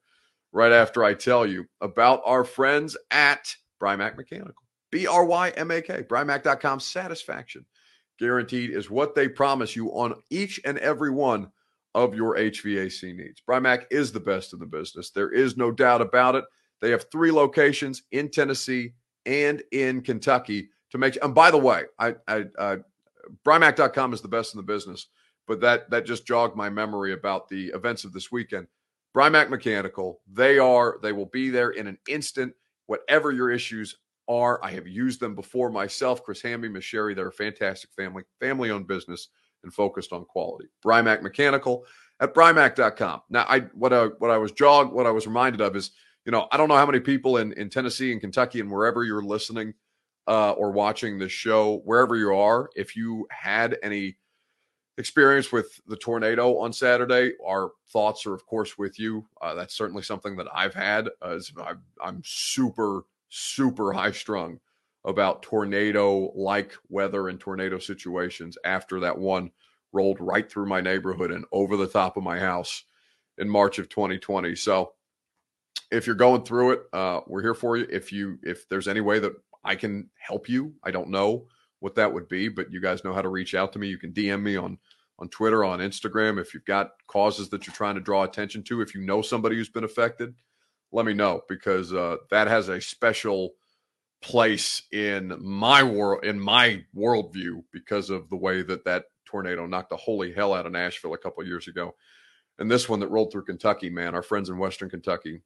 right 0.53 0.73
after 0.73 1.05
I 1.05 1.15
tell 1.15 1.47
you 1.47 1.67
about 1.81 2.23
our 2.25 2.45
friends 2.45 2.97
at 3.11 3.55
Brymak 3.81 4.17
Mechanical. 4.17 4.55
B 4.93 5.07
R 5.07 5.25
Y 5.25 5.51
M 5.51 5.71
A 5.71 5.83
K, 5.83 6.03
Brymak.com 6.03 6.81
satisfaction 6.81 7.65
guaranteed 8.19 8.71
is 8.71 8.91
what 8.91 9.15
they 9.15 9.29
promise 9.29 9.77
you 9.77 9.89
on 9.91 10.15
each 10.31 10.61
and 10.65 10.79
every 10.79 11.11
one 11.11 11.51
of 11.95 12.15
your 12.15 12.37
HVAC 12.37 13.17
needs. 13.17 13.43
Brymak 13.47 13.85
is 13.91 14.13
the 14.13 14.21
best 14.21 14.53
in 14.53 14.59
the 14.59 14.67
business. 14.67 15.11
There 15.11 15.31
is 15.31 15.57
no 15.57 15.71
doubt 15.71 16.01
about 16.01 16.35
it. 16.35 16.45
They 16.81 16.91
have 16.91 17.07
three 17.11 17.33
locations 17.33 18.03
in 18.13 18.31
Tennessee 18.31 18.93
and 19.25 19.63
in 19.73 20.03
Kentucky 20.03 20.69
to 20.91 20.99
make. 20.99 21.19
And 21.23 21.35
by 21.35 21.51
the 21.51 21.59
way, 21.59 21.85
I, 21.99 22.15
I 22.29 22.45
uh, 22.59 22.77
Brymak.com 23.45 24.13
is 24.13 24.21
the 24.21 24.29
best 24.29 24.55
in 24.55 24.59
the 24.59 24.65
business, 24.65 25.09
but 25.47 25.61
that 25.61 25.91
that 25.91 26.07
just 26.07 26.27
jogged 26.27 26.57
my 26.57 26.69
memory 26.69 27.13
about 27.13 27.49
the 27.49 27.69
events 27.69 28.05
of 28.05 28.13
this 28.13 28.31
weekend. 28.33 28.67
Brymak 29.17 29.49
Mechanical, 29.49 30.21
they 30.31 30.59
are 30.59 30.99
they 31.03 31.13
will 31.13 31.27
be 31.27 31.51
there 31.51 31.71
in 31.71 31.87
an 31.87 31.99
instant. 32.09 32.55
Whatever 32.87 33.33
your 33.33 33.51
issues 33.51 33.97
are. 34.29 34.63
I 34.65 34.71
have 34.73 34.87
used 34.87 35.21
them 35.21 35.35
before 35.35 35.71
myself. 35.71 36.23
Chris 36.23 36.43
Hamby, 36.43 36.69
Miss 36.69 36.85
Sherry, 36.85 37.15
they're 37.15 37.29
a 37.29 37.33
fantastic 37.33 37.91
family, 37.93 38.25
family 38.41 38.71
owned 38.71 38.87
business 38.87 39.29
and 39.63 39.73
focused 39.73 40.13
on 40.13 40.25
quality. 40.25 40.69
Brymak 40.85 41.23
Mechanical 41.23 41.85
at 42.21 42.35
Brymak.com. 42.35 43.23
Now, 43.31 43.45
I 43.49 43.61
what 43.75 43.93
I 43.93 44.07
what 44.19 44.31
I 44.31 44.39
was 44.39 44.53
jogged, 44.53 44.93
what 44.93 45.07
I 45.07 45.11
was 45.11 45.27
reminded 45.27 45.61
of 45.61 45.77
is, 45.77 45.93
you 46.25 46.33
know, 46.33 46.49
I 46.51 46.57
don't 46.57 46.69
know 46.69 46.77
how 46.77 46.87
many 46.87 47.01
people 47.01 47.39
in, 47.39 47.53
in 47.55 47.71
Tennessee 47.71 48.13
and 48.13 48.21
Kentucky 48.21 48.61
and 48.61 48.71
wherever 48.71 49.05
you're 49.05 49.23
listening 49.23 49.75
uh, 50.29 50.53
or 50.53 50.73
watching 50.73 51.19
the 51.19 51.29
show, 51.29 51.83
wherever 51.85 52.17
you 52.17 52.35
are, 52.35 52.69
if 52.75 52.97
you 52.97 53.27
had 53.31 53.79
any 53.83 54.17
experience 54.99 55.53
with 55.53 55.81
the 55.87 55.97
tornado 55.97 56.59
on 56.59 56.73
Saturday, 56.73 57.33
our 57.47 57.71
thoughts 57.89 58.27
are, 58.27 58.35
of 58.35 58.47
course, 58.47 58.79
with 58.79 58.99
you. 58.99 59.27
Uh, 59.41 59.55
that's 59.55 59.77
certainly 59.77 60.03
something 60.03 60.37
that 60.37 60.47
I've 60.53 60.75
had. 60.75 61.09
Uh, 61.21 61.39
I'm 62.03 62.23
super 62.25 63.05
super 63.29 63.93
high 63.93 64.13
strung 64.13 64.59
about 65.05 65.43
tornado 65.43 66.33
like 66.35 66.73
weather 66.89 67.29
and 67.29 67.39
tornado 67.39 67.79
situations 67.79 68.59
after 68.65 69.01
that 69.01 69.17
one 69.17 69.51
rolled 69.93 70.21
right 70.21 70.51
through 70.51 70.67
my 70.67 70.81
neighborhood 70.81 71.31
and 71.31 71.45
over 71.53 71.77
the 71.77 71.87
top 71.87 72.17
of 72.17 72.23
my 72.23 72.39
house 72.39 72.85
in 73.39 73.49
March 73.49 73.79
of 73.79 73.89
2020. 73.89 74.55
So 74.57 74.93
if 75.91 76.07
you're 76.07 76.17
going 76.17 76.43
through 76.43 76.73
it, 76.73 76.81
uh, 76.93 77.21
we're 77.27 77.43
here 77.43 77.55
for 77.55 77.77
you. 77.77 77.87
If 77.91 78.13
you 78.13 78.39
if 78.43 78.69
there's 78.69 78.89
any 78.89 79.01
way 79.01 79.19
that 79.21 79.33
I 79.67 79.75
can 79.75 80.09
help 80.19 80.49
you, 80.49 80.75
I 80.83 80.91
don't 80.91 81.11
know 81.11 81.47
what 81.81 81.97
that 81.97 82.13
would 82.13 82.29
be, 82.29 82.49
but 82.49 82.73
you 82.73 82.81
guys 82.81 83.05
know 83.05 83.13
how 83.13 83.23
to 83.23 83.29
reach 83.29 83.55
out 83.55 83.73
to 83.73 83.79
me. 83.79 83.89
You 83.89 83.99
can 83.99 84.13
DM 84.13 84.43
me 84.43 84.57
on 84.57 84.79
on 85.19 85.29
Twitter, 85.29 85.65
on 85.65 85.79
Instagram. 85.79 86.39
If 86.39 86.53
you've 86.53 86.65
got 86.67 86.91
causes 87.07 87.49
that 87.49 87.67
you're 87.67 87.75
trying 87.75 87.95
to 87.95 88.03
draw 88.03 88.25
attention 88.25 88.63
to, 88.65 88.83
if 88.83 88.95
you 88.95 89.01
know 89.01 89.23
somebody 89.23 89.57
who's 89.57 89.69
been 89.69 89.85
affected, 89.85 90.35
let 90.93 91.07
me 91.07 91.15
know 91.15 91.43
because 91.49 91.93
uh, 91.93 92.17
that 92.31 92.49
has 92.49 92.69
a 92.69 92.81
special 92.81 93.55
place 94.23 94.83
in 94.93 95.35
my 95.41 95.83
world, 95.83 96.25
in 96.25 96.39
my 96.39 96.85
worldview, 96.95 97.63
because 97.73 98.11
of 98.11 98.29
the 98.29 98.37
way 98.37 98.63
that 98.63 98.85
that 98.85 99.05
tornado 99.25 99.67
knocked 99.67 99.91
the 99.91 99.97
holy 99.97 100.33
hell 100.33 100.53
out 100.53 100.67
of 100.67 100.73
Nashville 100.73 101.15
a 101.15 101.19
couple 101.19 101.45
years 101.47 101.69
ago, 101.69 101.95
and 102.59 102.71
this 102.71 102.89
one 102.89 103.01
that 103.01 103.11
rolled 103.11 103.33
through 103.33 103.45
Kentucky. 103.45 103.91
Man, 103.91 104.15
our 104.15 104.23
friends 104.23 104.49
in 104.49 104.59
Western 104.59 104.91
Kentucky. 104.91 105.43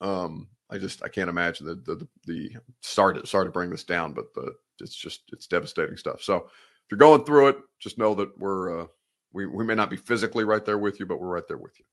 Um, 0.00 0.48
I 0.74 0.78
just 0.78 1.04
I 1.04 1.08
can't 1.08 1.30
imagine 1.30 1.66
the 1.66 1.76
the 1.76 2.08
the 2.26 2.56
start 2.80 3.26
sorry 3.28 3.46
to 3.46 3.52
bring 3.52 3.70
this 3.70 3.84
down, 3.84 4.12
but 4.12 4.34
the 4.34 4.54
it's 4.80 4.94
just 4.94 5.22
it's 5.32 5.46
devastating 5.46 5.96
stuff. 5.96 6.20
So 6.20 6.36
if 6.36 6.90
you're 6.90 6.98
going 6.98 7.24
through 7.24 7.48
it, 7.48 7.58
just 7.78 7.96
know 7.96 8.14
that 8.16 8.36
we're 8.36 8.82
uh, 8.82 8.86
we 9.32 9.46
we 9.46 9.64
may 9.64 9.76
not 9.76 9.88
be 9.88 9.96
physically 9.96 10.42
right 10.42 10.64
there 10.64 10.78
with 10.78 10.98
you, 10.98 11.06
but 11.06 11.20
we're 11.20 11.28
right 11.28 11.46
there 11.46 11.58
with 11.58 11.78
you. 11.78 11.84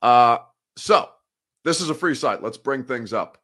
Uh, 0.00 0.38
so 0.76 1.10
this 1.64 1.82
is 1.82 1.90
a 1.90 1.94
free 1.94 2.14
site. 2.14 2.42
Let's 2.42 2.56
bring 2.56 2.82
things 2.82 3.12
up 3.12 3.38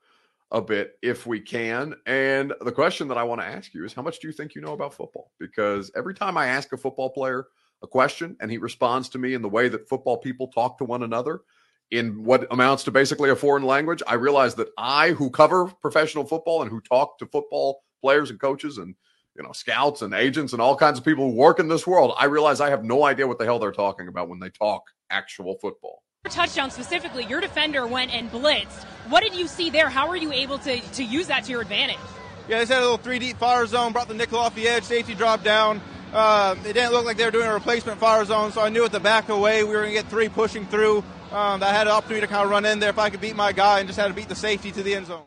a 0.50 0.62
bit 0.62 0.94
if 1.02 1.26
we 1.26 1.40
can. 1.40 1.94
And 2.06 2.54
the 2.62 2.72
question 2.72 3.06
that 3.08 3.18
I 3.18 3.22
want 3.22 3.42
to 3.42 3.46
ask 3.46 3.74
you 3.74 3.84
is 3.84 3.92
how 3.92 4.02
much 4.02 4.18
do 4.18 4.28
you 4.28 4.32
think 4.32 4.54
you 4.54 4.62
know 4.62 4.72
about 4.72 4.94
football? 4.94 5.30
Because 5.38 5.92
every 5.94 6.14
time 6.14 6.38
I 6.38 6.46
ask 6.46 6.72
a 6.72 6.78
football 6.78 7.10
player 7.10 7.48
a 7.82 7.86
question 7.86 8.36
and 8.40 8.50
he 8.50 8.58
responds 8.58 9.08
to 9.10 9.18
me 9.18 9.34
in 9.34 9.42
the 9.42 9.48
way 9.48 9.68
that 9.68 9.88
football 9.88 10.16
people 10.16 10.48
talk 10.48 10.76
to 10.78 10.84
one 10.84 11.02
another 11.02 11.42
in 11.90 12.24
what 12.24 12.46
amounts 12.50 12.84
to 12.84 12.90
basically 12.90 13.30
a 13.30 13.36
foreign 13.36 13.64
language, 13.64 14.02
I 14.06 14.14
realize 14.14 14.54
that 14.56 14.68
I, 14.78 15.10
who 15.10 15.30
cover 15.30 15.66
professional 15.66 16.24
football 16.24 16.62
and 16.62 16.70
who 16.70 16.80
talk 16.80 17.18
to 17.18 17.26
football 17.26 17.82
players 18.00 18.30
and 18.30 18.40
coaches 18.40 18.78
and 18.78 18.94
you 19.36 19.42
know 19.42 19.52
scouts 19.52 20.02
and 20.02 20.14
agents 20.14 20.52
and 20.52 20.62
all 20.62 20.76
kinds 20.76 20.98
of 20.98 21.04
people 21.04 21.30
who 21.30 21.36
work 21.36 21.58
in 21.58 21.68
this 21.68 21.86
world, 21.86 22.14
I 22.18 22.26
realize 22.26 22.60
I 22.60 22.70
have 22.70 22.84
no 22.84 23.04
idea 23.04 23.26
what 23.26 23.38
the 23.38 23.44
hell 23.44 23.58
they're 23.58 23.72
talking 23.72 24.08
about 24.08 24.28
when 24.28 24.40
they 24.40 24.50
talk 24.50 24.84
actual 25.10 25.56
football 25.60 26.02
touchdown 26.28 26.70
specifically, 26.70 27.24
your 27.24 27.40
defender 27.40 27.86
went 27.86 28.14
and 28.14 28.30
blitzed. 28.30 28.84
What 29.08 29.22
did 29.22 29.34
you 29.34 29.46
see 29.46 29.70
there? 29.70 29.88
How 29.88 30.08
were 30.08 30.16
you 30.16 30.32
able 30.32 30.58
to, 30.58 30.80
to 30.80 31.04
use 31.04 31.28
that 31.28 31.44
to 31.44 31.50
your 31.50 31.62
advantage? 31.62 31.98
Yeah, 32.48 32.62
they 32.62 32.74
had 32.74 32.80
a 32.80 32.82
little 32.82 32.98
three 32.98 33.18
deep 33.18 33.38
fire 33.38 33.66
zone, 33.66 33.92
brought 33.92 34.08
the 34.08 34.14
nickel 34.14 34.38
off 34.38 34.54
the 34.54 34.68
edge, 34.68 34.84
safety 34.84 35.14
dropped 35.14 35.44
down. 35.44 35.80
Uh, 36.12 36.56
it 36.64 36.72
didn't 36.72 36.92
look 36.92 37.04
like 37.04 37.16
they 37.16 37.24
were 37.24 37.30
doing 37.30 37.46
a 37.46 37.54
replacement 37.54 37.98
fire 38.00 38.24
zone, 38.24 38.50
so 38.52 38.60
I 38.60 38.68
knew 38.68 38.84
at 38.84 38.92
the 38.92 39.00
back 39.00 39.28
away 39.28 39.62
we 39.62 39.70
were 39.70 39.82
going 39.82 39.94
to 39.94 40.02
get 40.02 40.10
three 40.10 40.28
pushing 40.28 40.66
through. 40.66 41.04
Um, 41.32 41.62
I 41.62 41.68
had 41.68 41.86
an 41.86 41.92
opportunity 41.92 42.26
to 42.26 42.32
kind 42.32 42.44
of 42.44 42.50
run 42.50 42.64
in 42.64 42.80
there 42.80 42.90
if 42.90 42.98
I 42.98 43.08
could 43.08 43.20
beat 43.20 43.36
my 43.36 43.52
guy 43.52 43.78
and 43.78 43.88
just 43.88 43.98
had 43.98 44.08
to 44.08 44.14
beat 44.14 44.28
the 44.28 44.34
safety 44.34 44.72
to 44.72 44.82
the 44.82 44.94
end 44.94 45.06
zone. 45.06 45.26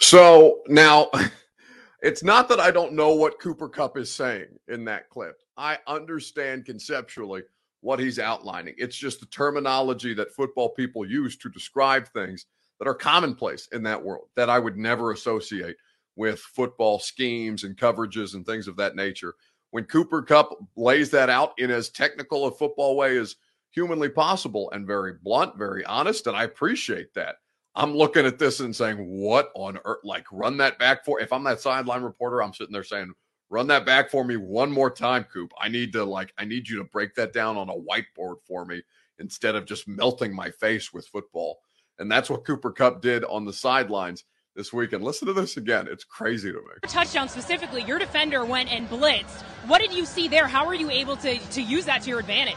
So 0.00 0.60
now 0.66 1.10
it's 2.02 2.24
not 2.24 2.48
that 2.48 2.58
I 2.58 2.70
don't 2.70 2.94
know 2.94 3.14
what 3.14 3.38
Cooper 3.38 3.68
Kupp 3.68 3.98
is 3.98 4.10
saying 4.10 4.46
in 4.68 4.86
that 4.86 5.10
clip. 5.10 5.36
I 5.58 5.78
understand 5.86 6.64
conceptually 6.64 7.42
what 7.82 8.00
he's 8.00 8.18
outlining. 8.18 8.74
It's 8.78 8.96
just 8.96 9.20
the 9.20 9.26
terminology 9.26 10.14
that 10.14 10.34
football 10.34 10.70
people 10.70 11.06
use 11.06 11.36
to 11.38 11.50
describe 11.50 12.08
things 12.08 12.46
that 12.78 12.88
are 12.88 12.94
commonplace 12.94 13.68
in 13.72 13.82
that 13.82 14.02
world 14.02 14.28
that 14.36 14.48
I 14.48 14.58
would 14.58 14.78
never 14.78 15.12
associate 15.12 15.76
with 16.16 16.40
football 16.40 16.98
schemes 16.98 17.64
and 17.64 17.76
coverages 17.76 18.34
and 18.34 18.46
things 18.46 18.68
of 18.68 18.76
that 18.76 18.96
nature. 18.96 19.34
When 19.70 19.84
Cooper 19.84 20.22
Kupp 20.22 20.58
lays 20.76 21.10
that 21.10 21.28
out 21.28 21.52
in 21.58 21.70
as 21.70 21.90
technical 21.90 22.46
a 22.46 22.50
football 22.50 22.96
way 22.96 23.18
as 23.18 23.36
humanly 23.70 24.08
possible 24.08 24.70
and 24.70 24.86
very 24.86 25.14
blunt, 25.22 25.56
very 25.58 25.84
honest, 25.84 26.26
and 26.26 26.36
I 26.36 26.44
appreciate 26.44 27.12
that. 27.14 27.36
I'm 27.74 27.94
looking 27.94 28.26
at 28.26 28.38
this 28.38 28.60
and 28.60 28.74
saying, 28.74 28.96
what 28.96 29.50
on 29.54 29.78
earth? 29.84 29.98
Like, 30.02 30.26
run 30.32 30.56
that 30.56 30.78
back 30.78 31.04
for. 31.04 31.20
If 31.20 31.32
I'm 31.32 31.44
that 31.44 31.60
sideline 31.60 32.02
reporter, 32.02 32.42
I'm 32.42 32.54
sitting 32.54 32.72
there 32.72 32.82
saying, 32.82 33.12
Run 33.50 33.66
that 33.68 33.86
back 33.86 34.10
for 34.10 34.24
me 34.24 34.36
one 34.36 34.70
more 34.70 34.90
time, 34.90 35.24
Coop. 35.24 35.52
I 35.58 35.68
need 35.68 35.92
to 35.94 36.04
like 36.04 36.34
I 36.36 36.44
need 36.44 36.68
you 36.68 36.76
to 36.78 36.84
break 36.84 37.14
that 37.14 37.32
down 37.32 37.56
on 37.56 37.70
a 37.70 37.72
whiteboard 37.72 38.36
for 38.46 38.66
me 38.66 38.82
instead 39.18 39.54
of 39.54 39.64
just 39.64 39.88
melting 39.88 40.34
my 40.34 40.50
face 40.50 40.92
with 40.92 41.08
football. 41.08 41.60
And 41.98 42.12
that's 42.12 42.28
what 42.28 42.44
Cooper 42.44 42.70
Kupp 42.70 43.00
did 43.00 43.24
on 43.24 43.44
the 43.44 43.52
sidelines 43.52 44.24
this 44.58 44.72
weekend. 44.72 45.04
Listen 45.04 45.26
to 45.28 45.32
this 45.32 45.56
again. 45.56 45.86
It's 45.88 46.04
crazy 46.04 46.50
to 46.50 46.58
me. 46.58 46.64
Touchdown 46.82 47.28
specifically, 47.28 47.82
your 47.84 47.98
defender 47.98 48.44
went 48.44 48.70
and 48.70 48.90
blitzed. 48.90 49.42
What 49.66 49.80
did 49.80 49.94
you 49.94 50.04
see 50.04 50.28
there? 50.28 50.48
How 50.48 50.66
were 50.66 50.74
you 50.74 50.90
able 50.90 51.16
to, 51.18 51.38
to 51.38 51.62
use 51.62 51.86
that 51.86 52.02
to 52.02 52.10
your 52.10 52.18
advantage? 52.18 52.56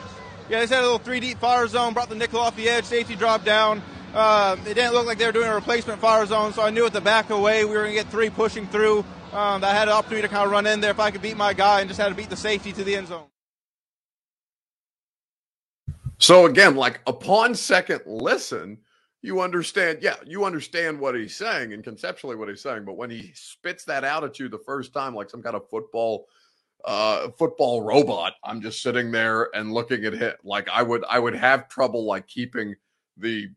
Yeah, 0.50 0.66
they 0.66 0.76
had 0.76 0.80
a 0.80 0.82
little 0.82 0.98
three 0.98 1.20
deep 1.22 1.38
fire 1.38 1.68
zone, 1.68 1.94
brought 1.94 2.10
the 2.10 2.16
nickel 2.16 2.40
off 2.40 2.56
the 2.58 2.68
edge, 2.68 2.86
safety 2.86 3.16
dropped 3.16 3.46
down. 3.46 3.82
Uh, 4.14 4.58
it 4.66 4.74
didn't 4.74 4.94
look 4.94 5.06
like 5.06 5.20
they 5.20 5.26
were 5.26 5.32
doing 5.32 5.48
a 5.48 5.54
replacement 5.54 6.02
fire 6.02 6.26
zone, 6.26 6.52
so 6.52 6.64
I 6.64 6.72
knew 6.72 6.86
at 6.86 6.92
the 6.92 7.00
back 7.00 7.30
away 7.30 7.64
we 7.64 7.72
were 7.72 7.84
going 7.84 7.96
to 7.96 8.04
get 8.04 8.12
three 8.12 8.30
pushing 8.30 8.68
through. 8.68 9.06
Um, 9.32 9.64
I 9.64 9.70
had 9.70 9.88
an 9.88 9.94
opportunity 9.94 10.28
to 10.28 10.34
kind 10.34 10.44
of 10.46 10.52
run 10.52 10.66
in 10.66 10.82
there 10.82 10.92
if 10.92 11.00
I 11.00 11.12
could 11.12 11.22
beat 11.22 11.38
my 11.38 11.54
guy 11.54 11.80
and 11.80 11.88
just 11.88 12.02
had 12.02 12.10
to 12.10 12.16
beat 12.16 12.30
the 12.30 12.36
safety 12.36 12.74
to 12.74 12.84
the 12.84 12.96
end 12.96 13.08
zone. 13.08 13.28
So 16.18 16.48
again, 16.48 16.76
like 16.76 17.00
upon 17.08 17.56
second 17.56 18.02
listen, 18.06 18.80
you 19.22 19.42
understand, 19.42 20.00
yeah, 20.02 20.16
you 20.26 20.46
understand 20.46 21.00
what 21.00 21.16
he's 21.16 21.36
saying 21.36 21.74
and 21.74 21.84
conceptually 21.84 22.36
what 22.36 22.50
he's 22.50 22.62
saying, 22.62 22.86
but 22.86 22.98
when 22.98 23.10
he 23.10 23.32
spits 23.36 23.86
that 23.86 24.04
out 24.04 24.24
at 24.24 24.40
you 24.40 24.50
the 24.50 24.58
first 24.58 24.94
time, 24.94 25.14
like 25.14 25.30
some 25.30 25.44
kind 25.44 25.56
of 25.56 25.70
football 25.70 26.28
uh 26.86 27.30
football 27.38 27.84
robot, 27.84 28.34
I'm 28.44 28.62
just 28.62 28.82
sitting 28.82 29.12
there 29.12 29.56
and 29.56 29.72
looking 29.72 30.04
at 30.06 30.14
him 30.14 30.34
like 30.44 30.68
I 30.70 30.82
would 30.82 31.06
I 31.08 31.20
would 31.20 31.36
have 31.36 31.70
trouble 31.70 32.06
like 32.06 32.26
keeping 32.28 32.76
the 33.18 33.50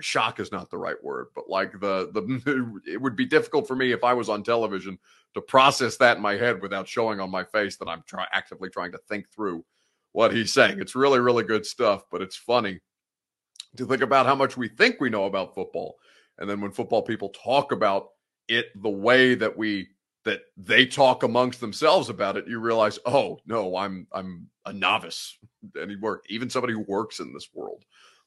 shock 0.00 0.40
is 0.40 0.50
not 0.50 0.70
the 0.70 0.78
right 0.78 1.02
word, 1.02 1.26
but 1.34 1.50
like 1.50 1.72
the 1.72 2.10
the 2.14 2.80
it 2.86 3.00
would 3.00 3.16
be 3.16 3.26
difficult 3.26 3.68
for 3.68 3.76
me 3.76 3.92
if 3.92 4.02
I 4.02 4.14
was 4.14 4.30
on 4.30 4.42
television 4.42 4.98
to 5.34 5.42
process 5.42 5.98
that 5.98 6.16
in 6.16 6.22
my 6.22 6.34
head 6.34 6.62
without 6.62 6.88
showing 6.88 7.20
on 7.20 7.30
my 7.30 7.44
face 7.44 7.76
that 7.76 7.88
I'm 7.88 8.02
try, 8.06 8.26
actively 8.32 8.70
trying 8.70 8.92
to 8.92 8.98
think 9.10 9.30
through 9.30 9.62
what 10.12 10.32
he's 10.32 10.54
saying. 10.54 10.80
It's 10.80 10.94
really 10.94 11.20
really 11.20 11.44
good 11.44 11.66
stuff, 11.66 12.04
but 12.10 12.22
it's 12.22 12.36
funny 12.36 12.80
to 13.78 13.86
think 13.86 14.02
about 14.02 14.26
how 14.26 14.34
much 14.34 14.56
we 14.56 14.68
think 14.68 15.00
we 15.00 15.10
know 15.10 15.24
about 15.24 15.54
football, 15.54 15.96
and 16.38 16.48
then 16.48 16.60
when 16.60 16.70
football 16.70 17.02
people 17.02 17.30
talk 17.30 17.72
about 17.72 18.08
it 18.48 18.66
the 18.80 18.90
way 18.90 19.34
that 19.34 19.56
we 19.56 19.88
that 20.24 20.40
they 20.56 20.84
talk 20.84 21.22
amongst 21.22 21.60
themselves 21.60 22.10
about 22.10 22.36
it, 22.36 22.46
you 22.46 22.58
realize, 22.58 22.98
oh 23.06 23.38
no, 23.46 23.76
I'm 23.76 24.06
I'm 24.12 24.48
a 24.66 24.72
novice 24.72 25.38
anymore. 25.80 26.22
Even 26.28 26.50
somebody 26.50 26.74
who 26.74 26.84
works 26.86 27.20
in 27.20 27.32
this 27.32 27.48
world 27.54 27.84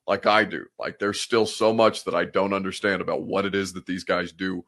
like 0.08 0.26
I 0.26 0.44
do. 0.44 0.66
Like 0.80 1.00
there's 1.00 1.22
still 1.22 1.46
so 1.46 1.74
much 1.74 2.04
that 2.06 2.16
I 2.16 2.26
don't 2.26 2.54
understand 2.54 3.02
about 3.02 3.24
what 3.24 3.46
it 3.46 3.56
is 3.56 3.74
that 3.74 3.86
these 3.86 4.04
guys 4.04 4.32
do 4.32 4.66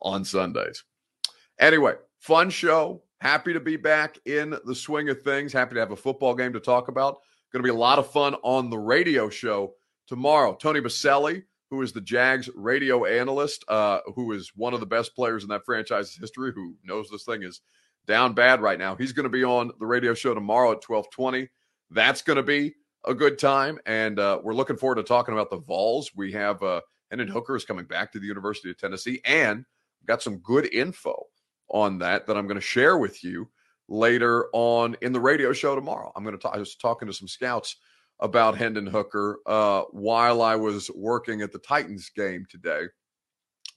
on 0.00 0.24
Sundays. 0.24 0.84
Anyway, 1.58 1.94
fun 2.18 2.50
show. 2.50 3.02
Happy 3.20 3.52
to 3.52 3.60
be 3.60 3.76
back 3.76 4.18
in 4.26 4.56
the 4.64 4.74
swing 4.74 5.08
of 5.08 5.22
things. 5.22 5.52
Happy 5.52 5.74
to 5.74 5.80
have 5.80 5.90
a 5.90 5.96
football 5.96 6.34
game 6.34 6.52
to 6.52 6.60
talk 6.60 6.88
about. 6.88 7.18
Going 7.52 7.62
to 7.62 7.66
be 7.66 7.74
a 7.74 7.78
lot 7.78 7.98
of 7.98 8.10
fun 8.10 8.34
on 8.42 8.68
the 8.68 8.78
radio 8.78 9.30
show 9.30 9.74
tomorrow. 10.06 10.54
Tony 10.54 10.80
Boselli, 10.80 11.42
who 11.70 11.82
is 11.82 11.92
the 11.92 12.00
Jags 12.00 12.48
radio 12.54 13.04
analyst, 13.04 13.64
uh, 13.68 14.00
who 14.14 14.32
is 14.32 14.52
one 14.54 14.74
of 14.74 14.80
the 14.80 14.86
best 14.86 15.14
players 15.14 15.42
in 15.42 15.48
that 15.50 15.64
franchise's 15.64 16.16
history, 16.16 16.52
who 16.54 16.74
knows 16.84 17.08
this 17.10 17.24
thing 17.24 17.42
is 17.42 17.60
down 18.06 18.34
bad 18.34 18.60
right 18.60 18.78
now. 18.78 18.94
He's 18.94 19.12
going 19.12 19.24
to 19.24 19.30
be 19.30 19.44
on 19.44 19.72
the 19.78 19.86
radio 19.86 20.14
show 20.14 20.34
tomorrow 20.34 20.70
at 20.70 20.88
1220. 20.88 21.48
That's 21.90 22.22
going 22.22 22.36
to 22.36 22.42
be 22.42 22.74
a 23.04 23.14
good 23.14 23.38
time. 23.38 23.78
And 23.86 24.18
uh, 24.18 24.40
we're 24.42 24.54
looking 24.54 24.76
forward 24.76 24.96
to 24.96 25.02
talking 25.02 25.34
about 25.34 25.50
the 25.50 25.58
Vols. 25.58 26.10
We 26.14 26.32
have 26.32 26.62
uh, 26.62 26.80
Hendon 27.10 27.28
Hooker 27.28 27.56
is 27.56 27.64
coming 27.64 27.84
back 27.84 28.12
to 28.12 28.18
the 28.18 28.26
University 28.26 28.70
of 28.70 28.78
Tennessee, 28.78 29.20
and 29.24 29.64
got 30.06 30.22
some 30.22 30.38
good 30.38 30.72
info 30.72 31.24
on 31.68 31.98
that 31.98 32.26
that 32.26 32.36
I'm 32.36 32.46
going 32.46 32.56
to 32.56 32.60
share 32.60 32.96
with 32.96 33.24
you 33.24 33.48
later 33.88 34.48
on 34.52 34.96
in 35.02 35.12
the 35.12 35.20
radio 35.20 35.52
show 35.52 35.74
tomorrow. 35.74 36.12
I'm 36.14 36.24
going 36.24 36.36
to 36.36 36.42
talk. 36.42 36.54
I 36.54 36.58
was 36.58 36.76
talking 36.76 37.06
to 37.08 37.14
some 37.14 37.28
scouts 37.28 37.76
about 38.20 38.56
Hendon 38.56 38.86
Hooker 38.86 39.40
uh, 39.46 39.82
while 39.90 40.42
I 40.42 40.56
was 40.56 40.90
working 40.94 41.42
at 41.42 41.52
the 41.52 41.58
Titans 41.58 42.10
game 42.14 42.46
today, 42.50 42.84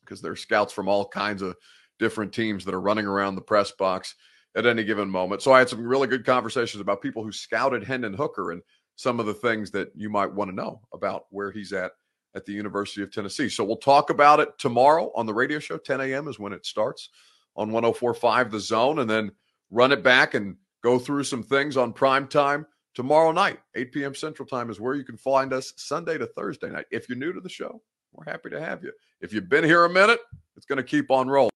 because 0.01 0.21
there's 0.21 0.41
scouts 0.41 0.73
from 0.73 0.87
all 0.87 1.07
kinds 1.07 1.41
of 1.41 1.55
different 1.99 2.33
teams 2.33 2.63
that 2.65 2.73
are 2.73 2.81
running 2.81 3.05
around 3.05 3.35
the 3.35 3.41
press 3.41 3.71
box 3.71 4.15
at 4.55 4.65
any 4.65 4.83
given 4.83 5.09
moment. 5.09 5.41
So 5.41 5.51
I 5.51 5.59
had 5.59 5.69
some 5.69 5.85
really 5.85 6.07
good 6.07 6.25
conversations 6.25 6.81
about 6.81 7.01
people 7.01 7.23
who 7.23 7.31
scouted 7.31 7.83
Hendon 7.83 8.13
Hooker 8.13 8.51
and 8.51 8.61
some 8.95 9.19
of 9.19 9.25
the 9.25 9.33
things 9.33 9.71
that 9.71 9.89
you 9.95 10.09
might 10.09 10.33
want 10.33 10.49
to 10.49 10.55
know 10.55 10.81
about 10.93 11.25
where 11.29 11.51
he's 11.51 11.73
at 11.73 11.91
at 12.35 12.45
the 12.45 12.53
University 12.53 13.01
of 13.01 13.11
Tennessee. 13.11 13.49
So 13.49 13.63
we'll 13.63 13.77
talk 13.77 14.09
about 14.09 14.39
it 14.39 14.49
tomorrow 14.57 15.11
on 15.15 15.25
the 15.25 15.33
radio 15.33 15.59
show. 15.59 15.77
10 15.77 16.01
a.m. 16.01 16.27
is 16.27 16.39
when 16.39 16.53
it 16.53 16.65
starts 16.65 17.09
on 17.55 17.71
1045 17.71 18.51
The 18.51 18.59
Zone, 18.59 18.99
and 18.99 19.09
then 19.09 19.31
run 19.71 19.91
it 19.91 20.03
back 20.03 20.33
and 20.33 20.55
go 20.83 20.99
through 20.99 21.23
some 21.23 21.43
things 21.43 21.77
on 21.77 21.93
prime 21.93 22.27
time 22.27 22.65
tomorrow 22.99 23.31
night. 23.31 23.59
8 23.75 23.93
p.m. 23.93 24.13
Central 24.13 24.45
Time 24.45 24.69
is 24.69 24.81
where 24.81 24.93
you 24.93 25.05
can 25.05 25.15
find 25.15 25.53
us 25.53 25.71
Sunday 25.77 26.17
to 26.17 26.25
Thursday 26.25 26.69
night. 26.69 26.85
If 26.91 27.07
you're 27.07 27.17
new 27.17 27.31
to 27.31 27.39
the 27.39 27.47
show, 27.47 27.81
we're 28.11 28.29
happy 28.29 28.49
to 28.49 28.59
have 28.59 28.83
you. 28.83 28.91
If 29.21 29.31
you've 29.31 29.47
been 29.47 29.63
here 29.63 29.85
a 29.85 29.89
minute, 29.89 30.19
it's 30.57 30.65
going 30.65 30.79
to 30.79 30.83
keep 30.83 31.09
on 31.09 31.29
rolling. 31.29 31.49